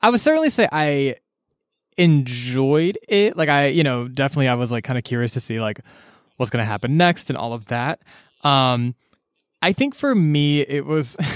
[0.01, 1.17] I would certainly say I
[1.97, 3.37] enjoyed it.
[3.37, 5.81] Like, I, you know, definitely I was like kind of curious to see like
[6.37, 8.01] what's going to happen next and all of that.
[8.43, 8.95] Um,
[9.63, 11.17] I think for me, it was.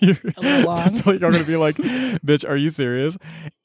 [0.00, 0.18] you're,
[0.64, 0.94] long.
[1.04, 3.16] you're going to be like, bitch, are you serious?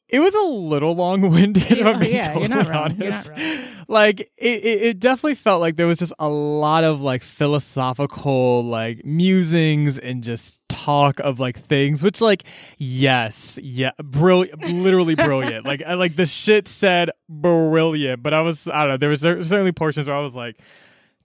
[0.10, 1.77] It was a little long winded.
[1.77, 2.77] Yeah, I'm being yeah, totally you're not wrong.
[2.77, 3.31] honest.
[3.35, 3.85] You're not wrong.
[3.88, 8.64] Like it, it, it, definitely felt like there was just a lot of like philosophical
[8.64, 12.43] like musings and just talk of like things, which like
[12.77, 15.65] yes, yeah, brilliant, literally brilliant.
[15.65, 18.97] like I, like the shit said brilliant, but I was I don't know.
[18.97, 20.60] There was certainly portions where I was like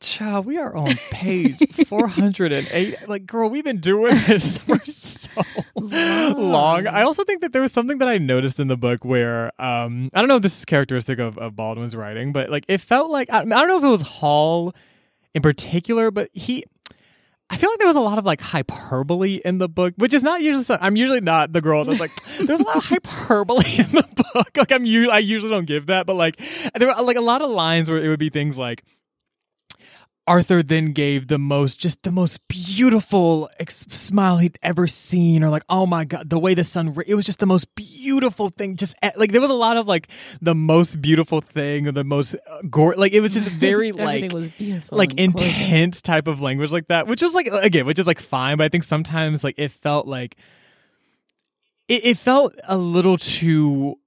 [0.01, 3.09] Child, we are on page 408.
[3.09, 5.31] Like, girl, we've been doing this for so
[5.77, 6.87] long.
[6.87, 10.11] I also think that there was something that I noticed in the book where, um,
[10.15, 13.11] I don't know if this is characteristic of, of Baldwin's writing, but like, it felt
[13.11, 14.73] like, I, I don't know if it was Hall
[15.35, 16.65] in particular, but he,
[17.51, 20.23] I feel like there was a lot of like hyperbole in the book, which is
[20.23, 20.65] not usually.
[20.81, 22.11] I'm usually not the girl that's like.
[22.43, 24.55] There's a lot of hyperbole in the book.
[24.55, 26.39] Like I'm, I usually don't give that, but like
[26.75, 28.85] there were like a lot of lines where it would be things like,
[30.28, 35.48] Arthur then gave the most, just the most beautiful ex- smile he'd ever seen, or
[35.48, 38.76] like, oh my god, the way the sun, it was just the most beautiful thing.
[38.76, 40.09] Just like there was a lot of like
[40.42, 44.30] the most beautiful thing, or the most uh, gore, like it was just very like,
[44.32, 48.06] was beautiful, like intense type of language like that, which is like again, which is
[48.06, 50.36] like fine, but I think sometimes like it felt like
[51.88, 53.98] it, it felt a little too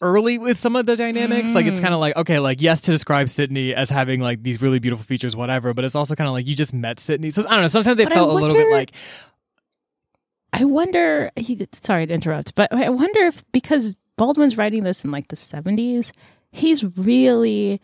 [0.00, 1.50] early with some of the dynamics.
[1.50, 1.54] Mm.
[1.54, 4.60] Like it's kind of like okay, like yes to describe Sydney as having like these
[4.62, 5.74] really beautiful features, whatever.
[5.74, 7.68] But it's also kind of like you just met Sydney, so I don't know.
[7.68, 8.92] Sometimes it but felt wonder, a little bit like.
[10.52, 11.30] I wonder.
[11.36, 15.36] He, sorry to interrupt, but I wonder if because Baldwin's writing this in like the
[15.36, 16.12] seventies,
[16.50, 17.80] he's really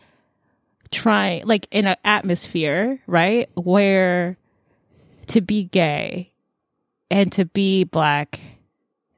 [0.91, 4.37] trying like in an atmosphere right where
[5.27, 6.31] to be gay
[7.09, 8.39] and to be black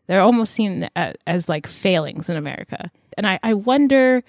[0.08, 2.92] they're almost seen as, as like failings in America.
[3.18, 4.24] And I, I wonder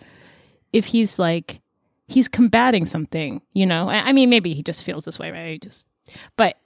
[0.72, 1.60] if he's like,
[2.08, 3.88] he's combating something, you know?
[3.88, 5.52] I, I mean, maybe he just feels this way, right?
[5.52, 5.86] He just,
[6.36, 6.56] but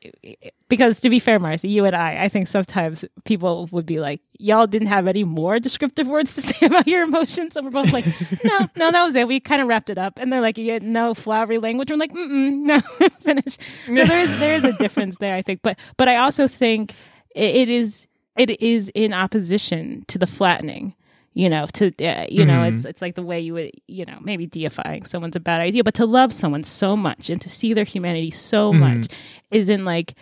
[0.69, 4.21] because to be fair, Marcy, you and I, I think sometimes people would be like,
[4.39, 7.57] y'all didn't have any more descriptive words to say about your emotions.
[7.57, 8.05] And we're both like,
[8.45, 9.27] no, no, that was it.
[9.27, 10.19] We kind of wrapped it up.
[10.19, 11.91] And they're like, get no flowery language.
[11.91, 12.81] We're like, mm no,
[13.21, 13.57] finish.
[13.87, 15.61] So there is, there is a difference there, I think.
[15.63, 16.95] But, but I also think
[17.35, 20.95] it, it is, it is in opposition to the flattening
[21.35, 22.47] you know to uh, you mm-hmm.
[22.47, 25.61] know it's it's like the way you would you know maybe deifying someone's a bad
[25.61, 28.81] idea but to love someone so much and to see their humanity so mm-hmm.
[28.81, 29.09] much
[29.51, 30.15] is in like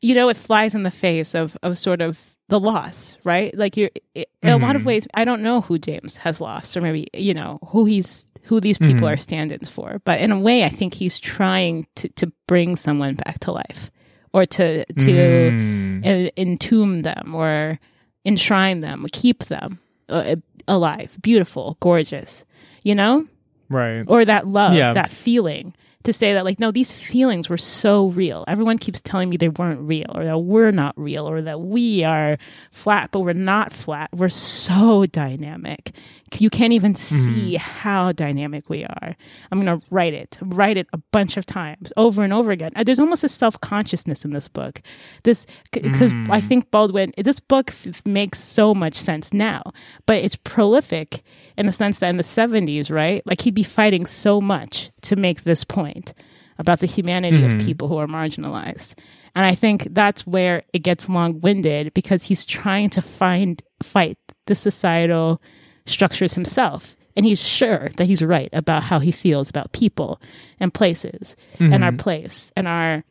[0.00, 2.18] you know it flies in the face of of sort of
[2.48, 4.48] the loss right like you're in mm-hmm.
[4.48, 4.88] a lot of mm-hmm.
[4.88, 8.60] ways i don't know who james has lost or maybe you know who he's who
[8.60, 9.06] these people mm-hmm.
[9.06, 13.14] are stand-ins for but in a way i think he's trying to to bring someone
[13.14, 13.90] back to life
[14.32, 16.30] or to to mm.
[16.36, 17.78] entomb them or
[18.24, 19.78] enshrine them, keep them
[20.08, 20.36] uh,
[20.68, 22.44] alive, beautiful, gorgeous,
[22.82, 23.26] you know?
[23.68, 24.04] Right.
[24.06, 24.92] Or that love, yeah.
[24.92, 29.28] that feeling to say that like no these feelings were so real everyone keeps telling
[29.28, 32.38] me they weren't real or that we're not real or that we are
[32.70, 35.92] flat but we're not flat we're so dynamic
[36.38, 37.26] you can't even mm-hmm.
[37.26, 37.58] see mm.
[37.58, 39.16] how dynamic we are
[39.50, 42.72] i'm going to write it write it a bunch of times over and over again
[42.84, 44.80] there's almost a self-consciousness in this book
[45.24, 46.30] this because mm.
[46.30, 49.62] i think baldwin this book f- makes so much sense now
[50.06, 51.22] but it's prolific
[51.56, 55.16] in the sense that in the 70s right like he'd be fighting so much to
[55.16, 56.14] make this point
[56.58, 57.56] about the humanity mm-hmm.
[57.56, 58.94] of people who are marginalized.
[59.34, 64.18] And I think that's where it gets long winded because he's trying to find, fight
[64.46, 65.40] the societal
[65.86, 66.96] structures himself.
[67.16, 70.20] And he's sure that he's right about how he feels about people
[70.60, 71.72] and places mm-hmm.
[71.72, 71.98] and our mm-hmm.
[71.98, 73.04] place and our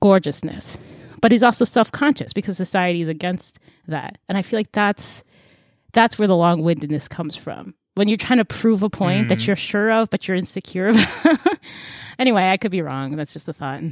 [0.00, 0.78] gorgeousness.
[1.20, 4.18] But he's also self conscious because society is against that.
[4.28, 5.22] And I feel like that's
[5.92, 9.28] that's where the long windedness comes from when you're trying to prove a point mm.
[9.28, 10.92] that you're sure of, but you're insecure
[12.18, 13.16] anyway, I could be wrong.
[13.16, 13.82] That's just a thought.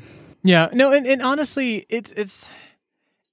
[0.43, 0.69] Yeah.
[0.73, 2.49] No, and, and honestly, it's it's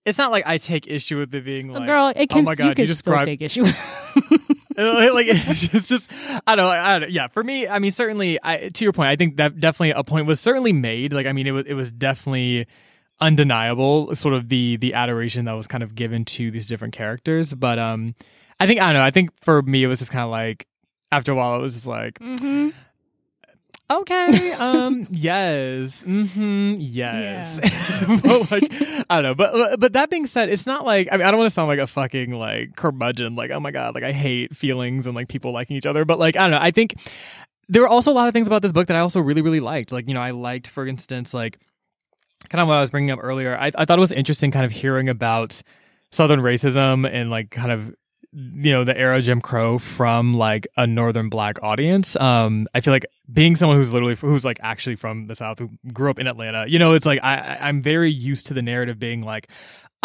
[0.03, 2.55] it's not like I take issue with it being like, girl, it can, oh my
[2.55, 3.63] god, you, you describe take issue.
[3.63, 3.73] like
[4.75, 6.09] it's just
[6.47, 6.69] I don't know.
[6.69, 7.11] I don't.
[7.11, 10.03] Yeah, for me, I mean, certainly, I, to your point, I think that definitely a
[10.03, 11.13] point was certainly made.
[11.13, 12.65] Like, I mean, it was it was definitely
[13.21, 17.53] undeniable, sort of the the adoration that was kind of given to these different characters.
[17.53, 18.15] But um,
[18.63, 19.05] I think I don't know.
[19.05, 20.67] I think for me, it was just kind of like
[21.11, 22.17] after a while, it was just like.
[22.19, 22.69] Mm-hmm.
[23.91, 24.53] Okay.
[24.53, 25.05] Um.
[25.11, 26.05] yes.
[26.05, 26.75] Mm-hmm.
[26.79, 27.59] Yes.
[28.23, 28.73] but like,
[29.09, 29.35] I don't know.
[29.35, 31.67] But but that being said, it's not like I mean I don't want to sound
[31.67, 33.35] like a fucking like curmudgeon.
[33.35, 36.05] Like oh my god, like I hate feelings and like people liking each other.
[36.05, 36.59] But like I don't know.
[36.61, 36.95] I think
[37.67, 39.59] there were also a lot of things about this book that I also really really
[39.59, 39.91] liked.
[39.91, 41.59] Like you know I liked for instance like
[42.47, 43.57] kind of what I was bringing up earlier.
[43.57, 45.61] I I thought it was interesting kind of hearing about
[46.11, 47.93] Southern racism and like kind of
[48.35, 52.15] you know the era of Jim Crow from like a northern black audience.
[52.15, 55.69] Um, I feel like being someone who's literally who's like actually from the South, who
[55.93, 58.99] grew up in Atlanta, you know, it's like I I'm very used to the narrative
[58.99, 59.47] being like.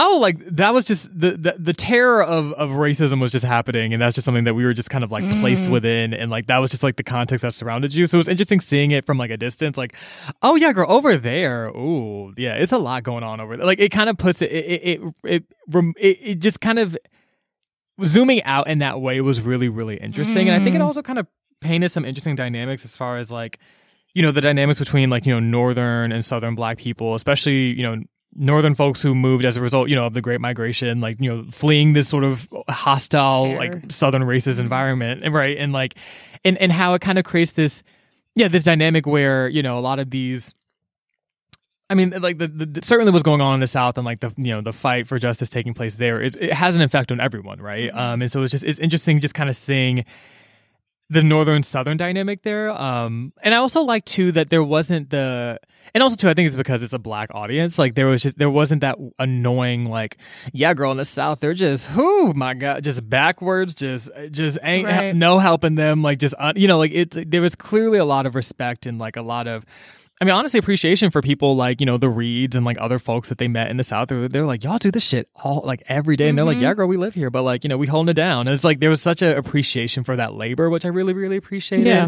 [0.01, 3.93] Oh, like that was just the, the the terror of of racism was just happening,
[3.93, 5.71] and that's just something that we were just kind of like placed Mhm.
[5.73, 8.07] within, and like that was just like the context that surrounded you.
[8.07, 9.97] So it was interesting seeing it from like a distance, like,
[10.41, 13.67] oh yeah, girl, over there, ooh, yeah, it's a lot going on over there.
[13.67, 15.45] Like it kind of puts it, it, it, it, it,
[15.99, 16.97] it, it just kind of
[18.05, 20.85] zooming out in that way was really really interesting and i think it Mm.
[20.85, 21.27] also kind of
[21.61, 23.59] painted some interesting dynamics as far as like
[24.15, 27.83] you know the dynamics between like you know northern and southern black people especially you
[27.83, 28.03] know
[28.35, 31.29] northern folks who moved as a result you know of the great migration like you
[31.29, 34.61] know fleeing this sort of hostile like southern racist Mhm.
[34.61, 35.95] environment and right and like
[36.45, 37.83] and and how it kind of creates this
[38.37, 40.55] yeah this dynamic where you know a lot of these
[41.91, 44.33] I mean, like the, the, certainly what's going on in the South and like the
[44.37, 47.21] you know the fight for justice taking place there is it has an effect on
[47.21, 47.91] everyone, right?
[47.93, 47.97] Mhm.
[47.97, 50.05] Um, and so it's just it's interesting just kind of seeing
[51.11, 52.71] the northern southern dynamic there.
[52.71, 55.59] Um, and I also like too that there wasn't the
[55.95, 57.79] and also too I think it's because it's a black audience.
[57.79, 60.19] Like there was just there wasn't that annoying like
[60.53, 64.87] yeah, girl in the South they're just who my god just backwards just just ain't
[64.87, 65.17] Right.
[65.17, 68.27] no helping them like just uh, you know like it there was clearly a lot
[68.27, 69.65] of respect and like a lot of
[70.21, 73.29] I mean, honestly, appreciation for people like you know the Reeds and like other folks
[73.29, 74.09] that they met in the South.
[74.09, 76.63] They're, they're like, y'all do this shit all like every day, and they're like, Mhm.
[76.63, 78.49] yeah, girl, we live here, but like you know, we holding it down.
[78.49, 81.37] And it's like there was such an appreciation for that labor, which I really, really
[81.37, 81.87] appreciated.
[81.87, 82.05] Yeah.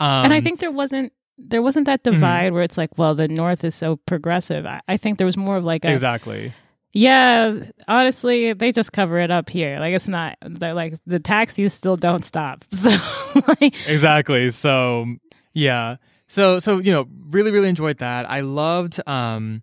[0.00, 3.26] um, and I think there wasn't there wasn't that divide where it's like, well, the
[3.28, 4.66] North is so progressive.
[4.66, 6.52] I, I think there was more of like a exactly.
[6.92, 7.54] yeah.
[7.88, 9.78] Honestly, they just cover it up here.
[9.80, 12.64] Like it's not they're like the taxis still don't stop.
[12.74, 15.06] So like, exactly so
[15.54, 15.96] yeah
[16.30, 19.62] so so you know really really enjoyed that i loved um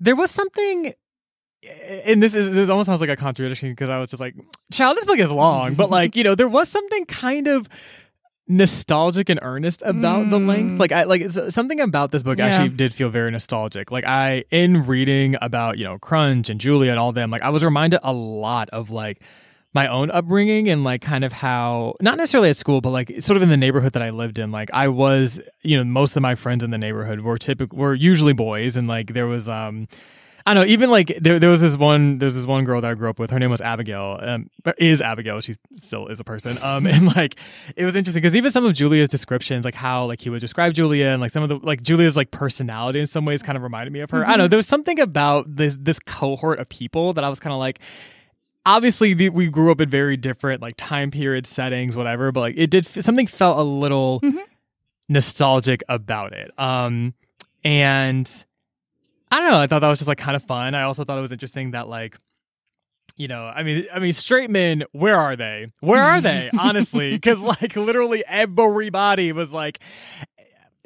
[0.00, 0.92] there was something
[2.04, 4.34] and this is this almost sounds like a contradiction because i was just like
[4.72, 7.68] child this book is long but like you know there was something kind of
[8.48, 10.78] nostalgic and earnest about the length Mm.
[10.78, 12.46] like i like something about this book Yeah.
[12.46, 16.90] actually did feel very nostalgic like i in reading about you know crunch and julia
[16.92, 19.20] and all them like i was reminded a lot of like
[19.76, 23.36] my own upbringing and like kind of how not necessarily at school but like sort
[23.36, 26.22] of in the neighborhood that I lived in like I was you know most of
[26.22, 29.86] my friends in the neighborhood were typical were usually boys and like there was um
[30.46, 32.90] I don't know even like there there was this one there's this one girl that
[32.90, 34.48] I grew up with her name was Abigail um
[34.78, 37.38] is Abigail she still is a person um and like
[37.76, 40.72] it was interesting because even some of Julia's descriptions like how like he would describe
[40.72, 43.62] Julia and like some of the like Julia's like personality in some ways kind of
[43.62, 44.24] reminded me of her.
[44.24, 47.40] I don't know there was something about this this cohort of people that I was
[47.40, 47.80] kind of like
[48.66, 52.54] obviously the, we grew up in very different like time period settings whatever but like
[52.58, 54.42] it did something felt a little Mhm.
[55.08, 56.50] nostalgic about it.
[56.58, 57.14] Um
[57.64, 58.28] and
[59.30, 60.74] i don't know i thought that was just like kind of fun.
[60.74, 62.16] I also thought it was interesting that like
[63.16, 65.72] you know i mean i mean straight men where are they?
[65.80, 66.50] Where are they?
[66.58, 69.78] Honestly because like literally everybody was like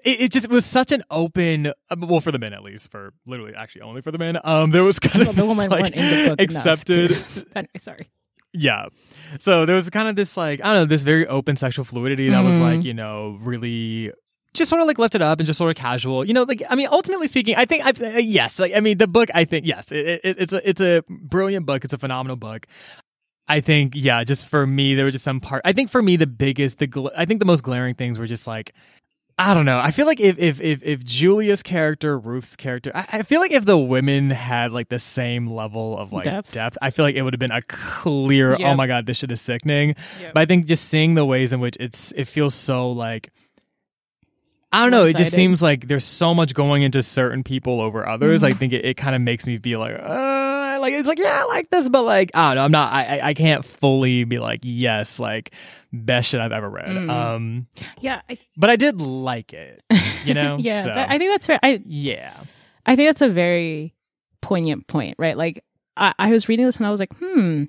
[0.04, 3.12] it, it just was such an open uh, well for the men at least for
[3.26, 5.70] literally actually only for the men um there was kind Well, of the this, woman
[5.70, 7.10] like, weren't in the book accepted
[7.56, 8.08] anyway, sorry.
[8.52, 8.86] yeah.
[9.38, 12.28] So there was kind of this like I don't know this very open sexual fluidity
[12.30, 12.60] that was Mhm.
[12.60, 14.12] like you know really
[14.52, 16.24] just sort of like lifted up and just sort of casual.
[16.24, 18.98] You know, like I mean, ultimately speaking, I think I uh, yes, like I mean,
[18.98, 19.28] the book.
[19.32, 21.84] I think yes, it, it, it's a it's a brilliant book.
[21.84, 22.66] It's a phenomenal book.
[23.46, 25.62] I think yeah, just for me, there were just some part.
[25.64, 28.26] I think for me, the biggest, the gl- I think the most glaring things were
[28.26, 28.74] just like.
[29.38, 29.78] I don't know.
[29.78, 33.52] I feel like if if if, if Julia's character, Ruth's character, I, I feel like
[33.52, 36.52] if the women had like the same level of like Depth.
[36.52, 38.54] depth, I feel like it would have been a clear.
[38.58, 38.70] Yeah.
[38.72, 39.94] Oh my god, this shit is sickening.
[40.20, 40.34] Yep.
[40.34, 43.30] But I think just seeing the ways in which it's it feels so like
[44.72, 45.04] I don't know.
[45.04, 48.44] It just seems like there's so much going into certain people over others.
[48.44, 48.58] I Mhm.
[48.58, 49.98] think it, it kind of makes me be like, uh,
[50.80, 52.64] like it's like yeah, I like this, but like I don't know.
[52.64, 52.92] I'm not.
[52.92, 55.52] I I, can't fully be like yes, like
[55.92, 56.86] best shit I've ever read.
[56.88, 57.10] Mm.
[57.10, 57.66] Um,
[58.00, 59.82] Yeah, I, but I did like it.
[60.24, 60.56] You know?
[60.60, 61.58] yeah, So, that- I think that's fair.
[61.62, 62.32] I yeah.
[62.86, 63.94] I think that's a very
[64.40, 65.36] poignant point, right?
[65.36, 65.64] Like
[65.96, 67.64] I, I was reading this and I was like, hmm,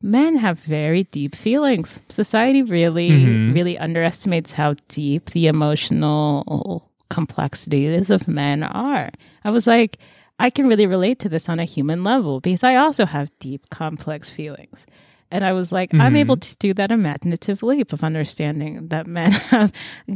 [0.00, 2.00] men have very deep feelings.
[2.08, 3.54] Society really, Mhm.
[3.54, 9.10] really underestimates how deep the emotional complexities of men are.
[9.44, 9.98] I was like,
[10.44, 13.70] I can really relate to this on a human level because I also have deep,
[13.70, 14.84] complex feelings.
[15.30, 16.18] And I was like, I'm Mhm.
[16.18, 19.72] able to do that imaginative leap of understanding that men have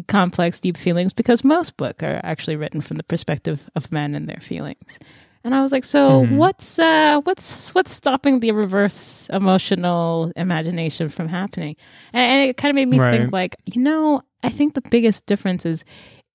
[0.07, 4.29] complex, deep feelings because most books are actually written from the perspective of men and
[4.29, 4.99] their feelings.
[5.45, 6.37] And I was like, so Mhm.
[6.37, 11.75] what's uh what's what's stopping the reverse emotional imagination from happening?
[12.13, 13.13] And, and it kind of made me Right.
[13.13, 15.85] think like, you know, I think the biggest difference is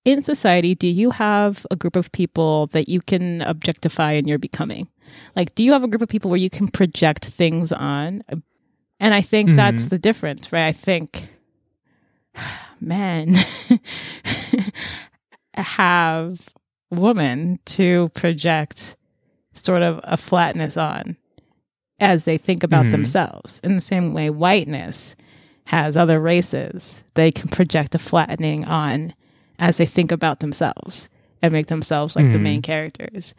[0.05, 4.37] in society, do you have a group of people that you can objectify in your
[4.37, 4.87] becoming?
[5.35, 8.23] Like, do you have a group of people where you can project things on?
[8.99, 9.89] And I think that's Mhm.
[9.89, 10.67] the difference, right?
[10.67, 11.27] I think
[12.81, 13.35] men
[15.55, 16.49] have
[16.91, 18.95] women to project
[19.53, 21.15] sort of a flatness on
[21.99, 22.91] as they think about Mhm.
[22.91, 23.59] themselves.
[23.63, 25.15] In the same way, whiteness
[25.65, 29.13] has other races they can project a flattening on
[29.63, 31.07] as they think about themselves
[31.41, 32.41] and make themselves like the Mhm.
[32.41, 33.33] main characters.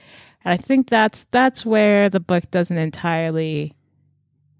[0.44, 3.72] And I think that's that's where the book doesn't entirely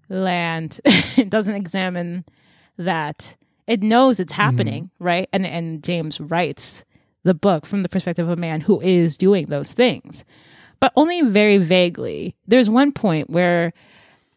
[0.09, 0.79] land.
[0.85, 2.25] it doesn't examine
[2.77, 3.35] that.
[3.67, 5.27] It knows it's happening, right?
[5.33, 6.83] And and James writes
[7.23, 10.23] the book from the perspective of a man who is doing those things.
[10.79, 12.35] But only very vaguely.
[12.47, 13.73] There's one point where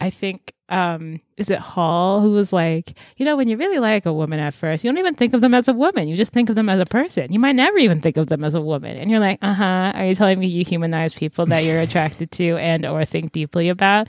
[0.00, 4.06] I think um is it Hall who was like, you know, when you really like
[4.06, 6.08] a woman at first, you don't even think of them as a woman.
[6.08, 7.32] You just think of them as a person.
[7.32, 8.96] You might never even think of them as a woman.
[8.96, 9.92] And you're like, uh-huh.
[9.94, 13.68] Are you telling me you humanize people that you're attracted to and or think deeply
[13.68, 14.08] about?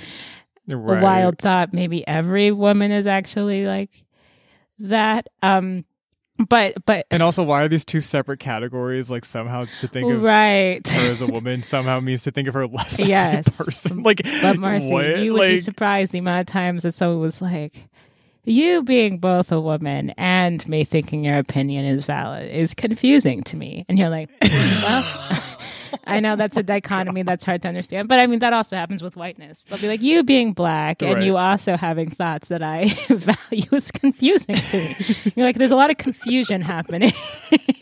[0.72, 1.00] Right.
[1.00, 1.74] a wild thought.
[1.74, 3.90] Maybe every woman is actually like
[4.80, 5.28] that.
[5.42, 5.86] Um,
[6.48, 9.10] but but And also, why are these two separate categories?
[9.12, 10.88] Like somehow to think of right.
[10.88, 13.48] her as a woman somehow means to think of her less Yes.
[13.48, 14.04] as a person.
[14.10, 15.20] Like, But Marcy, what?
[15.20, 17.88] you would be surprised the amount of times that someone was like,
[18.46, 23.58] "You being both a woman and me thinking your opinion is valid is confusing to
[23.58, 25.44] me," and you're like, "Well."
[26.06, 29.02] I know that's a dichotomy that's hard to understand, but I mean that also happens
[29.04, 29.66] with whiteness.
[29.70, 31.24] They'll be like, "You being black and Right.
[31.24, 34.96] you also having thoughts that I value is confusing to me."
[35.36, 37.12] You're like, "There's a lot of confusion happening."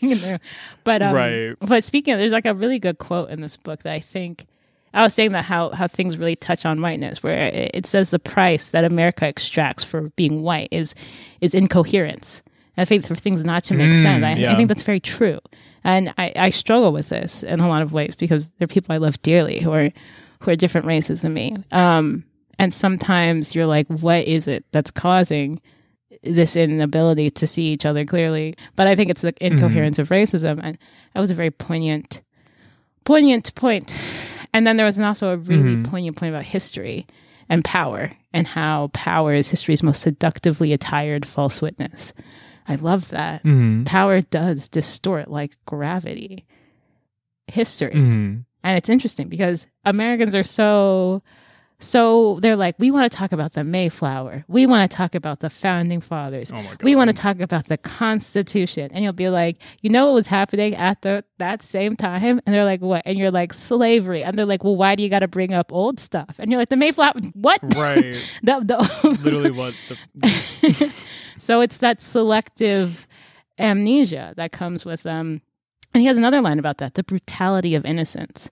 [0.84, 1.54] But um, Right.
[1.60, 4.46] But speaking of, there's like a really good quote in this book that I think
[4.94, 8.10] I was saying that how how things really touch on whiteness, where it, it says
[8.10, 10.94] the price that America extracts for being white is
[11.40, 12.42] is incoherence.
[12.76, 15.40] I think for things not to make Mm, sense, I, I think that's very true.
[15.88, 18.94] And I, I struggle with this in a lot of ways because there are people
[18.94, 19.90] I love dearly who are
[20.40, 21.56] who are different races than me.
[21.72, 22.24] Um,
[22.58, 25.60] and sometimes you're like, what is it that's causing
[26.22, 28.54] this inability to see each other clearly?
[28.76, 30.76] But I think it's the incoherence of racism, and
[31.14, 32.20] that was a very poignant,
[33.04, 33.96] poignant point.
[34.52, 35.84] And then there was also a really Mhm.
[35.90, 37.06] poignant point about history
[37.48, 42.12] and power, and how power is history's most seductively attired false witness.
[42.68, 43.42] I love that.
[43.44, 46.44] Mhm, power does distort like gravity
[47.46, 47.94] history.
[47.94, 48.44] Mhm.
[48.62, 51.22] and it's interesting because americans are so
[51.80, 54.44] so they're like we want to talk about the mayflower.
[54.48, 56.50] We want to talk about the founding fathers.
[56.50, 56.82] Oh my god.
[56.82, 58.90] we want to talk about the constitution.
[58.92, 62.40] And you'll be like you know what was happening at the that same time?
[62.44, 63.02] And they're like what?
[63.06, 64.24] And you're like slavery.
[64.24, 66.34] And they're like well why do you got to bring up old stuff?
[66.40, 67.60] And you're like the mayflower what?
[67.76, 68.16] Right.
[68.42, 69.74] the, the, Literally what
[70.16, 70.92] the
[71.38, 73.06] so it's that selective
[73.58, 75.40] amnesia that comes with them.
[75.94, 78.50] and he has another line about that the brutality of innocence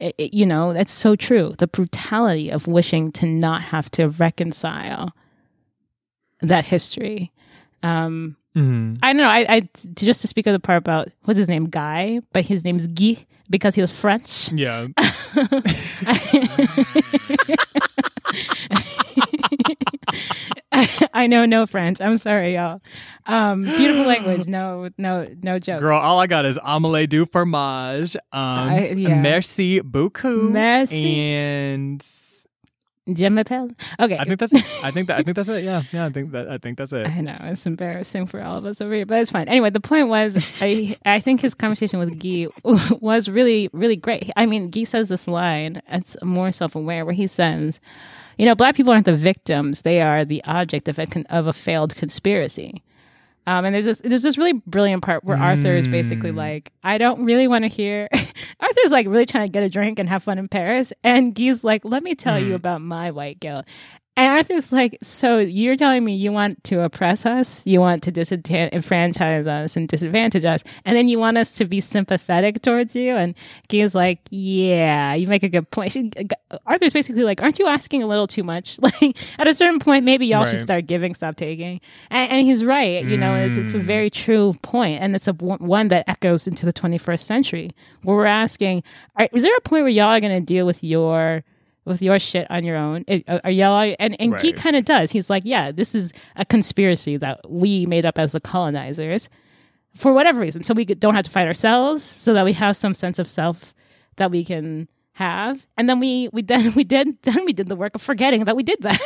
[0.00, 4.08] It- it- you know that's so true the brutality of wishing to not have to
[4.08, 5.12] reconcile
[6.40, 7.30] that history
[7.82, 8.98] um Mhm.
[9.02, 12.20] i don't know i just to speak of the part about what's his name guy
[12.32, 14.86] but his name's guy because he was french Yeah.
[21.14, 22.00] I know no French.
[22.00, 22.80] I'm sorry, y'all.
[23.26, 24.46] Um, beautiful language.
[24.48, 25.80] No, no, no joke.
[25.80, 28.16] Girl, all I got is omelette du fromage.
[28.16, 29.20] Um, I- yeah.
[29.20, 30.50] Merci beaucoup.
[30.50, 31.20] Merci.
[31.20, 32.04] And
[33.10, 33.70] Je m'appelle.
[33.98, 34.18] Okay.
[34.18, 34.52] I think that's.
[34.84, 35.18] I think that.
[35.18, 35.64] I think that's it.
[35.64, 35.82] Yeah.
[35.92, 36.04] Yeah.
[36.04, 36.50] I think that.
[36.50, 37.06] I think that's it.
[37.08, 39.48] I know it's embarrassing for all of us over here, but it's fine.
[39.48, 42.48] Anyway, the point was, I I think his conversation with Guy
[43.00, 44.30] was really really great.
[44.36, 45.80] I mean, Guy says this line.
[45.88, 47.80] It's more self aware where he says,
[48.38, 51.46] "You know, black people aren't the victims; they are the object of a con- of
[51.46, 52.82] a failed conspiracy."
[53.46, 56.36] Um, and there's this there's this really brilliant part where Arthur is basically Mm.
[56.36, 58.06] like, I don't really want to hear.
[58.60, 61.64] Arthur's like really trying to get a drink and have fun in Paris, and Guy's
[61.64, 62.56] like, let me tell you Mm.
[62.56, 63.64] about my white guilt.
[64.18, 68.10] And Arthur's like, so you're telling me you want to oppress us, you want to
[68.10, 73.14] disenfranchise us and disadvantage us, and then you want us to be sympathetic towards you?
[73.14, 73.36] And
[73.68, 75.92] Guy's like, yeah, you make a good point.
[75.92, 76.10] She,
[76.66, 78.80] Arthur's basically like, aren't you asking a little too much?
[78.88, 80.50] Like at a certain point, maybe y'all right.
[80.50, 81.80] should start giving, stop taking.
[82.10, 83.04] And, and he's right.
[83.04, 83.82] You know, it's, it's a mm.
[83.82, 87.70] very true point, and it's a one that echoes into the 21st century,
[88.02, 88.82] where we're asking,
[89.32, 91.44] is there a point where y'all are going to deal with your
[91.88, 93.04] with your shit on your own.
[93.08, 93.40] Uh,
[93.98, 94.40] and and right.
[94.40, 95.10] he kind of does.
[95.10, 99.28] He's like, yeah, this is a conspiracy that we made up as the colonizers
[99.96, 100.62] for whatever reason.
[100.62, 103.74] So we don't have to fight ourselves, so that we have some sense of self
[104.16, 105.66] that we can have.
[105.76, 108.56] And then we we then we did then we did the work of forgetting that
[108.56, 109.00] we did that.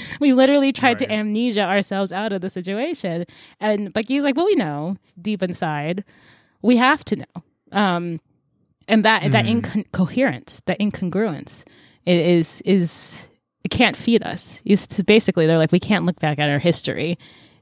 [0.20, 1.08] we literally tried right.
[1.08, 3.24] to amnesia ourselves out of the situation.
[3.58, 6.04] And but he's like, well, we know deep inside,
[6.62, 7.42] we have to know.
[7.72, 8.20] Um,
[8.88, 9.32] and that mm.
[9.32, 11.64] that incoherence, that incongruence
[12.18, 13.26] is is
[13.64, 14.60] it can't feed us.
[14.64, 17.18] It's basically they're like we can't look back at our history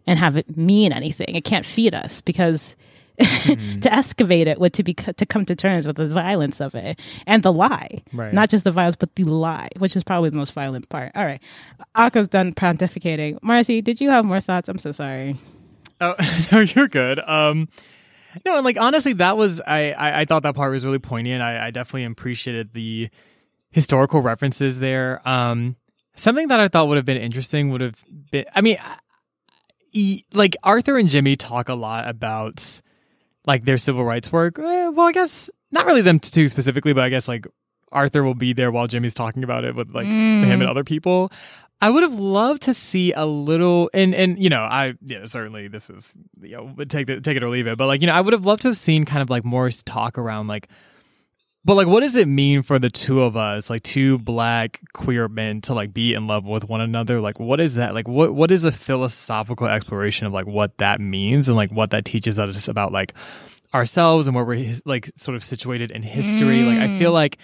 [0.06, 1.34] and have it mean anything.
[1.34, 2.76] It can't feed us because
[3.18, 3.82] mm.
[3.82, 7.00] to excavate it would to be to come to terms with the violence of it
[7.26, 8.32] and the lie, right.
[8.32, 11.10] not just the violence but the lie, which is probably the most violent part.
[11.16, 11.40] All right,
[11.96, 13.38] Akko's done pontificating.
[13.42, 14.68] Marcy, did you have more thoughts?
[14.68, 15.36] I'm so sorry.
[16.00, 16.14] Oh
[16.52, 17.18] no, you're good.
[17.18, 17.68] Um,
[18.44, 21.42] no, and like honestly, that was I, I, I thought that part was really poignant.
[21.42, 23.10] I, I definitely appreciated the
[23.70, 25.26] historical references there.
[25.28, 25.76] Um,
[26.16, 28.78] something that I thought would have been interesting would have been, I mean,
[29.90, 32.80] he, like Arthur and Jimmy talk a lot about
[33.46, 34.58] like their civil rights work.
[34.58, 37.46] Eh, well, I guess not really them two specifically, but I guess like
[37.92, 40.44] Arthur will be there while Jimmy's talking about it with like mm.
[40.44, 41.32] him and other people.
[41.80, 45.68] I would have loved to see a little, and and you know, I yeah, certainly
[45.68, 48.14] this is you know take it take it or leave it, but like you know,
[48.14, 50.68] I would have loved to have seen kind of like more talk around like
[51.64, 55.28] but like, what does it mean for the two of us, like two black queer
[55.28, 57.20] men, to like be in love with one another?
[57.20, 57.94] Like, what is that?
[57.94, 61.90] Like, what what is a philosophical exploration of like what that means and like what
[61.90, 63.14] that teaches us about like
[63.74, 66.60] ourselves and where we're like sort of situated in history?
[66.60, 66.78] Mm.
[66.78, 67.14] Like, I feel mm.
[67.14, 67.38] like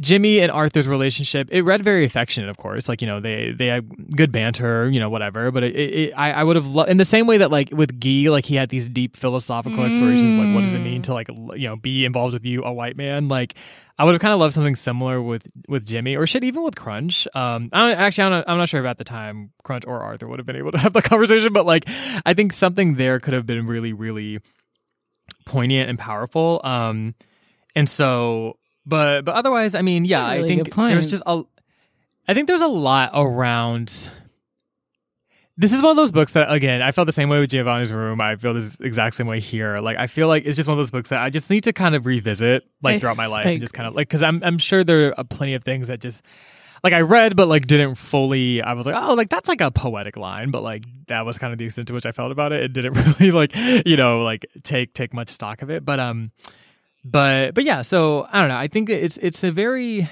[0.00, 2.88] Jimmy and Arthur's relationship, it read very affectionate, of course.
[2.88, 5.50] Like, you know, they they had good banter, you know, whatever.
[5.50, 8.00] But it, it, I, I would have loved, in the same way that, like, with
[8.00, 9.86] Guy, like, he had these deep philosophical mm.
[9.86, 12.72] explorations, like, what does it mean to, like, you know, be involved with you, a
[12.72, 13.28] white man?
[13.28, 13.54] Like,
[13.98, 16.76] I would have kind of loved something similar with with Jimmy, or shit, even with
[16.76, 17.28] Crunch.
[17.34, 20.38] Um, I actually, I'm not, I'm not sure about the time Crunch or Arthur would
[20.38, 21.84] have been able to have the conversation, but like,
[22.24, 24.40] I think something there could have been really, really
[25.44, 26.62] poignant and powerful.
[26.64, 27.14] Um,
[27.74, 28.56] and so
[28.90, 31.42] but but otherwise, I mean, yeah, really I think there's just a.
[32.28, 34.10] I think there's a lot around.
[35.56, 37.92] This is one of those books that, again, I felt the same way with Giovanni's
[37.92, 38.18] Room.
[38.20, 39.80] I feel this exact same way here.
[39.80, 41.74] Like, I feel like it's just one of those books that I just need to
[41.74, 44.42] kind of revisit, like, I throughout my life, and just kind of like, because I'm
[44.42, 46.22] I'm sure there are plenty of things that just
[46.82, 48.62] like I read, but like didn't fully.
[48.62, 51.52] I was like, oh, like that's like a poetic line, but like that was kind
[51.52, 52.62] of the extent to which I felt about it.
[52.62, 53.54] It didn't really like
[53.86, 55.84] you know like take take much stock of it.
[55.84, 56.30] But um,
[57.04, 58.56] but but yeah, so I don't know.
[58.56, 60.08] I think it's it's a very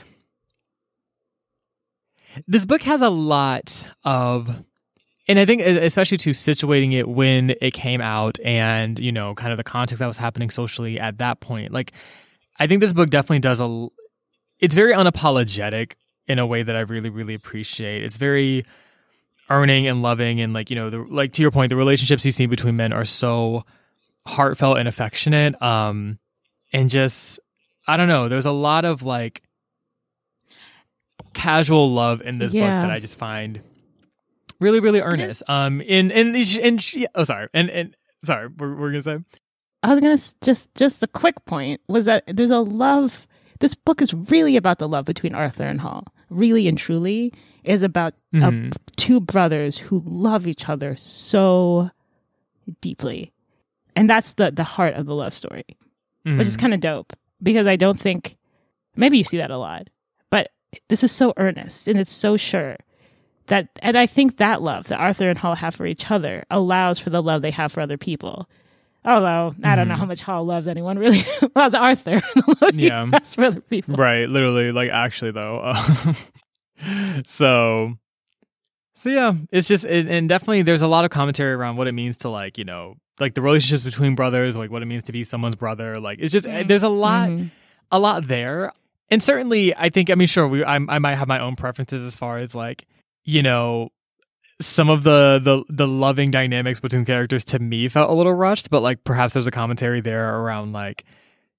[2.47, 4.49] this book has a lot of
[5.27, 9.53] and I think especially to situating it when it came out and you know kind
[9.53, 11.73] of the context that was happening socially at that point.
[11.73, 11.93] Like
[12.59, 13.89] I think this book definitely does a
[14.59, 15.93] it's very unapologetic
[16.27, 18.05] in a way that I really really appreciate.
[18.05, 18.65] It's very
[19.51, 22.31] earning and loving and like you know the like to your point the relationships you
[22.31, 23.65] see between men are so
[24.27, 26.19] heartfelt and affectionate um
[26.73, 27.41] and just
[27.87, 28.29] I don't know.
[28.29, 29.43] There's a lot of like
[31.33, 32.63] casual love in this yeah.
[32.63, 33.61] book that I just find
[34.61, 35.43] really, really earnest.
[35.49, 39.19] Um, in in in, in oh sorry, and and sorry, we're we're gonna say.
[39.83, 43.27] I was gonna just just a quick point was that there's a love.
[43.61, 46.05] This book is really about the love between Arthur and Hall.
[46.31, 47.33] Really and truly
[47.65, 48.71] is about mm-hmm.
[48.97, 51.91] two brothers who love each other so
[52.81, 53.33] deeply,
[53.97, 55.65] and that's the the heart of the love story
[56.27, 56.39] mm-hmm.
[56.39, 56.63] which is mm-hmm.
[56.63, 57.13] kind of dope
[57.43, 58.37] because I don't think
[58.97, 59.89] maybe you see that a lot,
[60.31, 60.51] but
[60.89, 62.77] this is so earnest and it's so sure
[63.47, 66.99] that, and I think that love that Arthur and Hall have for each other allows
[66.99, 68.49] for the love they have for other people.
[69.05, 70.01] Although I don't know mm-hmm.
[70.01, 71.23] how much Hall loves anyone really
[71.57, 72.21] loves Arthur.
[72.75, 73.95] yeah, for other people.
[73.95, 75.61] Right, literally, like actually though.
[75.61, 76.13] Uh,
[77.25, 77.93] so
[78.97, 81.93] so yeah, it's just it, and definitely there's a lot of commentary around what it
[81.93, 85.13] means to like you know like the relationships between brothers, like what it means to
[85.13, 86.01] be someone's brother.
[86.01, 86.67] Like it's just mm-hmm.
[86.67, 87.49] there's a lot, mm-hmm.
[87.91, 88.73] a lot there,
[89.11, 92.05] and certainly I think I mean sure we I, I might have my own preferences
[92.05, 92.87] as far as like
[93.25, 93.91] you know
[94.61, 98.71] some of the the the loving dynamics between characters to me felt a little rushed,
[98.71, 101.05] but like perhaps there's a commentary there around like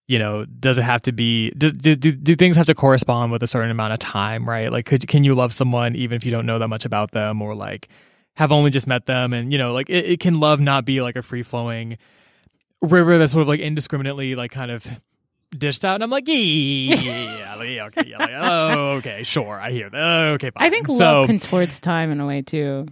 [0.09, 3.43] you know, does it have to be do, do do things have to correspond with
[3.43, 4.71] a certain amount of time, right?
[4.71, 7.43] Like could can you love someone even if you don't know that much about them
[7.43, 7.89] or like
[8.39, 11.01] have only just met them and you know, like it, it can love not be
[11.01, 11.97] like a free flowing
[12.81, 14.87] river that's sort of like indiscriminately like kind of
[15.57, 16.35] dished out and I'm like, yeah,
[16.95, 19.99] yeah, yeah okay, yeah, like, oh, okay, sure, I hear that.
[19.99, 20.63] Oh, okay, fine.
[20.63, 22.87] I think so, love contorts time in a way too.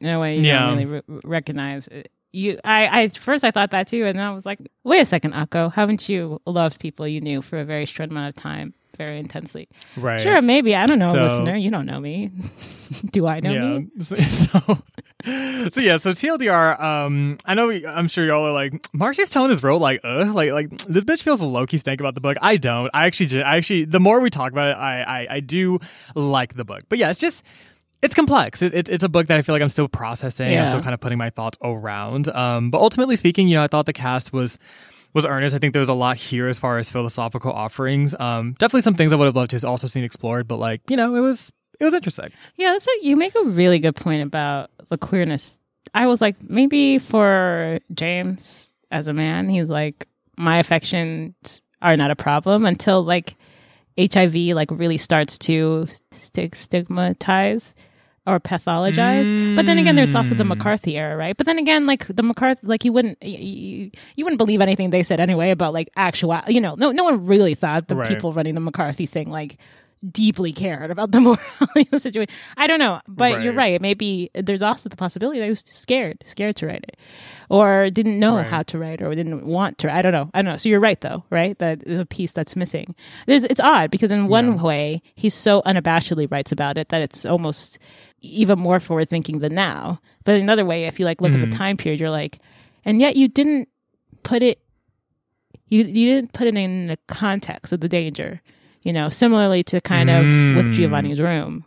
[0.00, 0.66] In a way you Yeah.
[0.66, 2.10] don't really re- recognize it.
[2.32, 5.04] You, I, I, first I thought that too, and then I was like, wait a
[5.04, 8.74] second, Akko, haven't you loved people you knew for a very short amount of time,
[8.96, 9.68] very intensely?
[9.96, 10.20] right.
[10.20, 10.74] Sure, maybe.
[10.74, 11.56] I don't know, So- listener.
[11.56, 12.30] You don't know me.
[13.10, 13.78] Do I know yeah.
[13.78, 13.86] me?
[14.00, 14.82] So, so,
[15.70, 15.96] so yeah.
[15.96, 16.78] So TLDR.
[16.80, 17.68] Um, I know.
[17.68, 19.78] we- I'm sure y'all are like, Marcy's tone is real.
[19.78, 22.36] Like, uh, like, like this bitch feels low key stank about the book.
[22.42, 22.90] I don't.
[22.92, 25.78] I actually, I actually, the more we talk about it, I, I, I do
[26.14, 26.82] like the book.
[26.88, 27.42] But yeah, it's just.
[28.02, 28.60] It's complex.
[28.60, 30.58] It, it, it's a book that I feel like I'm still processing.
[30.58, 32.28] I'm still kind of putting my thoughts around.
[32.28, 34.58] Um, but ultimately speaking, you know, I thought the cast was
[35.14, 35.54] was earnest.
[35.54, 38.14] I think there was a lot here as far as philosophical offerings.
[38.18, 40.46] Um, definitely some things I would have loved to have also seen explored.
[40.48, 42.30] But like, you know, it was it was interesting.
[42.56, 45.58] Yeah, that's what you make a really good point about the queerness.
[45.94, 52.10] I was like, maybe for James as a man, he's like, my affections are not
[52.10, 53.36] a problem until like
[53.98, 57.74] HIV like really starts to st- stigmatize
[58.26, 59.32] or pathologize.
[59.54, 60.48] But then again, there's also the Mm.
[60.48, 61.36] McCarthy era, right?
[61.36, 65.02] But then again, like the McCarthy, like you wouldn't, you, you wouldn't believe anything they
[65.02, 68.08] said anyway about like actual, you know, no, no one really thought the Right.
[68.08, 69.58] people running the McCarthy thing like
[70.10, 72.34] deeply cared about the morality of the situation.
[72.56, 73.72] I don't know, but you're Right.
[73.72, 73.80] right.
[73.80, 76.96] Maybe there's also the possibility that he was scared, scared to write it,
[77.48, 78.46] or didn't know Right.
[78.46, 79.92] how to write, or didn't want to.
[79.94, 80.30] I don't know.
[80.34, 80.56] I don't know.
[80.56, 81.58] So you're right, though, right?
[81.58, 82.94] That a piece that's missing.
[83.26, 84.62] There's, it's odd because in one Yeah.
[84.62, 87.78] way he so unabashedly writes about it that it's almost
[88.20, 90.00] even more forward thinking than now.
[90.24, 91.50] But in another way, if you like look at Mhm.
[91.50, 92.38] the time period, you're like,
[92.84, 93.68] and yet you didn't
[94.22, 94.58] put it
[95.68, 98.42] you you didn't put it in the context of the danger.
[98.84, 100.72] You know, similarly to kind of with Mm.
[100.74, 101.64] Giovanni's room.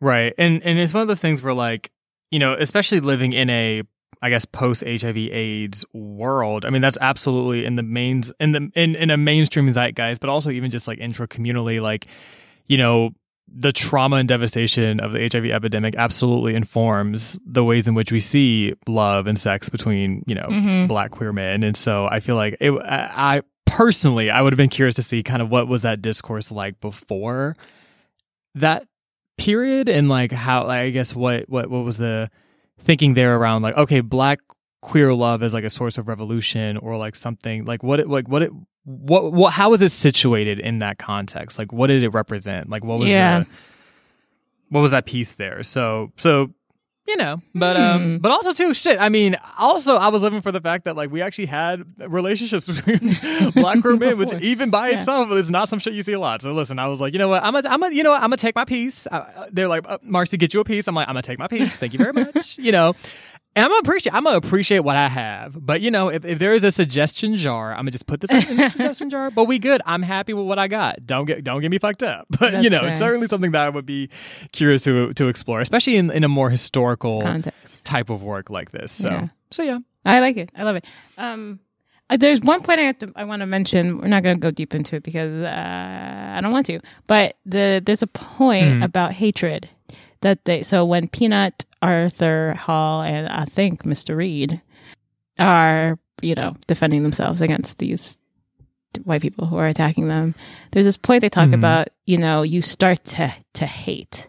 [0.00, 0.34] Right.
[0.36, 1.90] And and it's one of those things where like,
[2.30, 3.82] you know, especially living in a
[4.20, 6.64] I guess post HIV AIDS world.
[6.64, 10.28] I mean, that's absolutely in the mains in the in, in a mainstream zeitgeist, but
[10.30, 12.06] also even just like intra communally, like,
[12.68, 13.10] you know,
[13.54, 18.20] the trauma and devastation of the HIV epidemic absolutely informs the ways in which we
[18.20, 20.88] see love and sex between, you know, Mhm.
[20.88, 21.62] black queer men.
[21.64, 23.40] And so I feel like it I, I
[23.76, 26.80] personally I would have been curious to see kind of what was that discourse like
[26.80, 27.56] before
[28.54, 28.86] that
[29.38, 32.30] period and like how like, I guess what what what was the
[32.78, 34.40] thinking there around like okay black
[34.82, 38.28] queer love as like a source of revolution or like something like what it like
[38.28, 38.50] what it
[38.84, 41.56] what what how was it situated in that context?
[41.58, 42.68] Like what did it represent?
[42.68, 43.40] Like what was Yeah.
[43.40, 43.46] the
[44.70, 45.62] what was that piece there?
[45.62, 46.50] So so
[47.08, 48.16] you know but um Hmm.
[48.18, 51.10] but also too shit i mean also i was living for the fact that like
[51.10, 54.98] we actually had relationships between black queer men which even by Yeah.
[54.98, 56.42] itself is not some shit you see a lot.
[56.42, 57.42] So listen i was like you know what?
[57.42, 58.22] I'm gonna i'm gonna you know what?
[58.22, 59.06] I'm gonna take my piece.
[59.08, 60.86] Uh, they're like uh, marcy get you a piece.
[60.86, 61.76] I'm like i'm gonna take my piece.
[61.76, 62.94] Thank you very much you know
[63.54, 64.14] and I'm appreciate.
[64.14, 67.36] I'm gonna appreciate what I have, but you know, if, if there is a suggestion
[67.36, 69.30] jar, I'm gonna just put this in the suggestion jar.
[69.30, 69.82] But we good.
[69.86, 71.04] I'm happy with what I got.
[71.06, 72.26] Don't get don't get me fucked up.
[72.40, 72.90] But you know, fair.
[72.90, 74.08] it's certainly something that I would be
[74.52, 77.84] curious to to explore, especially in, in a more historical Context.
[77.84, 78.90] type of work like this.
[78.92, 79.28] So Yeah.
[79.50, 79.78] so yeah.
[80.04, 80.50] I like it.
[80.56, 80.84] I love it.
[81.16, 81.60] Um,
[82.10, 83.98] uh, there's one point I have to, I want to mention.
[83.98, 86.80] We're not going to go deep into it because uh, I don't want to.
[87.06, 88.84] But the there's a point Mhm.
[88.84, 89.68] about hatred
[90.22, 90.62] that they.
[90.62, 94.16] So when Peanut, Arthur Hall, and I think Mr.
[94.16, 94.60] Reed
[95.38, 98.18] are you know defending themselves against these
[99.04, 100.34] white people who are attacking them,
[100.72, 101.54] there's this point they talk Mhm.
[101.54, 101.88] about.
[102.06, 104.28] You know, you start to to hate.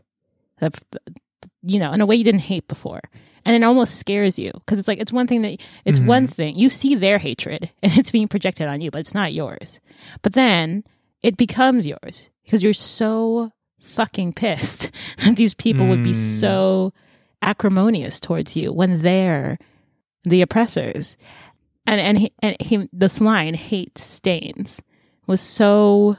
[0.60, 0.72] The,
[1.62, 3.02] you know, in a way you didn't hate before
[3.46, 6.06] and it almost scares you because it's like it's one thing that it's Mhm.
[6.06, 9.34] one thing you see their hatred and it's being projected on you but it's not
[9.34, 9.82] yours
[10.22, 10.84] but then
[11.22, 13.52] it becomes yours because you're so
[13.84, 14.90] fucking pissed.
[15.36, 16.40] These people would be Mm.
[16.40, 16.94] so
[17.42, 19.58] acrimonious towards you when they're
[20.24, 21.18] the oppressors.
[21.86, 24.82] And and he, and he this line hate stains
[25.28, 26.18] was so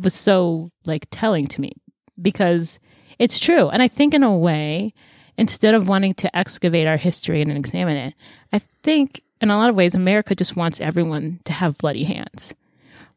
[0.00, 1.72] was so like telling to me
[2.20, 2.78] because
[3.18, 3.68] it's true.
[3.68, 4.92] And i think in a way
[5.36, 8.14] instead of wanting to excavate our history and examine it
[8.52, 12.54] i think in a lot of ways america just wants everyone to have bloody hands.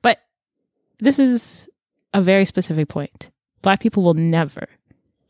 [0.02, 0.20] But
[1.00, 1.70] this is
[2.14, 3.30] a very specific point
[3.62, 4.68] black people will never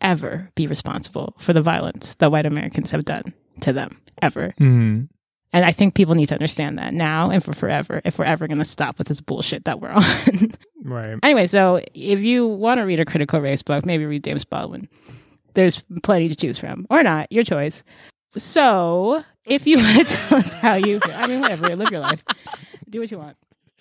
[0.02, 5.06] ever be responsible for the violence that white americans have done to them ever Mm-hmm.
[5.54, 8.48] and I think people need to understand that now and for forever if we're ever
[8.48, 10.52] going to stop with this bullshit that we're on.
[10.84, 11.18] Right.
[11.24, 14.88] anyway, so if you want to read a critical race book, maybe read James Baldwin.
[15.54, 17.84] There's plenty to choose from, or not, your choice.
[18.36, 22.02] So if you want to tell us how you feel, I mean, whatever, live your
[22.02, 22.24] life,
[22.90, 23.38] do what you want.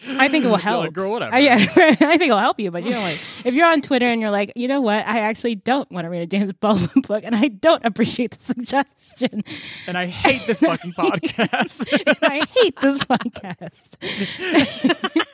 [0.08, 0.84] I think it will help.
[0.84, 1.34] like, girl, whatever.
[1.34, 4.06] Uh, yeah, I think it'll help you, but you know, like if you're on Twitter
[4.06, 7.02] and you're like, you know what, I actually don't want to read a James Baldwin
[7.02, 9.42] book, and I don't appreciate the suggestion.
[9.86, 11.86] And I hate this fucking podcast.
[12.22, 13.96] I hate this podcast.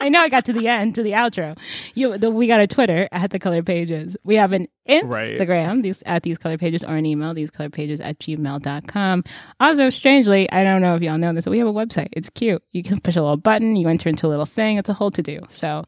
[0.01, 1.56] I know I got to the end, to the outro.
[1.94, 4.16] You, the, we got a Twitter at the Color Pages.
[4.24, 5.39] We have an Right.
[5.39, 9.22] Instagram these at these color pages or an email these color pages at gmail.com
[9.60, 12.28] also strangely i don't know if y'all know this but we have a website it's
[12.30, 14.76] cute you can push a little button you enter into a little thing.
[14.78, 15.84] It's a whole to do so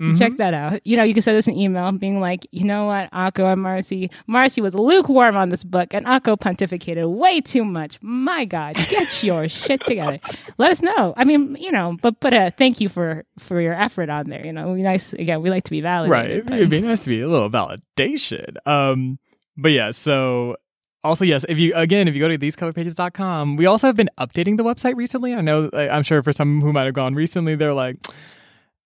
[0.00, 0.14] Mm-hmm.
[0.16, 0.84] check that out.
[0.86, 3.10] You know you can send us an email being like you know what?
[3.12, 7.98] Akko and marcy marcy was lukewarm on this book and akko pontificated way too much.
[8.00, 10.18] My god get your shit together.
[10.56, 11.12] Let us know.
[11.14, 14.40] I mean you know but put a thank you for for your effort on there.
[14.44, 16.08] You know It'd be nice again we like to be right.
[16.08, 18.56] validated but- It'd be nice to be a little validation.
[18.66, 19.18] Um,
[19.58, 20.56] but yeah, so
[21.04, 24.56] also yes, if you again, if you go to thesecolorpages.com, we also have been updating
[24.56, 25.34] the website recently.
[25.34, 27.96] I know I'm sure for some who might have gone recently, they're like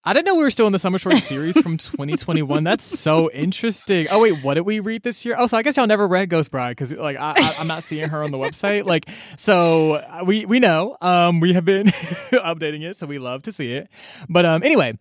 [0.06, 2.62] I didn't know we were still in the summer short series from 2021.
[2.62, 4.06] That's so interesting.
[4.08, 5.34] Oh wait, what did we read this year?
[5.36, 8.08] Oh, so I guess y'all never read Ghost Bride because like I, I'm not seeing
[8.08, 8.84] her on the website.
[8.84, 11.86] Like, so uh, we we know um we have been
[12.32, 13.88] updating it, so we love to see it.
[14.28, 14.96] But um anyway,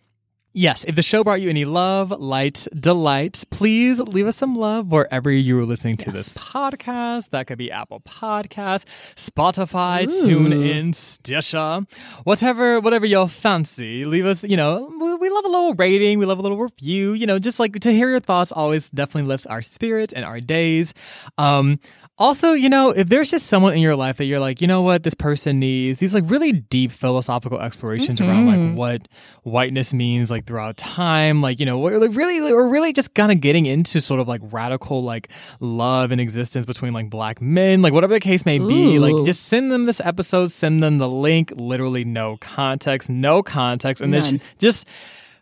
[0.58, 4.88] Yes, if the show brought you any love, light, delight, please leave us some love
[4.88, 7.32] wherever you are listening to this podcast.
[7.32, 11.82] That could be Apple Podcasts, Spotify, TuneIn, Stitcher,
[12.24, 14.06] whatever, whatever you'll fancy.
[14.06, 17.12] Leave us, you know, we, we love a little rating, we love a little review.
[17.12, 20.40] You know, just like to hear your thoughts always definitely lifts our spirits and our
[20.40, 20.94] days.
[21.38, 21.82] Um,
[22.18, 24.82] also, you know, if there's just someone in your life that you're like, you know
[24.82, 28.76] what, this person needs these like really deep philosophical explorations around like mm-hmm.
[28.76, 29.08] what
[29.44, 33.34] whiteness means like throughout time, like, you know, we're like really, we're really just kind
[33.34, 35.28] of getting into sort of like radical like
[35.60, 38.96] love and existence between like black men, like whatever the case may be.
[38.96, 39.00] Ooh.
[39.00, 44.02] Like, just send them this episode, send them the link, literally no context, no context,
[44.02, 44.88] and then just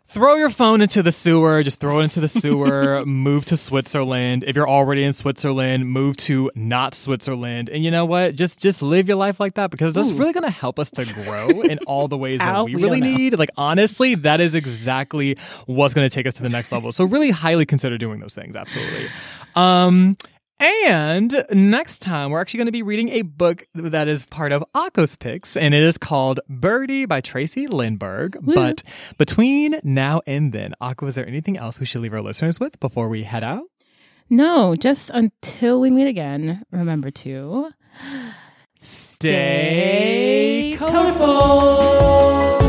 [0.06, 4.44] throw your phone into the sewer just throw it into the sewer move to switzerland.
[4.46, 7.68] If you're already in switzerland move to not switzerland.
[7.68, 8.34] And you know what?
[8.34, 11.04] Just just live your life like that because that's really going to help us to
[11.04, 13.38] grow in all the ways that Ow, we really need.
[13.38, 15.36] Like honestly that is exactly
[15.66, 16.92] what's going to take us to the next level.
[16.92, 19.08] So really highly consider doing those things absolutely.
[19.54, 20.16] Um
[20.64, 24.64] and next time, we're actually going to be reading a book that is part of
[24.74, 28.30] Akko's Picks, and it is called Birdie by Tracey Lindberg.
[28.36, 28.54] Mm.
[28.54, 28.82] But
[29.18, 32.80] between now and then, Akko, is there anything else we should leave our listeners with
[32.80, 33.64] before we head out?
[34.30, 37.70] No, just until we meet again, remember to
[38.78, 41.26] stay, stay colorful.
[41.26, 42.63] colorful.